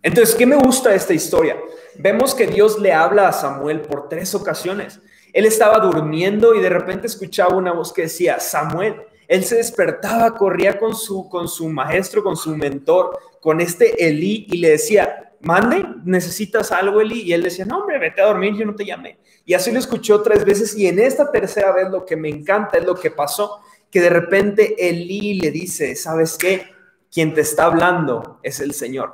Entonces, 0.04 0.36
¿qué 0.36 0.46
me 0.46 0.56
gusta 0.56 0.94
esta 0.94 1.14
historia? 1.14 1.58
Vemos 1.98 2.34
que 2.34 2.48
Dios 2.48 2.80
le 2.80 2.94
habla 2.94 3.28
a 3.28 3.34
Samuel 3.34 3.82
por 3.82 4.10
tres 4.10 4.34
ocasiones. 4.36 5.00
Él 5.34 5.46
estaba 5.46 5.80
durmiendo 5.80 6.54
y 6.56 6.62
de 6.62 6.70
repente 6.70 7.08
escuchaba 7.08 7.56
una 7.56 7.74
voz 7.74 7.94
que 7.94 8.04
decía, 8.04 8.40
Samuel. 8.40 8.96
Él 9.28 9.46
se 9.46 9.56
despertaba, 9.56 10.36
corría 10.36 10.78
con 10.78 10.94
su, 10.94 11.30
con 11.30 11.48
su 11.48 11.70
maestro, 11.70 12.22
con 12.22 12.36
su 12.36 12.56
mentor, 12.58 13.18
con 13.40 13.62
este 13.62 14.08
Elí 14.08 14.46
y 14.52 14.58
le 14.58 14.72
decía, 14.72 15.32
mande, 15.42 15.86
necesitas 16.04 16.72
algo, 16.74 17.00
Eli. 17.00 17.22
Y 17.22 17.34
él 17.34 17.44
decía, 17.44 17.64
no, 17.64 17.80
hombre, 17.80 17.98
vete 17.98 18.22
a 18.22 18.26
dormir, 18.26 18.56
yo 18.56 18.66
no 18.66 18.76
te 18.76 18.86
llamé. 18.86 19.20
Y 19.46 19.54
así 19.54 19.72
lo 19.72 19.80
escuchó 19.80 20.22
tres 20.22 20.44
veces. 20.44 20.78
Y 20.78 20.88
en 20.88 21.00
esta 21.00 21.32
tercera 21.32 21.72
vez 21.72 21.90
lo 21.90 22.06
que 22.06 22.18
me 22.18 22.28
encanta 22.30 22.78
es 22.78 22.86
lo 22.86 22.96
que 22.96 23.12
pasó, 23.12 23.62
que 23.90 24.02
de 24.02 24.10
repente 24.10 24.76
Eli 24.90 25.36
le 25.36 25.52
dice, 25.52 25.96
¿sabes 25.96 26.38
qué? 26.38 26.66
Quien 27.12 27.34
te 27.34 27.42
está 27.42 27.66
hablando 27.66 28.40
es 28.44 28.60
el 28.60 28.74
Señor. 28.74 29.14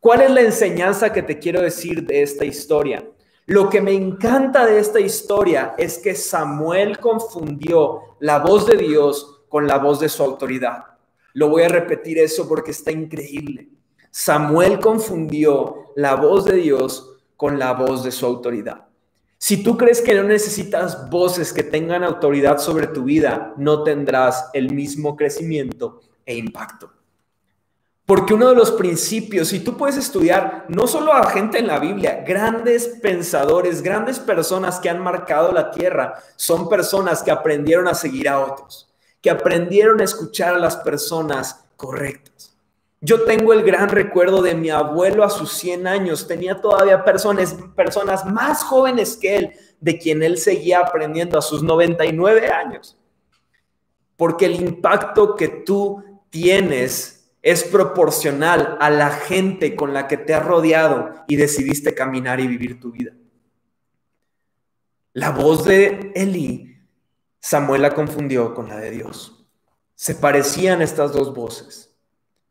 ¿Cuál 0.00 0.20
es 0.20 0.30
la 0.30 0.42
enseñanza 0.42 1.12
que 1.12 1.22
te 1.22 1.40
quiero 1.40 1.60
decir 1.60 2.06
de 2.06 2.22
esta 2.22 2.44
historia? 2.44 3.04
Lo 3.46 3.68
que 3.68 3.80
me 3.80 3.92
encanta 3.92 4.64
de 4.64 4.78
esta 4.78 5.00
historia 5.00 5.74
es 5.76 5.98
que 5.98 6.14
Samuel 6.14 6.98
confundió 6.98 8.02
la 8.20 8.38
voz 8.38 8.66
de 8.66 8.76
Dios 8.76 9.42
con 9.48 9.66
la 9.66 9.78
voz 9.78 9.98
de 9.98 10.08
su 10.08 10.22
autoridad. 10.22 10.84
Lo 11.34 11.48
voy 11.48 11.62
a 11.62 11.68
repetir 11.68 12.18
eso 12.18 12.48
porque 12.48 12.70
está 12.70 12.92
increíble. 12.92 13.70
Samuel 14.12 14.78
confundió 14.78 15.92
la 15.96 16.14
voz 16.14 16.44
de 16.44 16.56
Dios 16.56 17.16
con 17.36 17.58
la 17.58 17.72
voz 17.72 18.04
de 18.04 18.12
su 18.12 18.24
autoridad. 18.24 18.86
Si 19.36 19.64
tú 19.64 19.76
crees 19.76 20.00
que 20.00 20.14
no 20.14 20.22
necesitas 20.22 21.10
voces 21.10 21.52
que 21.52 21.64
tengan 21.64 22.04
autoridad 22.04 22.58
sobre 22.58 22.86
tu 22.86 23.02
vida, 23.02 23.52
no 23.56 23.82
tendrás 23.82 24.50
el 24.52 24.72
mismo 24.72 25.16
crecimiento 25.16 26.02
e 26.24 26.36
impacto. 26.36 26.97
Porque 28.08 28.32
uno 28.32 28.48
de 28.48 28.54
los 28.54 28.70
principios, 28.70 29.52
y 29.52 29.60
tú 29.60 29.76
puedes 29.76 29.98
estudiar 29.98 30.64
no 30.68 30.86
solo 30.86 31.12
a 31.12 31.28
gente 31.28 31.58
en 31.58 31.66
la 31.66 31.78
Biblia, 31.78 32.24
grandes 32.26 32.88
pensadores, 33.02 33.82
grandes 33.82 34.18
personas 34.18 34.80
que 34.80 34.88
han 34.88 34.98
marcado 34.98 35.52
la 35.52 35.70
tierra, 35.70 36.14
son 36.34 36.70
personas 36.70 37.22
que 37.22 37.30
aprendieron 37.30 37.86
a 37.86 37.92
seguir 37.92 38.30
a 38.30 38.40
otros, 38.40 38.90
que 39.20 39.28
aprendieron 39.28 40.00
a 40.00 40.04
escuchar 40.04 40.54
a 40.54 40.58
las 40.58 40.76
personas 40.76 41.66
correctas. 41.76 42.56
Yo 43.02 43.24
tengo 43.24 43.52
el 43.52 43.62
gran 43.62 43.90
recuerdo 43.90 44.40
de 44.40 44.54
mi 44.54 44.70
abuelo 44.70 45.22
a 45.22 45.28
sus 45.28 45.52
100 45.52 45.86
años, 45.86 46.26
tenía 46.26 46.62
todavía 46.62 47.04
personas, 47.04 47.58
personas 47.76 48.24
más 48.24 48.64
jóvenes 48.64 49.18
que 49.18 49.36
él, 49.36 49.52
de 49.82 49.98
quien 49.98 50.22
él 50.22 50.38
seguía 50.38 50.78
aprendiendo 50.78 51.38
a 51.38 51.42
sus 51.42 51.62
99 51.62 52.48
años. 52.48 52.96
Porque 54.16 54.46
el 54.46 54.54
impacto 54.54 55.36
que 55.36 55.48
tú 55.48 56.02
tienes 56.30 57.17
es 57.50 57.64
proporcional 57.64 58.76
a 58.78 58.90
la 58.90 59.10
gente 59.10 59.74
con 59.74 59.94
la 59.94 60.06
que 60.06 60.18
te 60.18 60.34
has 60.34 60.44
rodeado 60.44 61.24
y 61.28 61.36
decidiste 61.36 61.94
caminar 61.94 62.40
y 62.40 62.46
vivir 62.46 62.78
tu 62.78 62.92
vida. 62.92 63.12
La 65.14 65.30
voz 65.30 65.64
de 65.64 66.12
Eli, 66.14 66.76
Samuel 67.40 67.82
la 67.82 67.94
confundió 67.94 68.54
con 68.54 68.68
la 68.68 68.76
de 68.76 68.90
Dios. 68.90 69.46
Se 69.94 70.14
parecían 70.14 70.82
estas 70.82 71.14
dos 71.14 71.34
voces. 71.34 71.96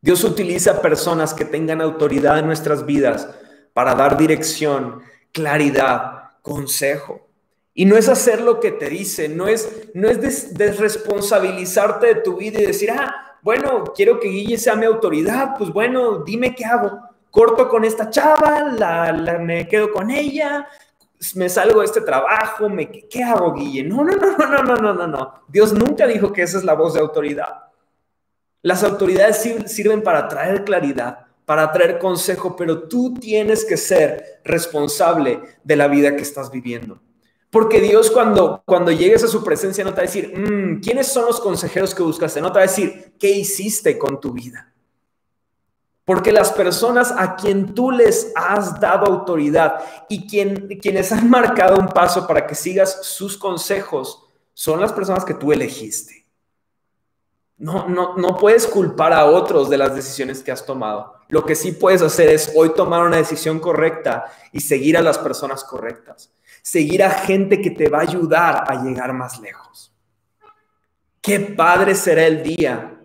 Dios 0.01 0.23
utiliza 0.23 0.81
personas 0.81 1.35
que 1.35 1.45
tengan 1.45 1.81
autoridad 1.81 2.39
en 2.39 2.47
nuestras 2.47 2.83
vidas 2.85 3.29
para 3.73 3.93
dar 3.93 4.17
dirección, 4.17 5.03
claridad, 5.31 6.31
consejo. 6.41 7.29
Y 7.75 7.85
no 7.85 7.97
es 7.97 8.09
hacer 8.09 8.41
lo 8.41 8.59
que 8.59 8.71
te 8.71 8.89
dice, 8.89 9.29
no 9.29 9.47
es, 9.47 9.89
no 9.93 10.09
es 10.09 10.55
desresponsabilizarte 10.57 12.07
de 12.07 12.21
tu 12.21 12.37
vida 12.37 12.59
y 12.59 12.65
decir, 12.65 12.89
ah, 12.89 13.26
bueno, 13.41 13.83
quiero 13.95 14.19
que 14.19 14.27
Guille 14.29 14.57
sea 14.57 14.75
mi 14.75 14.85
autoridad, 14.85 15.55
pues 15.57 15.71
bueno, 15.71 16.19
dime 16.19 16.53
qué 16.55 16.65
hago. 16.65 16.99
Corto 17.29 17.69
con 17.69 17.85
esta 17.85 18.09
chava, 18.09 18.63
la, 18.63 19.38
me 19.39 19.67
quedo 19.67 19.91
con 19.91 20.09
ella, 20.09 20.67
me 21.35 21.49
salgo 21.49 21.81
de 21.81 21.85
este 21.85 22.01
trabajo, 22.01 22.69
me, 22.69 22.89
¿qué 22.89 23.23
hago, 23.23 23.53
Guille? 23.53 23.83
No, 23.83 24.03
no, 24.03 24.13
no, 24.13 24.38
no, 24.38 24.63
no, 24.63 24.75
no, 24.75 24.93
no, 24.93 25.07
no. 25.07 25.33
Dios 25.47 25.73
nunca 25.73 26.07
dijo 26.07 26.31
que 26.33 26.43
esa 26.43 26.57
es 26.57 26.63
la 26.63 26.73
voz 26.73 26.93
de 26.93 26.99
autoridad. 26.99 27.65
Las 28.61 28.83
autoridades 28.83 29.38
sirven 29.67 30.01
para 30.01 30.27
traer 30.27 30.63
claridad, 30.63 31.27
para 31.45 31.71
traer 31.71 31.99
consejo, 31.99 32.55
pero 32.55 32.88
tú 32.88 33.13
tienes 33.13 33.63
que 33.63 33.77
ser 33.77 34.41
responsable 34.43 35.41
de 35.63 35.75
la 35.75 35.88
vida 35.88 36.15
que 36.15 36.23
estás 36.23 36.51
viviendo. 36.51 36.99
Porque 37.49 37.79
Dios 37.79 38.11
cuando, 38.11 38.61
cuando 38.65 38.91
llegues 38.91 39.23
a 39.23 39.27
su 39.27 39.43
presencia 39.43 39.83
no 39.83 39.91
te 39.91 39.97
va 39.97 40.03
a 40.03 40.05
decir, 40.05 40.37
mm, 40.37 40.81
¿quiénes 40.81 41.07
son 41.07 41.25
los 41.25 41.39
consejeros 41.39 41.95
que 41.95 42.03
buscaste? 42.03 42.41
No 42.41 42.51
te 42.51 42.59
va 42.59 42.65
a 42.65 42.67
decir, 42.67 43.13
¿qué 43.17 43.29
hiciste 43.29 43.97
con 43.97 44.19
tu 44.19 44.33
vida? 44.33 44.73
Porque 46.03 46.31
las 46.31 46.51
personas 46.51 47.13
a 47.17 47.35
quien 47.35 47.73
tú 47.73 47.91
les 47.91 48.31
has 48.35 48.79
dado 48.79 49.05
autoridad 49.05 49.79
y 50.09 50.27
quien, 50.27 50.67
quienes 50.81 51.11
han 51.11 51.29
marcado 51.29 51.77
un 51.77 51.87
paso 51.87 52.27
para 52.27 52.45
que 52.45 52.55
sigas 52.55 53.05
sus 53.05 53.37
consejos 53.37 54.25
son 54.53 54.81
las 54.81 54.91
personas 54.91 55.23
que 55.23 55.33
tú 55.33 55.51
elegiste. 55.51 56.25
No, 57.57 57.87
no, 57.87 58.15
no 58.17 58.37
puedes 58.37 58.67
culpar 58.67 59.13
a 59.13 59.25
otros 59.25 59.69
de 59.69 59.77
las 59.77 59.95
decisiones 59.95 60.43
que 60.43 60.51
has 60.51 60.65
tomado. 60.65 61.13
Lo 61.29 61.45
que 61.45 61.55
sí 61.55 61.71
puedes 61.71 62.01
hacer 62.01 62.29
es 62.29 62.51
hoy 62.55 62.73
tomar 62.73 63.05
una 63.05 63.17
decisión 63.17 63.59
correcta 63.59 64.25
y 64.51 64.59
seguir 64.59 64.97
a 64.97 65.01
las 65.01 65.17
personas 65.17 65.63
correctas 65.63 66.31
seguir 66.70 67.01
a 67.01 67.09
gente 67.09 67.61
que 67.61 67.72
te 67.72 67.88
va 67.88 67.99
a 67.99 68.01
ayudar 68.01 68.65
a 68.68 68.84
llegar 68.84 69.13
más 69.13 69.39
lejos. 69.39 69.95
Qué 71.22 71.39
padre 71.39 71.95
será 71.95 72.28
el 72.28 72.43
día, 72.43 72.99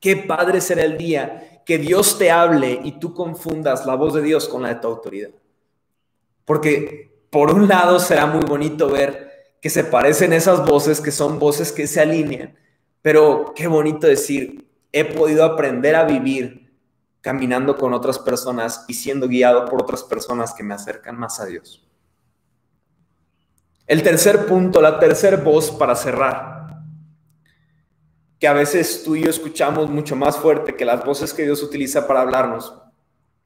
qué 0.00 0.16
padre 0.16 0.60
será 0.60 0.82
el 0.82 0.98
día 0.98 1.62
que 1.64 1.78
Dios 1.78 2.18
te 2.18 2.32
hable 2.32 2.80
y 2.82 2.98
tú 2.98 3.14
confundas 3.14 3.86
la 3.86 3.94
voz 3.94 4.14
de 4.14 4.22
Dios 4.22 4.48
con 4.48 4.62
la 4.62 4.70
de 4.70 4.80
tu 4.80 4.88
autoridad. 4.88 5.30
Porque 6.44 7.22
por 7.30 7.54
un 7.54 7.68
lado 7.68 8.00
será 8.00 8.26
muy 8.26 8.44
bonito 8.44 8.90
ver 8.90 9.54
que 9.62 9.70
se 9.70 9.84
parecen 9.84 10.32
esas 10.32 10.66
voces, 10.66 11.00
que 11.00 11.12
son 11.12 11.38
voces 11.38 11.70
que 11.70 11.86
se 11.86 12.00
alinean, 12.00 12.56
pero 13.00 13.52
qué 13.54 13.68
bonito 13.68 14.08
decir, 14.08 14.68
he 14.90 15.04
podido 15.04 15.44
aprender 15.44 15.94
a 15.94 16.02
vivir 16.02 16.74
caminando 17.20 17.76
con 17.76 17.94
otras 17.94 18.18
personas 18.18 18.84
y 18.88 18.94
siendo 18.94 19.28
guiado 19.28 19.66
por 19.66 19.82
otras 19.82 20.02
personas 20.02 20.52
que 20.52 20.64
me 20.64 20.74
acercan 20.74 21.16
más 21.16 21.38
a 21.38 21.46
Dios. 21.46 21.87
El 23.88 24.02
tercer 24.02 24.44
punto, 24.44 24.82
la 24.82 24.98
tercera 24.98 25.38
voz 25.38 25.70
para 25.70 25.96
cerrar, 25.96 26.76
que 28.38 28.46
a 28.46 28.52
veces 28.52 29.02
tú 29.02 29.16
y 29.16 29.22
yo 29.22 29.30
escuchamos 29.30 29.88
mucho 29.88 30.14
más 30.14 30.36
fuerte 30.36 30.76
que 30.76 30.84
las 30.84 31.02
voces 31.06 31.32
que 31.32 31.44
Dios 31.44 31.62
utiliza 31.62 32.06
para 32.06 32.20
hablarnos, 32.20 32.74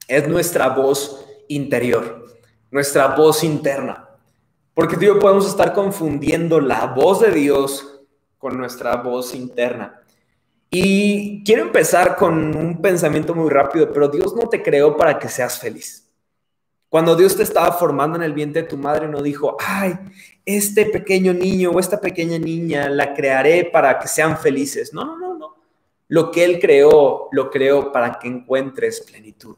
es 0.09 0.26
nuestra 0.26 0.68
voz 0.70 1.24
interior, 1.47 2.26
nuestra 2.72 3.14
voz 3.14 3.45
interna. 3.45 4.09
Porque 4.74 4.97
tú 4.97 5.03
y 5.03 5.07
yo 5.07 5.20
podemos 5.20 5.47
estar 5.47 5.72
confundiendo 5.74 6.61
la 6.61 6.86
voz 6.86 7.20
de 7.20 7.30
Dios 7.30 8.01
con 8.36 8.59
nuestra 8.59 8.97
voz 8.97 9.36
interna. 9.36 10.03
Y 10.70 11.45
quiero 11.45 11.62
empezar 11.62 12.16
con 12.16 12.57
un 12.57 12.82
pensamiento 12.82 13.32
muy 13.32 13.49
rápido, 13.49 13.93
pero 13.93 14.09
Dios 14.09 14.34
no 14.34 14.49
te 14.49 14.61
creó 14.61 14.97
para 14.97 15.20
que 15.20 15.28
seas 15.28 15.61
feliz. 15.61 16.11
Cuando 16.93 17.16
Dios 17.16 17.34
te 17.34 17.43
estaba 17.43 17.72
formando 17.72 18.18
en 18.18 18.22
el 18.22 18.34
vientre 18.34 18.61
de 18.61 18.68
tu 18.68 18.76
madre, 18.76 19.09
no 19.09 19.22
dijo, 19.22 19.57
ay, 19.59 19.99
este 20.45 20.84
pequeño 20.84 21.32
niño 21.32 21.70
o 21.70 21.80
esta 21.80 21.99
pequeña 21.99 22.38
niña 22.38 22.90
la 22.90 23.14
crearé 23.14 23.64
para 23.64 23.99
que 23.99 24.07
sean 24.07 24.36
felices. 24.36 24.93
No, 24.93 25.07
no, 25.07 25.16
no, 25.16 25.38
no. 25.38 25.57
Lo 26.09 26.30
que 26.30 26.45
Él 26.45 26.59
creó, 26.61 27.30
lo 27.32 27.49
creó 27.49 27.93
para 27.93 28.18
que 28.18 28.28
encuentres 28.28 29.01
plenitud. 29.01 29.57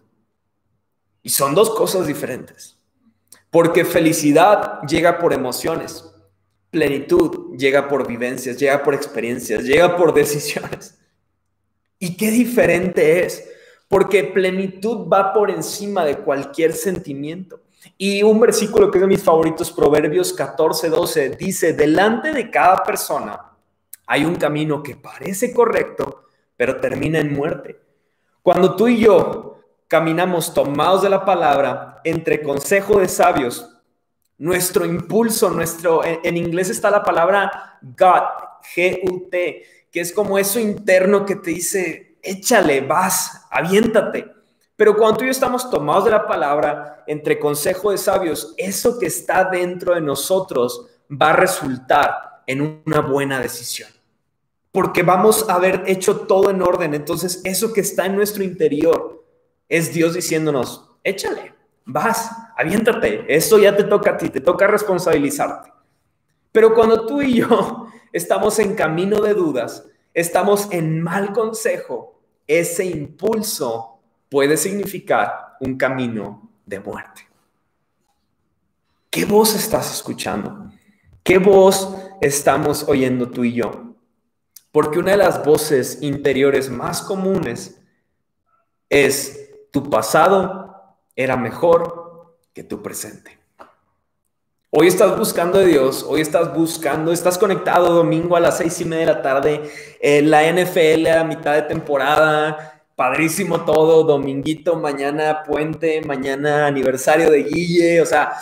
Y 1.24 1.30
son 1.30 1.56
dos 1.56 1.70
cosas 1.70 2.06
diferentes. 2.06 2.78
Porque 3.50 3.84
felicidad 3.84 4.82
llega 4.82 5.18
por 5.18 5.32
emociones. 5.32 6.04
Plenitud 6.70 7.56
llega 7.58 7.88
por 7.88 8.06
vivencias, 8.06 8.60
llega 8.60 8.80
por 8.84 8.94
experiencias, 8.94 9.64
llega 9.64 9.96
por 9.96 10.14
decisiones. 10.14 11.00
¿Y 11.98 12.16
qué 12.16 12.30
diferente 12.30 13.26
es? 13.26 13.44
Porque 13.94 14.24
plenitud 14.24 15.06
va 15.06 15.32
por 15.32 15.52
encima 15.52 16.04
de 16.04 16.18
cualquier 16.18 16.72
sentimiento. 16.72 17.60
Y 17.96 18.24
un 18.24 18.40
versículo 18.40 18.90
que 18.90 18.98
es 18.98 19.02
de 19.02 19.06
mis 19.06 19.22
favoritos, 19.22 19.70
Proverbios 19.70 20.32
14, 20.32 20.88
12, 20.88 21.30
dice, 21.36 21.74
delante 21.74 22.32
de 22.32 22.50
cada 22.50 22.82
persona 22.82 23.52
hay 24.04 24.24
un 24.24 24.34
camino 24.34 24.82
que 24.82 24.96
parece 24.96 25.54
correcto, 25.54 26.24
pero 26.56 26.80
termina 26.80 27.20
en 27.20 27.32
muerte. 27.32 27.78
Cuando 28.42 28.74
tú 28.74 28.88
y 28.88 28.98
yo 28.98 29.60
caminamos 29.86 30.52
tomados 30.52 31.02
de 31.02 31.10
la 31.10 31.24
palabra, 31.24 32.00
entre 32.02 32.42
consejo 32.42 32.98
de 32.98 33.06
sabios, 33.06 33.76
nuestro 34.38 34.84
impulso, 34.84 35.50
nuestro, 35.50 36.02
en, 36.04 36.36
inglés 36.36 36.68
está 36.68 36.90
la 36.90 37.04
palabra 37.04 37.78
God, 37.80 38.58
G-U-T, 38.74 39.62
que 39.92 40.00
es 40.00 40.12
como 40.12 40.36
eso 40.36 40.58
interno 40.58 41.24
que 41.24 41.36
te 41.36 41.50
dice, 41.50 42.03
échale, 42.24 42.80
vas, 42.80 43.46
aviéntate. 43.50 44.32
Pero 44.76 44.96
cuando 44.96 45.18
tú 45.18 45.24
y 45.24 45.26
yo 45.28 45.30
estamos 45.30 45.70
tomados 45.70 46.06
de 46.06 46.10
la 46.10 46.26
palabra, 46.26 47.04
entre 47.06 47.38
consejo 47.38 47.90
de 47.90 47.98
sabios, 47.98 48.54
eso 48.56 48.98
que 48.98 49.06
está 49.06 49.44
dentro 49.44 49.94
de 49.94 50.00
nosotros 50.00 50.86
va 51.10 51.30
a 51.30 51.36
resultar 51.36 52.42
en 52.46 52.82
una 52.84 53.00
buena 53.00 53.38
decisión. 53.38 53.88
Porque 54.72 55.02
vamos 55.02 55.48
a 55.48 55.54
haber 55.54 55.84
hecho 55.86 56.20
todo 56.20 56.50
en 56.50 56.60
orden. 56.60 56.94
Entonces, 56.94 57.40
eso 57.44 57.72
que 57.72 57.82
está 57.82 58.06
en 58.06 58.16
nuestro 58.16 58.42
interior 58.42 59.24
es 59.68 59.94
Dios 59.94 60.14
diciéndonos, 60.14 60.90
échale, 61.04 61.54
vas, 61.84 62.30
aviéntate. 62.56 63.24
Eso 63.28 63.58
ya 63.58 63.76
te 63.76 63.84
toca 63.84 64.12
a 64.12 64.16
ti, 64.16 64.30
te 64.30 64.40
toca 64.40 64.66
responsabilizarte. 64.66 65.72
Pero 66.50 66.74
cuando 66.74 67.06
tú 67.06 67.22
y 67.22 67.34
yo 67.34 67.86
estamos 68.12 68.58
en 68.58 68.74
camino 68.74 69.20
de 69.20 69.34
dudas, 69.34 69.86
estamos 70.12 70.68
en 70.70 71.02
mal 71.02 71.32
consejo, 71.32 72.13
ese 72.46 72.84
impulso 72.84 74.00
puede 74.28 74.56
significar 74.56 75.56
un 75.60 75.76
camino 75.76 76.50
de 76.66 76.80
muerte. 76.80 77.26
¿Qué 79.10 79.24
voz 79.24 79.54
estás 79.54 79.92
escuchando? 79.94 80.72
¿Qué 81.22 81.38
voz 81.38 81.96
estamos 82.20 82.88
oyendo 82.88 83.30
tú 83.30 83.44
y 83.44 83.54
yo? 83.54 83.94
Porque 84.72 84.98
una 84.98 85.12
de 85.12 85.18
las 85.18 85.44
voces 85.44 85.98
interiores 86.02 86.68
más 86.68 87.00
comunes 87.00 87.80
es 88.88 89.50
tu 89.70 89.88
pasado 89.88 90.98
era 91.14 91.36
mejor 91.36 92.36
que 92.52 92.64
tu 92.64 92.82
presente. 92.82 93.38
Hoy 94.76 94.88
estás 94.88 95.16
buscando 95.16 95.60
de 95.60 95.66
Dios, 95.66 96.04
hoy 96.08 96.20
estás 96.20 96.52
buscando, 96.52 97.12
estás 97.12 97.38
conectado 97.38 97.94
domingo 97.94 98.34
a 98.34 98.40
las 98.40 98.58
seis 98.58 98.80
y 98.80 98.84
media 98.84 99.06
de 99.06 99.12
la 99.12 99.22
tarde, 99.22 99.70
en 100.00 100.28
la 100.28 100.52
NFL 100.52 101.06
a 101.16 101.22
mitad 101.22 101.54
de 101.54 101.62
temporada, 101.62 102.82
padrísimo 102.96 103.64
todo, 103.64 104.02
dominguito, 104.02 104.74
mañana 104.74 105.44
puente, 105.44 106.02
mañana 106.02 106.66
aniversario 106.66 107.30
de 107.30 107.44
Guille, 107.44 108.00
o 108.00 108.06
sea, 108.06 108.32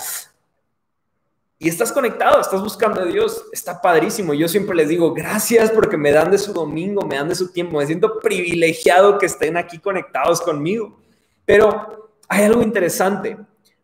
y 1.58 1.68
estás 1.68 1.92
conectado, 1.92 2.40
estás 2.40 2.62
buscando 2.62 3.02
a 3.02 3.04
Dios, 3.04 3.44
está 3.52 3.82
padrísimo. 3.82 4.32
Yo 4.32 4.48
siempre 4.48 4.74
les 4.74 4.88
digo, 4.88 5.12
gracias 5.12 5.70
porque 5.70 5.98
me 5.98 6.12
dan 6.12 6.30
de 6.30 6.38
su 6.38 6.54
domingo, 6.54 7.02
me 7.02 7.16
dan 7.16 7.28
de 7.28 7.34
su 7.34 7.52
tiempo, 7.52 7.76
me 7.76 7.86
siento 7.86 8.18
privilegiado 8.20 9.18
que 9.18 9.26
estén 9.26 9.58
aquí 9.58 9.78
conectados 9.78 10.40
conmigo. 10.40 10.98
Pero 11.44 12.10
hay 12.26 12.44
algo 12.44 12.62
interesante. 12.62 13.36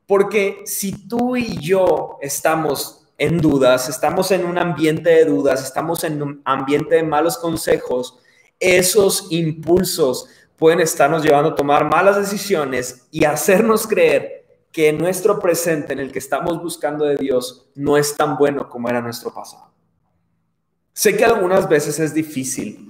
Porque 0.09 0.63
si 0.65 1.07
tú 1.07 1.37
y 1.37 1.59
yo 1.61 2.17
estamos 2.23 3.07
en 3.19 3.43
dudas, 3.43 3.91
estamos 3.91 4.31
en 4.31 4.47
un 4.47 4.57
ambiente 4.57 5.11
de 5.11 5.27
dudas, 5.27 5.63
estamos 5.63 6.03
en 6.03 6.23
un 6.23 6.41
ambiente 6.47 6.95
de 6.95 7.03
malos 7.03 7.37
consejos, 7.37 8.19
esos 8.59 9.27
impulsos 9.29 10.31
pueden 10.57 10.81
estarnos 10.81 11.23
llevando 11.23 11.51
a 11.51 11.55
tomar 11.55 11.85
malas 11.85 12.17
decisiones 12.17 13.07
y 13.11 13.27
hacernos 13.27 13.87
creer 13.87 14.47
que 14.73 14.95
nuestro 14.95 15.41
presente 15.41 15.93
en 15.93 15.99
el 15.99 16.11
que 16.11 16.21
estamos 16.21 16.63
buscando 16.63 17.05
de 17.05 17.17
Dios 17.17 17.69
no 17.75 17.99
es 17.99 18.17
tan 18.17 18.39
bueno 18.39 18.71
como 18.71 18.89
era 18.89 19.03
nuestro 19.03 19.35
pasado. 19.35 19.71
Sé 20.95 21.19
que 21.19 21.25
algunas 21.27 21.69
veces 21.69 21.99
es 21.99 22.15
difícil, 22.15 22.88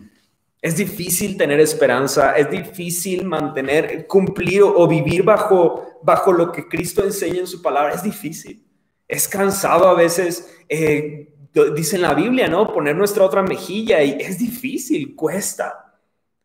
es 0.61 0.77
difícil 0.77 1.37
tener 1.37 1.61
esperanza, 1.61 2.37
es 2.37 2.51
difícil 2.51 3.25
mantener, 3.25 4.07
cumplir 4.07 4.63
o 4.63 4.87
vivir 4.89 5.23
bajo 5.23 5.89
bajo 6.03 6.33
lo 6.33 6.53
que 6.53 6.69
Cristo 6.69 7.05
enseña 7.05 7.41
en 7.41 7.47
su 7.47 7.63
palabra 7.63 7.95
es 7.95 8.03
difícil. 8.03 8.65
Es 9.07 9.27
cansado 9.27 9.89
a 9.89 9.95
veces, 9.95 10.55
eh, 10.69 11.33
dice 11.75 11.97
en 11.97 12.03
la 12.03 12.15
Biblia, 12.15 12.49
¿no? 12.49 12.73
Poner 12.73 12.95
nuestra 12.95 13.25
otra 13.25 13.43
mejilla 13.43 14.03
y 14.03 14.19
es 14.21 14.39
difícil, 14.39 15.15
cuesta. 15.17 15.95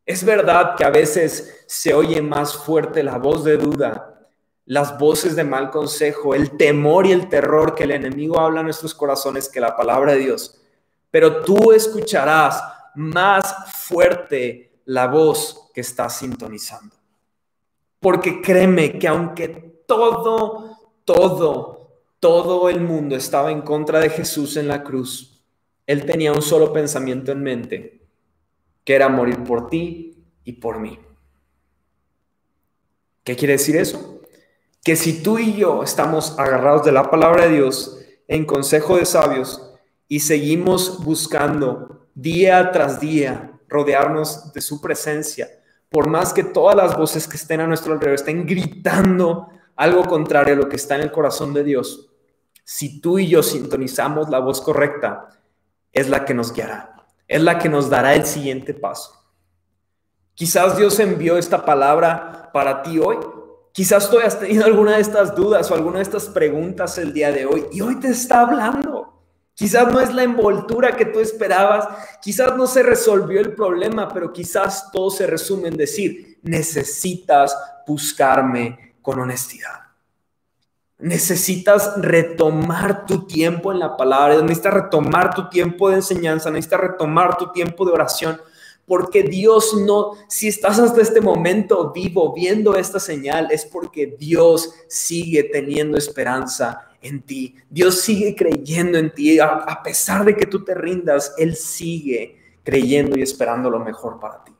Es 0.05 0.23
verdad 0.23 0.75
que 0.75 0.83
a 0.83 0.89
veces 0.89 1.63
se 1.67 1.93
oye 1.93 2.21
más 2.21 2.55
fuerte 2.55 3.03
la 3.03 3.17
voz 3.17 3.43
de 3.43 3.57
duda, 3.57 4.09
las 4.65 4.97
voces 4.97 5.35
de 5.35 5.43
mal 5.43 5.69
consejo, 5.71 6.35
el 6.35 6.57
temor 6.57 7.05
y 7.05 7.11
el 7.11 7.29
terror 7.29 7.75
que 7.75 7.83
el 7.83 7.91
enemigo 7.91 8.39
habla 8.39 8.61
en 8.61 8.67
nuestros 8.67 8.93
corazones 8.93 9.49
que 9.49 9.59
la 9.59 9.75
palabra 9.75 10.13
de 10.13 10.19
Dios. 10.19 10.61
Pero 11.11 11.43
tú 11.43 11.71
escucharás 11.71 12.63
más 12.95 13.71
fuerte 13.73 14.73
la 14.85 15.07
voz 15.07 15.69
que 15.73 15.81
estás 15.81 16.17
sintonizando. 16.19 16.95
Porque 17.99 18.41
créeme 18.41 18.99
que 18.99 19.07
aunque 19.07 19.47
todo, 19.87 20.77
todo, 21.05 22.01
todo 22.19 22.69
el 22.69 22.81
mundo 22.81 23.15
estaba 23.15 23.51
en 23.51 23.61
contra 23.61 23.99
de 23.99 24.09
Jesús 24.09 24.57
en 24.57 24.67
la 24.67 24.83
cruz, 24.83 25.43
Él 25.87 26.05
tenía 26.05 26.31
un 26.31 26.41
solo 26.41 26.73
pensamiento 26.73 27.31
en 27.31 27.43
mente, 27.43 28.07
que 28.83 28.95
era 28.95 29.09
morir 29.09 29.43
por 29.43 29.69
ti 29.69 30.25
y 30.43 30.53
por 30.53 30.79
mí. 30.79 30.99
¿Qué 33.23 33.35
quiere 33.35 33.53
decir 33.53 33.77
eso? 33.77 34.21
Que 34.83 34.97
si 34.97 35.23
tú 35.23 35.39
y 35.39 35.53
yo 35.53 35.81
estamos 35.83 36.37
agarrados 36.37 36.83
de 36.83 36.91
la 36.91 37.09
palabra 37.09 37.45
de 37.45 37.53
Dios 37.53 37.99
en 38.27 38.45
consejo 38.45 38.97
de 38.97 39.05
sabios 39.05 39.73
y 40.09 40.19
seguimos 40.19 41.03
buscando 41.05 42.02
día 42.13 42.71
tras 42.71 42.99
día 42.99 43.51
rodearnos 43.67 44.53
de 44.53 44.61
su 44.61 44.81
presencia, 44.81 45.49
por 45.89 46.07
más 46.07 46.33
que 46.33 46.43
todas 46.43 46.75
las 46.75 46.97
voces 46.97 47.27
que 47.27 47.37
estén 47.37 47.61
a 47.61 47.67
nuestro 47.67 47.93
alrededor 47.93 48.15
estén 48.15 48.45
gritando 48.45 49.49
algo 49.75 50.03
contrario 50.05 50.53
a 50.53 50.57
lo 50.57 50.69
que 50.69 50.75
está 50.75 50.95
en 50.95 51.01
el 51.01 51.11
corazón 51.11 51.53
de 51.53 51.63
Dios, 51.63 52.09
si 52.63 53.01
tú 53.01 53.19
y 53.19 53.27
yo 53.27 53.43
sintonizamos 53.43 54.29
la 54.29 54.39
voz 54.39 54.61
correcta, 54.61 55.29
es 55.91 56.09
la 56.09 56.25
que 56.25 56.33
nos 56.33 56.53
guiará, 56.53 57.05
es 57.27 57.41
la 57.41 57.59
que 57.59 57.69
nos 57.69 57.89
dará 57.89 58.15
el 58.15 58.25
siguiente 58.25 58.73
paso. 58.73 59.11
Quizás 60.33 60.77
Dios 60.77 60.99
envió 60.99 61.37
esta 61.37 61.63
palabra 61.65 62.49
para 62.53 62.81
ti 62.81 62.97
hoy. 62.99 63.17
Quizás 63.71 64.09
tú 64.09 64.17
hayas 64.17 64.39
tenido 64.39 64.65
alguna 64.65 64.95
de 64.95 65.01
estas 65.01 65.35
dudas 65.35 65.69
o 65.69 65.75
alguna 65.75 65.97
de 65.97 66.03
estas 66.03 66.27
preguntas 66.27 66.97
el 66.97 67.13
día 67.13 67.31
de 67.31 67.45
hoy 67.45 67.65
y 67.71 67.81
hoy 67.81 67.99
te 67.99 68.09
está 68.09 68.41
hablando. 68.41 69.12
Quizás 69.55 69.91
no 69.91 69.99
es 69.99 70.13
la 70.13 70.23
envoltura 70.23 70.95
que 70.95 71.05
tú 71.05 71.19
esperabas, 71.19 71.87
quizás 72.21 72.57
no 72.57 72.65
se 72.65 72.81
resolvió 72.81 73.39
el 73.39 73.53
problema, 73.53 74.09
pero 74.09 74.33
quizás 74.33 74.91
todo 74.91 75.11
se 75.11 75.27
resume 75.27 75.67
en 75.67 75.77
decir, 75.77 76.39
necesitas 76.41 77.55
buscarme 77.85 78.95
con 79.01 79.19
honestidad. 79.19 79.81
Necesitas 80.97 81.93
retomar 81.97 83.05
tu 83.05 83.27
tiempo 83.27 83.71
en 83.71 83.79
la 83.79 83.95
palabra, 83.95 84.41
necesitas 84.41 84.73
retomar 84.73 85.35
tu 85.35 85.49
tiempo 85.49 85.89
de 85.89 85.95
enseñanza, 85.95 86.49
necesitas 86.49 86.79
retomar 86.79 87.37
tu 87.37 87.51
tiempo 87.51 87.85
de 87.85 87.91
oración, 87.91 88.41
porque 88.87 89.21
Dios 89.21 89.75
no, 89.75 90.13
si 90.27 90.47
estás 90.47 90.79
hasta 90.79 91.01
este 91.01 91.21
momento 91.21 91.91
vivo 91.91 92.33
viendo 92.33 92.75
esta 92.75 92.99
señal, 92.99 93.49
es 93.51 93.65
porque 93.65 94.15
Dios 94.17 94.73
sigue 94.87 95.43
teniendo 95.43 95.97
esperanza 95.97 96.89
en 97.03 97.21
ti. 97.21 97.55
Dios 97.69 98.01
sigue 98.01 98.35
creyendo 98.35 98.97
en 98.97 99.13
ti. 99.13 99.39
A, 99.39 99.81
pesar 99.83 100.25
de 100.25 100.35
que 100.35 100.45
tú 100.45 100.63
te 100.63 100.73
rindas, 100.73 101.33
Él 101.37 101.55
sigue 101.55 102.39
creyendo 102.63 103.17
y 103.17 103.21
esperando 103.21 103.69
lo 103.69 103.79
mejor 103.79 104.19
para 104.19 104.43
ti. 104.43 104.51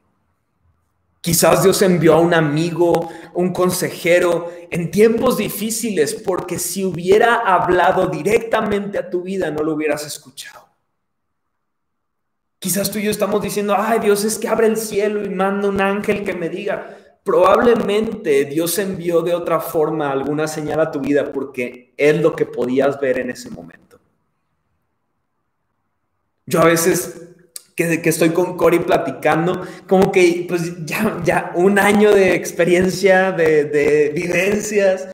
Quizás 1.21 1.63
Dios 1.63 1.81
envió 1.81 2.15
a 2.15 2.19
un 2.19 2.33
amigo, 2.33 3.09
un 3.33 3.53
consejero 3.53 4.51
en 4.69 4.91
tiempos 4.91 5.37
difíciles, 5.37 6.13
porque 6.13 6.59
si 6.59 6.83
hubiera 6.83 7.35
hablado 7.35 8.07
directamente 8.07 8.97
a 8.97 9.09
tu 9.09 9.21
vida, 9.21 9.49
no 9.49 9.63
lo 9.63 9.73
hubieras 9.73 10.05
escuchado. 10.05 10.67
Quizás 12.59 12.91
tú 12.91 12.99
y 12.99 13.03
yo 13.03 13.11
estamos 13.11 13.41
diciendo, 13.41 13.75
ay 13.77 13.99
Dios, 13.99 14.23
es 14.25 14.37
que 14.37 14.49
abre 14.49 14.67
el 14.67 14.77
cielo 14.77 15.23
y 15.23 15.29
manda 15.29 15.69
un 15.69 15.81
ángel 15.81 16.23
que 16.23 16.33
me 16.33 16.49
diga, 16.49 16.97
probablemente 17.23 18.45
Dios 18.45 18.77
envió 18.79 19.21
de 19.21 19.33
otra 19.33 19.59
forma 19.59 20.11
alguna 20.11 20.47
señal 20.47 20.79
a 20.81 20.91
tu 20.91 20.99
vida 20.99 21.31
porque 21.31 21.93
es 21.97 22.21
lo 22.21 22.35
que 22.35 22.45
podías 22.45 22.99
ver 22.99 23.19
en 23.19 23.29
ese 23.29 23.49
momento. 23.49 23.99
Yo 26.45 26.59
a 26.59 26.65
veces 26.65 27.29
que, 27.75 28.01
que 28.01 28.09
estoy 28.09 28.31
con 28.31 28.57
Cory 28.57 28.79
platicando, 28.79 29.65
como 29.87 30.11
que 30.11 30.45
pues 30.47 30.85
ya, 30.85 31.21
ya 31.23 31.51
un 31.55 31.79
año 31.79 32.13
de 32.13 32.35
experiencia, 32.35 33.31
de, 33.31 33.65
de 33.65 34.09
vivencias, 34.09 35.07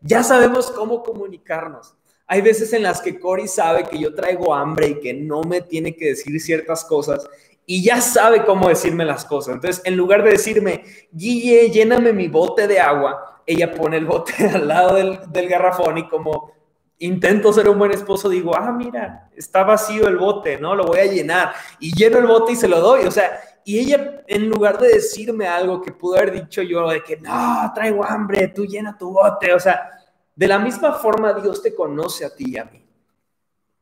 ya 0.00 0.22
sabemos 0.22 0.70
cómo 0.70 1.02
comunicarnos. 1.02 1.94
Hay 2.26 2.40
veces 2.40 2.72
en 2.72 2.82
las 2.82 3.00
que 3.00 3.18
Cory 3.18 3.48
sabe 3.48 3.84
que 3.84 3.98
yo 3.98 4.14
traigo 4.14 4.54
hambre 4.54 4.88
y 4.88 5.00
que 5.00 5.14
no 5.14 5.42
me 5.42 5.60
tiene 5.60 5.96
que 5.96 6.10
decir 6.10 6.38
ciertas 6.40 6.84
cosas 6.84 7.26
y 7.66 7.82
ya 7.82 8.00
sabe 8.00 8.44
cómo 8.44 8.68
decirme 8.68 9.04
las 9.04 9.24
cosas. 9.24 9.54
Entonces, 9.54 9.82
en 9.84 9.96
lugar 9.96 10.22
de 10.22 10.30
decirme, 10.30 10.84
Guille, 11.10 11.70
lléname 11.70 12.12
mi 12.12 12.28
bote 12.28 12.66
de 12.66 12.80
agua, 12.80 13.42
ella 13.46 13.72
pone 13.72 13.96
el 13.96 14.06
bote 14.06 14.32
al 14.54 14.68
lado 14.68 14.96
del, 14.96 15.20
del, 15.30 15.48
garrafón 15.48 15.98
y 15.98 16.08
como 16.08 16.52
intento 16.98 17.52
ser 17.52 17.68
un 17.68 17.78
buen 17.78 17.92
esposo, 17.92 18.28
digo, 18.28 18.56
ah, 18.56 18.72
mira, 18.72 19.30
está 19.36 19.64
vacío 19.64 20.08
el 20.08 20.16
bote, 20.16 20.58
¿no? 20.58 20.74
Lo 20.74 20.84
voy 20.84 21.00
a 21.00 21.06
llenar. 21.06 21.52
Y 21.80 21.94
lleno 21.94 22.18
el 22.18 22.26
bote 22.26 22.52
y 22.52 22.56
se 22.56 22.68
lo 22.68 22.80
doy. 22.80 23.06
O 23.06 23.10
sea, 23.10 23.40
y 23.64 23.78
ella, 23.78 24.22
en 24.26 24.48
lugar 24.48 24.78
de 24.78 24.88
decirme 24.88 25.46
algo 25.46 25.80
que 25.80 25.92
pudo 25.92 26.16
haber 26.16 26.32
dicho 26.32 26.62
yo, 26.62 26.88
de 26.88 27.02
que, 27.02 27.16
no, 27.16 27.72
traigo 27.74 28.04
hambre, 28.04 28.48
tú 28.48 28.64
llena 28.64 28.96
tu 28.96 29.10
bote. 29.10 29.52
O 29.52 29.60
sea, 29.60 29.90
de 30.34 30.46
la 30.46 30.58
misma 30.58 30.92
forma 30.92 31.32
Dios 31.32 31.62
te 31.62 31.74
conoce 31.74 32.24
a 32.24 32.34
ti 32.34 32.44
y 32.48 32.58
a 32.58 32.64
mí. 32.64 32.83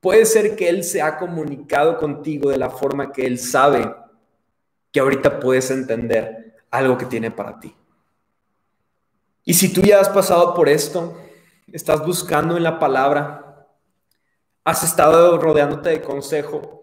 Puede 0.02 0.26
ser 0.26 0.56
que 0.56 0.68
Él 0.68 0.82
se 0.82 1.00
ha 1.00 1.16
comunicado 1.16 1.96
contigo 1.96 2.50
de 2.50 2.58
la 2.58 2.70
forma 2.70 3.12
que 3.12 3.24
Él 3.24 3.38
sabe 3.38 3.94
que 4.90 4.98
ahorita 4.98 5.38
puedes 5.38 5.70
entender 5.70 6.56
algo 6.72 6.98
que 6.98 7.06
tiene 7.06 7.30
para 7.30 7.60
ti. 7.60 7.72
Y 9.44 9.54
si 9.54 9.72
tú 9.72 9.80
ya 9.80 10.00
has 10.00 10.08
pasado 10.08 10.54
por 10.54 10.68
esto, 10.68 11.16
estás 11.68 12.04
buscando 12.04 12.56
en 12.56 12.64
la 12.64 12.80
palabra, 12.80 13.68
has 14.64 14.82
estado 14.82 15.38
rodeándote 15.38 15.90
de 15.90 16.02
consejo 16.02 16.82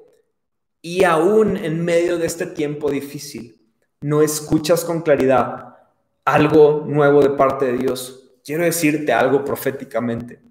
y 0.81 1.03
aún 1.03 1.57
en 1.57 1.83
medio 1.83 2.17
de 2.17 2.25
este 2.25 2.45
tiempo 2.45 2.89
difícil, 2.89 3.61
no 3.99 4.21
escuchas 4.21 4.85
con 4.85 5.01
claridad 5.01 5.75
algo 6.23 6.85
nuevo 6.87 7.21
de 7.21 7.31
parte 7.31 7.65
de 7.65 7.79
Dios. 7.79 8.31
Quiero 8.45 8.63
decirte 8.63 9.11
algo 9.11 9.43
proféticamente. 9.43 10.41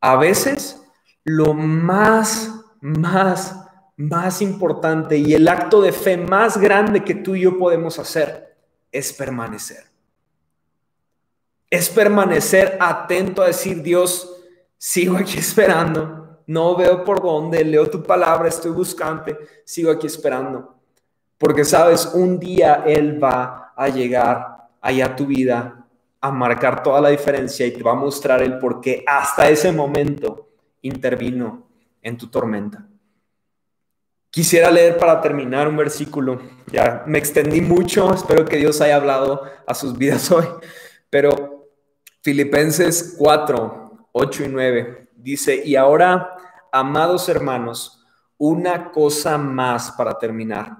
A 0.00 0.14
veces 0.14 0.85
lo 1.26 1.54
más, 1.54 2.54
más, 2.80 3.66
más 3.96 4.40
importante 4.40 5.18
y 5.18 5.34
el 5.34 5.48
acto 5.48 5.82
de 5.82 5.90
fe 5.90 6.16
más 6.16 6.56
grande 6.56 7.02
que 7.02 7.16
tú 7.16 7.34
y 7.34 7.40
yo 7.40 7.58
podemos 7.58 7.98
hacer 7.98 8.56
es 8.92 9.12
permanecer. 9.12 9.86
Es 11.68 11.90
permanecer 11.90 12.78
atento 12.80 13.42
a 13.42 13.48
decir, 13.48 13.82
Dios, 13.82 14.36
sigo 14.78 15.16
aquí 15.16 15.38
esperando, 15.38 16.42
no 16.46 16.76
veo 16.76 17.02
por 17.02 17.20
dónde, 17.20 17.64
leo 17.64 17.90
tu 17.90 18.04
palabra, 18.04 18.48
estoy 18.48 18.70
buscante, 18.70 19.36
sigo 19.64 19.90
aquí 19.90 20.06
esperando. 20.06 20.76
Porque 21.38 21.64
sabes, 21.64 22.06
un 22.14 22.38
día 22.38 22.84
Él 22.86 23.22
va 23.22 23.72
a 23.76 23.88
llegar 23.88 24.68
allá 24.80 25.06
a 25.06 25.16
tu 25.16 25.26
vida, 25.26 25.88
a 26.20 26.30
marcar 26.30 26.84
toda 26.84 27.00
la 27.00 27.08
diferencia 27.08 27.66
y 27.66 27.72
te 27.72 27.82
va 27.82 27.92
a 27.92 27.96
mostrar 27.96 28.44
el 28.44 28.58
por 28.58 28.80
qué 28.80 29.02
hasta 29.08 29.48
ese 29.48 29.72
momento 29.72 30.46
intervino 30.82 31.68
en 32.02 32.16
tu 32.16 32.28
tormenta. 32.28 32.86
Quisiera 34.30 34.70
leer 34.70 34.98
para 34.98 35.20
terminar 35.20 35.66
un 35.66 35.76
versículo. 35.76 36.40
Ya 36.70 37.04
me 37.06 37.18
extendí 37.18 37.60
mucho, 37.60 38.12
espero 38.12 38.44
que 38.44 38.58
Dios 38.58 38.80
haya 38.80 38.96
hablado 38.96 39.42
a 39.66 39.74
sus 39.74 39.96
vidas 39.96 40.30
hoy, 40.30 40.46
pero 41.08 41.70
Filipenses 42.22 43.14
4, 43.18 44.08
8 44.12 44.44
y 44.44 44.48
9 44.48 45.08
dice, 45.16 45.62
y 45.64 45.76
ahora, 45.76 46.36
amados 46.70 47.28
hermanos, 47.28 48.04
una 48.38 48.90
cosa 48.90 49.38
más 49.38 49.92
para 49.92 50.18
terminar. 50.18 50.76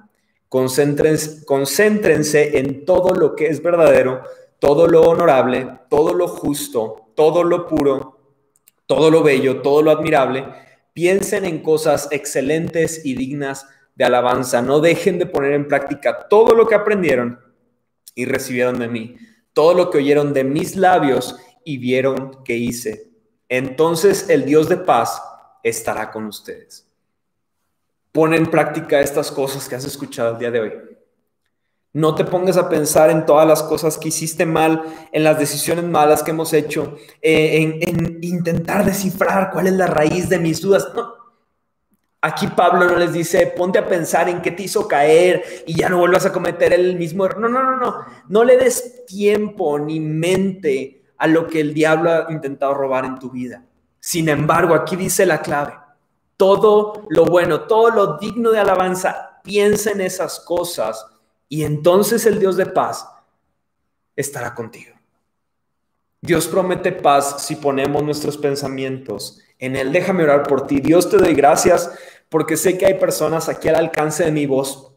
Concéntrense, 0.49 1.45
concéntrense 1.45 2.59
en 2.59 2.85
todo 2.85 3.15
lo 3.15 3.35
que 3.35 3.49
es 3.49 3.63
verdadero, 3.63 4.23
todo 4.59 4.87
lo 4.87 5.03
honorable, 5.03 5.81
todo 5.89 6.15
lo 6.15 6.29
justo, 6.29 7.11
todo 7.15 7.43
lo 7.43 7.67
puro, 7.67 8.16
todo 8.87 9.11
lo 9.11 9.23
bello, 9.23 9.63
todo 9.63 9.83
lo 9.83 9.91
admirable 9.91 10.45
Piensen 10.97 11.45
en 11.45 11.63
cosas 11.63 12.09
excelentes 12.11 13.05
y 13.05 13.15
dignas 13.15 13.69
de 13.97 14.07
alabanza. 14.07 14.63
No 14.63 14.81
dejen 14.81 15.19
de 15.19 15.27
poner 15.27 15.53
en 15.53 15.69
práctica 15.69 16.27
todo 16.27 16.55
lo 16.55 16.67
que 16.67 16.75
aprendieron 16.75 17.39
y 18.15 18.25
recibieron 18.25 18.79
de 18.79 18.89
mí, 18.89 19.15
todo 19.53 19.75
lo 19.75 19.91
que 19.91 19.99
oyeron 19.99 20.33
de 20.33 20.45
mis 20.45 20.75
labios 20.75 21.37
y 21.67 21.77
vieron 21.77 22.43
que 22.45 22.57
hice. 22.57 23.11
Entonces 23.51 24.31
el 24.31 24.47
Dios 24.47 24.71
de 24.71 24.79
paz 24.79 25.23
estará 25.63 26.11
con 26.11 26.25
ustedes. 26.25 26.89
Pon 28.11 28.33
en 28.33 28.47
práctica 28.47 28.99
estas 28.99 29.31
cosas 29.31 29.69
que 29.69 29.75
has 29.75 29.85
escuchado 29.85 30.33
el 30.33 30.39
día 30.39 30.51
de 30.51 30.61
hoy. 30.61 30.73
No 31.97 32.15
te 32.15 32.27
pongas 32.27 32.59
a 32.59 32.69
pensar 32.69 33.09
en 33.09 33.25
todas 33.25 33.49
las 33.49 33.63
cosas 33.63 33.97
que 33.97 34.09
hiciste 34.09 34.45
mal, 34.45 34.83
en 35.13 35.25
las 35.25 35.39
decisiones 35.39 35.87
malas 35.87 36.23
que 36.23 36.33
hemos 36.33 36.53
hecho, 36.53 36.99
eh, 37.23 37.81
en, 37.81 38.19
intentar 38.21 38.85
descifrar 38.85 39.51
cuál 39.51 39.69
es 39.69 39.73
la 39.73 39.87
raíz 39.87 40.29
de 40.29 40.39
mis 40.39 40.61
dudas. 40.61 40.87
Aquí 42.21 42.49
Pablo 42.49 42.85
no 42.85 42.97
les 42.97 43.15
dice, 43.15 43.47
ponte 43.47 43.79
a 43.79 43.89
pensar 43.89 44.29
en 44.29 44.43
qué 44.43 44.51
te 44.51 44.65
hizo 44.65 44.87
caer 44.87 45.43
y 45.67 45.75
ya 45.75 45.89
no 45.89 45.97
vuelvas 45.97 46.27
a 46.27 46.33
cometer 46.35 46.75
el 46.75 46.97
mismo 46.97 47.25
error. 47.25 47.41
No, 47.41 47.49
no, 47.49 47.63
no, 47.63 47.79
no. 47.79 48.05
No 48.29 48.45
le 48.45 48.59
des 48.59 49.07
tiempo 49.07 49.79
ni 49.79 49.99
mente 49.99 51.03
a 51.17 51.27
lo 51.27 51.47
que 51.47 51.61
el 51.61 51.73
diablo 51.73 52.11
ha 52.11 52.27
intentado 52.31 52.75
robar 52.75 53.07
en 53.07 53.19
tu 53.19 53.31
vida. 53.31 53.65
Sin 54.01 54.29
embargo, 54.29 54.75
aquí 54.75 54.97
dice 54.97 55.25
la 55.25 55.41
clave. 55.41 55.73
Todo 56.37 57.07
lo 57.09 57.25
bueno, 57.25 57.63
todo 57.63 57.89
lo 57.89 58.19
digno 58.19 58.51
de 58.51 58.59
alabanza, 58.59 59.41
piensa 59.43 59.93
en 59.93 60.03
esas 60.03 60.41
cosas 60.41 61.07
y 61.49 61.65
entonces 61.65 62.27
el 62.27 62.39
Dios 62.39 62.57
de 62.57 62.67
paz 62.67 63.07
estará 64.15 64.55
contigo. 64.55 64.95
Dios 66.21 66.49
promete 66.49 66.93
paz 66.93 67.45
si 67.45 67.57
ponemos 67.57 68.03
nuestros 68.03 68.37
pensamientos 68.37 69.41
en 69.59 69.77
Él. 69.77 69.93
Déjame 69.93 70.25
orar 70.25 70.43
por 70.43 70.67
ti. 70.67 70.81
Dios 70.81 71.09
te 71.09 71.19
doy 71.19 71.35
gracias 71.35 71.91
porque 72.29 72.57
sé 72.57 72.77
que 72.77 72.87
hay 72.87 72.95
personas 72.95 73.49
aquí 73.49 73.69
al 73.69 73.77
alcance 73.77 74.25
de 74.25 74.33
mi 74.33 74.47
voz 74.47 74.93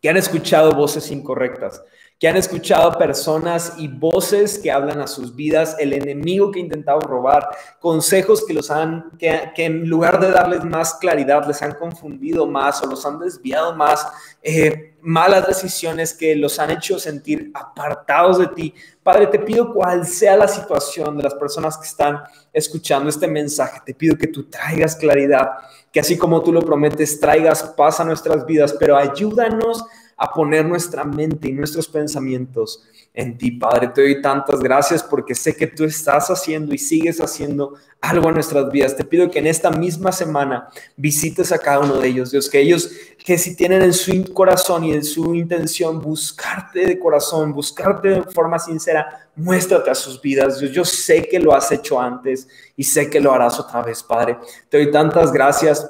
que 0.00 0.08
han 0.08 0.16
escuchado 0.16 0.72
voces 0.72 1.12
incorrectas, 1.12 1.80
que 2.18 2.26
han 2.26 2.36
escuchado 2.36 2.98
personas 2.98 3.74
y 3.78 3.86
voces 3.86 4.58
que 4.58 4.72
hablan 4.72 5.00
a 5.00 5.06
sus 5.06 5.36
vidas, 5.36 5.76
el 5.78 5.92
enemigo 5.92 6.50
que 6.50 6.58
ha 6.58 6.62
intentado 6.62 6.98
robar, 7.00 7.48
consejos 7.78 8.44
que 8.44 8.52
los 8.52 8.72
han, 8.72 9.12
que, 9.16 9.52
en 9.56 9.88
lugar 9.88 10.18
de 10.18 10.32
darles 10.32 10.64
más 10.64 10.94
claridad, 10.94 11.46
les 11.46 11.62
han 11.62 11.74
confundido 11.74 12.48
más 12.48 12.82
o 12.82 12.86
los 12.86 13.06
han 13.06 13.20
desviado 13.20 13.76
más, 13.76 14.04
eh, 14.42 14.91
malas 15.02 15.46
decisiones 15.46 16.14
que 16.14 16.34
los 16.36 16.58
han 16.58 16.70
hecho 16.70 16.98
sentir 16.98 17.50
apartados 17.54 18.38
de 18.38 18.46
ti. 18.48 18.74
Padre, 19.02 19.26
te 19.26 19.38
pido 19.38 19.72
cuál 19.72 20.06
sea 20.06 20.36
la 20.36 20.48
situación 20.48 21.16
de 21.16 21.24
las 21.24 21.34
personas 21.34 21.76
que 21.76 21.86
están 21.86 22.20
escuchando 22.52 23.08
este 23.08 23.26
mensaje, 23.26 23.80
te 23.84 23.94
pido 23.94 24.16
que 24.16 24.28
tú 24.28 24.44
traigas 24.44 24.96
claridad, 24.96 25.50
que 25.90 26.00
así 26.00 26.16
como 26.16 26.42
tú 26.42 26.52
lo 26.52 26.62
prometes, 26.62 27.18
traigas 27.18 27.62
paz 27.76 28.00
a 28.00 28.04
nuestras 28.04 28.46
vidas, 28.46 28.74
pero 28.78 28.96
ayúdanos 28.96 29.84
a 30.16 30.32
poner 30.32 30.64
nuestra 30.64 31.04
mente 31.04 31.48
y 31.48 31.52
nuestros 31.52 31.88
pensamientos 31.88 32.82
en 33.14 33.36
ti, 33.36 33.50
Padre. 33.52 33.88
Te 33.88 34.02
doy 34.02 34.22
tantas 34.22 34.60
gracias 34.60 35.02
porque 35.02 35.34
sé 35.34 35.54
que 35.54 35.66
tú 35.66 35.84
estás 35.84 36.30
haciendo 36.30 36.74
y 36.74 36.78
sigues 36.78 37.20
haciendo 37.20 37.74
algo 38.00 38.28
en 38.28 38.34
nuestras 38.34 38.70
vidas. 38.70 38.96
Te 38.96 39.04
pido 39.04 39.30
que 39.30 39.38
en 39.38 39.46
esta 39.46 39.70
misma 39.70 40.12
semana 40.12 40.68
visites 40.96 41.52
a 41.52 41.58
cada 41.58 41.80
uno 41.80 41.98
de 41.98 42.08
ellos, 42.08 42.30
Dios, 42.30 42.48
que 42.48 42.60
ellos, 42.60 42.90
que 43.22 43.36
si 43.36 43.54
tienen 43.54 43.82
en 43.82 43.92
su 43.92 44.32
corazón 44.32 44.84
y 44.84 44.92
en 44.92 45.04
su 45.04 45.34
intención 45.34 46.00
buscarte 46.00 46.86
de 46.86 46.98
corazón, 46.98 47.52
buscarte 47.52 48.08
de 48.08 48.22
forma 48.22 48.58
sincera, 48.58 49.28
muéstrate 49.36 49.90
a 49.90 49.94
sus 49.94 50.20
vidas, 50.20 50.58
Dios. 50.58 50.72
Yo 50.72 50.84
sé 50.84 51.28
que 51.28 51.38
lo 51.38 51.54
has 51.54 51.70
hecho 51.70 52.00
antes 52.00 52.48
y 52.76 52.84
sé 52.84 53.10
que 53.10 53.20
lo 53.20 53.32
harás 53.32 53.60
otra 53.60 53.82
vez, 53.82 54.02
Padre. 54.02 54.38
Te 54.70 54.78
doy 54.78 54.90
tantas 54.90 55.32
gracias 55.32 55.86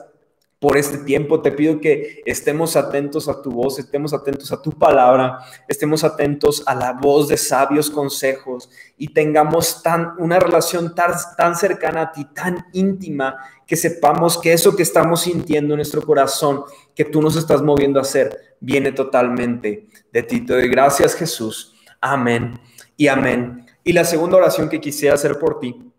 por 0.63 0.77
este 0.77 0.99
tiempo. 0.99 1.43
Te 1.43 1.51
pido 1.51 1.81
que 1.81 2.23
estemos 2.25 2.77
atentos 2.77 3.29
a 3.29 3.43
tu 3.43 3.51
voz, 3.51 3.81
estemos 3.81 4.15
atentos 4.15 4.53
a 4.53 4.63
tu 4.63 4.71
palabra, 4.71 5.41
estemos 5.67 6.05
atentos 6.05 6.63
a 6.67 6.77
la 6.77 6.93
voz 6.93 7.27
de 7.27 7.37
sabios 7.37 7.91
consejos 7.91 8.71
y 8.97 9.09
tengamos 9.09 9.83
tan, 9.83 10.13
una 10.19 10.39
relación 10.39 10.95
tan, 10.95 11.15
tan 11.37 11.57
cercana 11.57 12.03
a 12.03 12.13
ti, 12.13 12.27
tan 12.27 12.65
íntima, 12.73 13.37
que 13.67 13.75
sepamos 13.75 14.39
que 14.39 14.53
eso 14.53 14.77
que 14.77 14.85
estamos 14.85 15.23
sintiendo 15.23 15.75
en 15.75 15.79
nuestro 15.79 16.01
corazón, 16.03 16.63
que 16.95 17.07
tú 17.07 17.21
nos 17.21 17.35
estás 17.35 17.61
moviendo 17.61 17.99
a 17.99 18.03
hacer, 18.03 18.55
viene 18.61 18.93
totalmente 18.93 19.89
de 20.13 20.23
ti. 20.23 20.47
Te 20.47 20.53
doy 20.53 20.69
gracias 20.69 21.17
Jesús. 21.17 21.75
Amén 22.01 22.55
y 22.97 23.09
amén. 23.09 23.67
Y 23.83 23.93
la 23.93 24.05
segunda 24.05 24.37
oración 24.37 24.69
que 24.69 24.81
quisiera 24.81 25.17
hacer 25.17 25.41
por 25.41 25.59
ti 25.59 25.92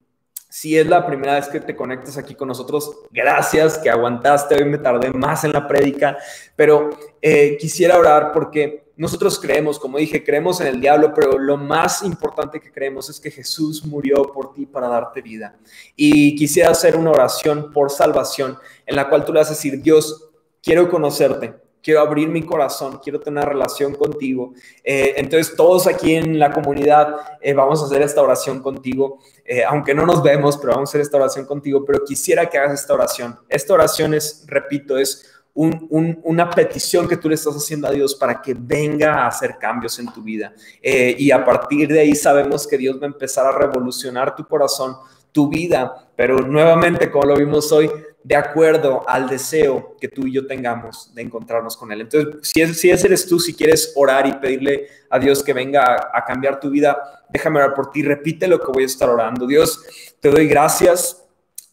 si 0.53 0.77
es 0.77 0.85
la 0.85 1.03
primera 1.03 1.33
vez 1.33 1.47
que 1.47 1.59
te 1.59 1.75
conectas 1.75 2.15
aquí 2.15 2.35
con 2.35 2.47
nosotros, 2.47 2.99
gracias 3.09 3.79
que 3.79 3.89
aguantaste. 3.89 4.53
Hoy 4.53 4.65
me 4.65 4.77
tardé 4.77 5.09
más 5.09 5.43
en 5.43 5.51
la 5.51 5.67
prédica, 5.67 6.15
pero 6.55 6.91
eh, 7.23 7.57
quisiera 7.59 7.97
orar 7.97 8.31
porque 8.31 8.91
nosotros 8.95 9.39
creemos, 9.39 9.79
como 9.79 9.97
dije, 9.97 10.23
creemos 10.23 10.61
en 10.61 10.67
el 10.67 10.79
diablo, 10.79 11.11
pero 11.11 11.39
lo 11.39 11.57
más 11.57 12.03
importante 12.03 12.61
que 12.61 12.71
creemos 12.71 13.09
es 13.09 13.19
que 13.19 13.31
Jesús 13.31 13.83
murió 13.83 14.31
por 14.31 14.53
ti 14.53 14.67
para 14.67 14.87
darte 14.87 15.23
vida. 15.23 15.57
Y 15.95 16.35
quisiera 16.35 16.69
hacer 16.69 16.97
una 16.97 17.09
oración 17.09 17.71
por 17.71 17.89
salvación 17.89 18.55
en 18.85 18.95
la 18.95 19.09
cual 19.09 19.25
tú 19.25 19.33
le 19.33 19.39
vas 19.39 19.47
a 19.47 19.55
decir, 19.55 19.81
Dios, 19.81 20.29
quiero 20.61 20.87
conocerte 20.87 21.62
quiero 21.83 21.99
abrir 21.99 22.29
mi 22.29 22.41
corazón, 22.43 22.99
quiero 23.03 23.19
tener 23.19 23.45
relación 23.45 23.93
contigo. 23.93 24.53
Eh, 24.83 25.15
entonces 25.17 25.55
todos 25.55 25.85
aquí 25.85 26.15
en 26.15 26.39
la 26.39 26.51
comunidad 26.51 27.15
eh, 27.41 27.53
vamos 27.53 27.81
a 27.81 27.85
hacer 27.85 28.01
esta 28.01 28.21
oración 28.21 28.63
contigo, 28.63 29.19
eh, 29.43 29.63
aunque 29.65 29.93
no 29.93 30.05
nos 30.05 30.23
vemos, 30.23 30.57
pero 30.57 30.73
vamos 30.73 30.89
a 30.89 30.91
hacer 30.91 31.01
esta 31.01 31.17
oración 31.17 31.45
contigo, 31.45 31.83
pero 31.85 32.03
quisiera 32.05 32.49
que 32.49 32.57
hagas 32.57 32.79
esta 32.79 32.93
oración. 32.93 33.37
Esta 33.49 33.73
oración 33.73 34.13
es, 34.13 34.45
repito, 34.47 34.97
es 34.97 35.29
una 35.55 36.49
petición 36.49 37.07
que 37.07 37.17
tú 37.17 37.29
le 37.29 37.35
estás 37.35 37.55
haciendo 37.55 37.87
a 37.87 37.91
Dios 37.91 38.15
para 38.15 38.41
que 38.41 38.55
venga 38.57 39.19
a 39.19 39.27
hacer 39.27 39.57
cambios 39.59 39.99
en 39.99 40.11
tu 40.11 40.23
vida. 40.23 40.51
y 40.81 41.29
a 41.29 41.45
partir 41.45 41.89
de 41.89 41.99
ahí 41.99 42.15
sabemos 42.15 42.65
que 42.65 42.75
Dios 42.75 42.99
va 42.99 43.03
a 43.03 43.11
empezar 43.11 43.45
a 43.45 43.51
revolucionar 43.51 44.35
tu 44.35 44.47
corazón, 44.47 44.95
tu 45.31 45.49
vida, 45.49 46.09
pero 46.15 46.39
nuevamente, 46.39 47.11
como 47.11 47.25
lo 47.25 47.35
vimos 47.35 47.71
hoy, 47.71 47.87
de 48.23 48.35
acuerdo 48.37 49.03
al 49.07 49.27
deseo 49.27 49.97
que 49.99 50.07
tú 50.07 50.25
y 50.25 50.33
yo 50.33 50.47
tengamos 50.47 51.13
de 51.13 51.21
encontrarnos 51.21 51.75
con 51.75 51.91
Él. 51.91 52.01
Entonces, 52.01 52.35
si, 52.43 52.61
es, 52.61 52.79
si 52.79 52.89
ese 52.89 53.07
eres 53.07 53.27
tú, 53.27 53.37
si 53.37 53.53
quieres 53.53 53.91
orar 53.95 54.25
y 54.25 54.33
pedirle 54.33 54.87
a 55.09 55.19
Dios 55.19 55.43
que 55.43 55.51
venga 55.51 56.09
a, 56.13 56.23
cambiar 56.23 56.59
tu 56.59 56.69
vida, 56.69 57.25
déjame 57.29 57.59
orar 57.59 57.73
por 57.73 57.91
ti, 57.91 58.01
repite 58.01 58.47
lo 58.47 58.59
que 58.59 58.71
voy 58.71 58.83
a 58.83 58.85
estar 58.85 59.09
orando. 59.09 59.45
Dios, 59.45 59.83
te 60.21 60.29
doy 60.29 60.47
gracias 60.47 61.21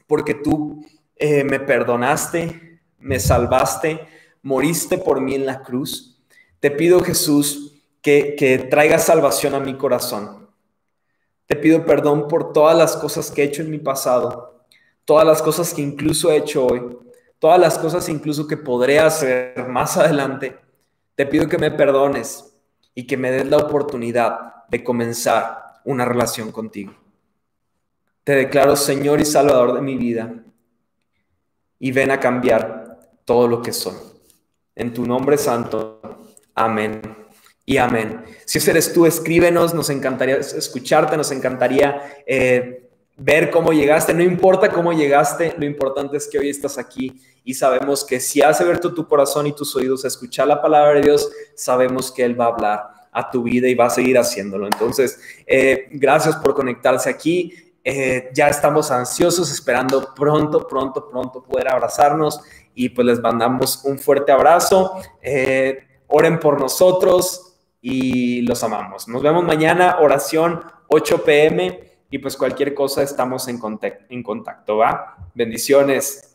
porque 0.09 0.35
tú 0.35 0.85
eh, 1.17 1.45
me 1.45 1.61
perdonaste, 1.61 2.81
me 2.99 3.21
salvaste, 3.21 4.01
moriste 4.43 4.99
por 4.99 5.21
mí 5.21 5.37
en 5.37 5.47
la 5.47 5.63
cruz. 5.63 6.21
Te 6.59 6.73
pido, 6.73 7.01
Jesús, 7.01 7.81
que, 8.03 8.35
que 8.37 8.99
salvación 8.99 9.55
a 9.55 9.61
mi 9.61 9.77
corazón. 9.79 10.49
Te 11.47 11.55
pido 11.55 11.85
perdón 11.85 12.27
por 12.27 12.53
todas 12.53 12.77
las 12.77 12.97
cosas 12.97 13.31
que 13.31 13.43
he 13.43 13.45
hecho 13.45 13.63
en 13.63 13.71
mi 13.71 13.79
pasado 13.79 14.50
todas 15.11 15.27
las 15.27 15.43
cosas 15.43 15.75
que 15.75 15.83
incluso 15.83 16.31
he 16.31 16.37
hecho 16.37 16.65
hoy, 16.65 16.97
todas 17.41 17.59
las 17.59 17.77
cosas 17.79 18.09
incluso 18.09 18.47
que 18.47 18.57
podré 18.57 19.01
hacer 19.01 19.67
más 19.67 19.97
adelante, 19.97 20.57
te 21.17 21.27
pido 21.27 21.49
que 21.49 21.59
me 21.59 21.73
perdones 21.73 22.55
y 22.95 23.09
que 23.09 23.17
me 23.17 23.33
des 23.33 23.45
la 23.45 23.57
oportunidad 23.57 24.67
de 24.69 24.85
comenzar 24.85 25.81
una 25.85 26.05
relación 26.05 26.53
contigo. 26.53 26.95
Te 28.23 28.37
declaro 28.37 28.77
Señor 28.77 29.21
y 29.21 29.25
Salvador 29.25 29.75
de 29.75 29.81
mi 29.81 29.97
vida 29.97 30.33
y 31.81 31.91
ven 31.91 32.13
a 32.13 32.21
cambiar 32.21 33.01
todo 33.25 33.49
lo 33.49 33.63
que 33.63 33.73
soy. 33.73 33.97
En 34.77 34.95
tu 34.95 35.05
nombre 35.05 35.37
santo. 35.39 36.01
Amén 36.55 37.03
y 37.67 37.79
amén. 37.79 38.23
Si 38.45 38.59
ese 38.59 38.71
eres 38.71 38.93
tú, 38.93 39.07
escríbenos, 39.07 39.75
nos 39.75 39.91
encantaría 39.91 40.37
escucharte, 40.37 41.17
nos 41.17 41.33
encantaría 41.33 42.01
eh, 42.29 42.80
ver 43.21 43.51
cómo 43.51 43.73
llegaste. 43.73 44.15
No 44.15 44.23
importa 44.23 44.71
cómo 44.71 44.93
llegaste, 44.93 45.55
lo 45.59 45.67
importante 45.67 46.17
es 46.17 46.27
que 46.27 46.39
hoy 46.39 46.49
estás 46.49 46.79
aquí 46.79 47.21
y 47.45 47.53
sabemos 47.53 48.03
que 48.05 48.19
si 48.19 48.41
has 48.41 48.61
abierto 48.61 48.95
tu 48.95 49.07
corazón 49.07 49.47
y 49.47 49.53
tus 49.53 49.77
oídos 49.77 50.05
a 50.05 50.09
escuchar 50.09 50.49
la 50.49 50.63
palabra 50.63 50.95
de 50.95 51.03
Dios, 51.03 51.31
sabemos 51.55 52.11
que 52.11 52.25
Él 52.25 52.41
va 52.41 52.47
a 52.47 52.49
hablar 52.49 52.91
a 53.13 53.31
tu 53.31 53.43
vida 53.43 53.69
y 53.69 53.75
va 53.75 53.87
a 53.87 53.91
seguir 53.91 54.19
haciéndolo. 54.19 54.67
Entonces, 54.67 55.21
eh, 55.47 55.89
gracias 55.91 56.37
por 56.37 56.55
conectarse 56.55 57.11
aquí. 57.11 57.53
Eh, 57.85 58.31
ya 58.33 58.49
estamos 58.49 58.91
ansiosos, 58.91 59.53
esperando 59.53 60.15
pronto, 60.15 60.67
pronto, 60.67 61.09
pronto 61.11 61.43
poder 61.43 61.69
abrazarnos 61.69 62.41
y 62.75 62.89
pues 62.91 63.07
les 63.07 63.21
mandamos 63.21 63.85
un 63.85 63.99
fuerte 63.99 64.33
abrazo. 64.33 64.95
Eh, 65.21 65.79
oren 66.07 66.41
por 66.41 66.59
nosotros 66.59 67.59
y 67.83 68.41
los 68.43 68.65
amamos. 68.65 69.09
Nos 69.09 69.23
vemos 69.23 69.45
mañana, 69.45 69.99
oración 70.01 70.63
8 70.89 71.23
pm 71.23 71.90
y 72.11 72.19
pues 72.19 72.37
cualquier 72.37 72.75
cosa 72.75 73.03
estamos 73.03 73.49
en 73.49 73.59
contacto, 73.59 74.05
en 74.09 74.23
contacto 74.23 74.79
¿va? 74.79 75.17
Bendiciones. 75.35 76.30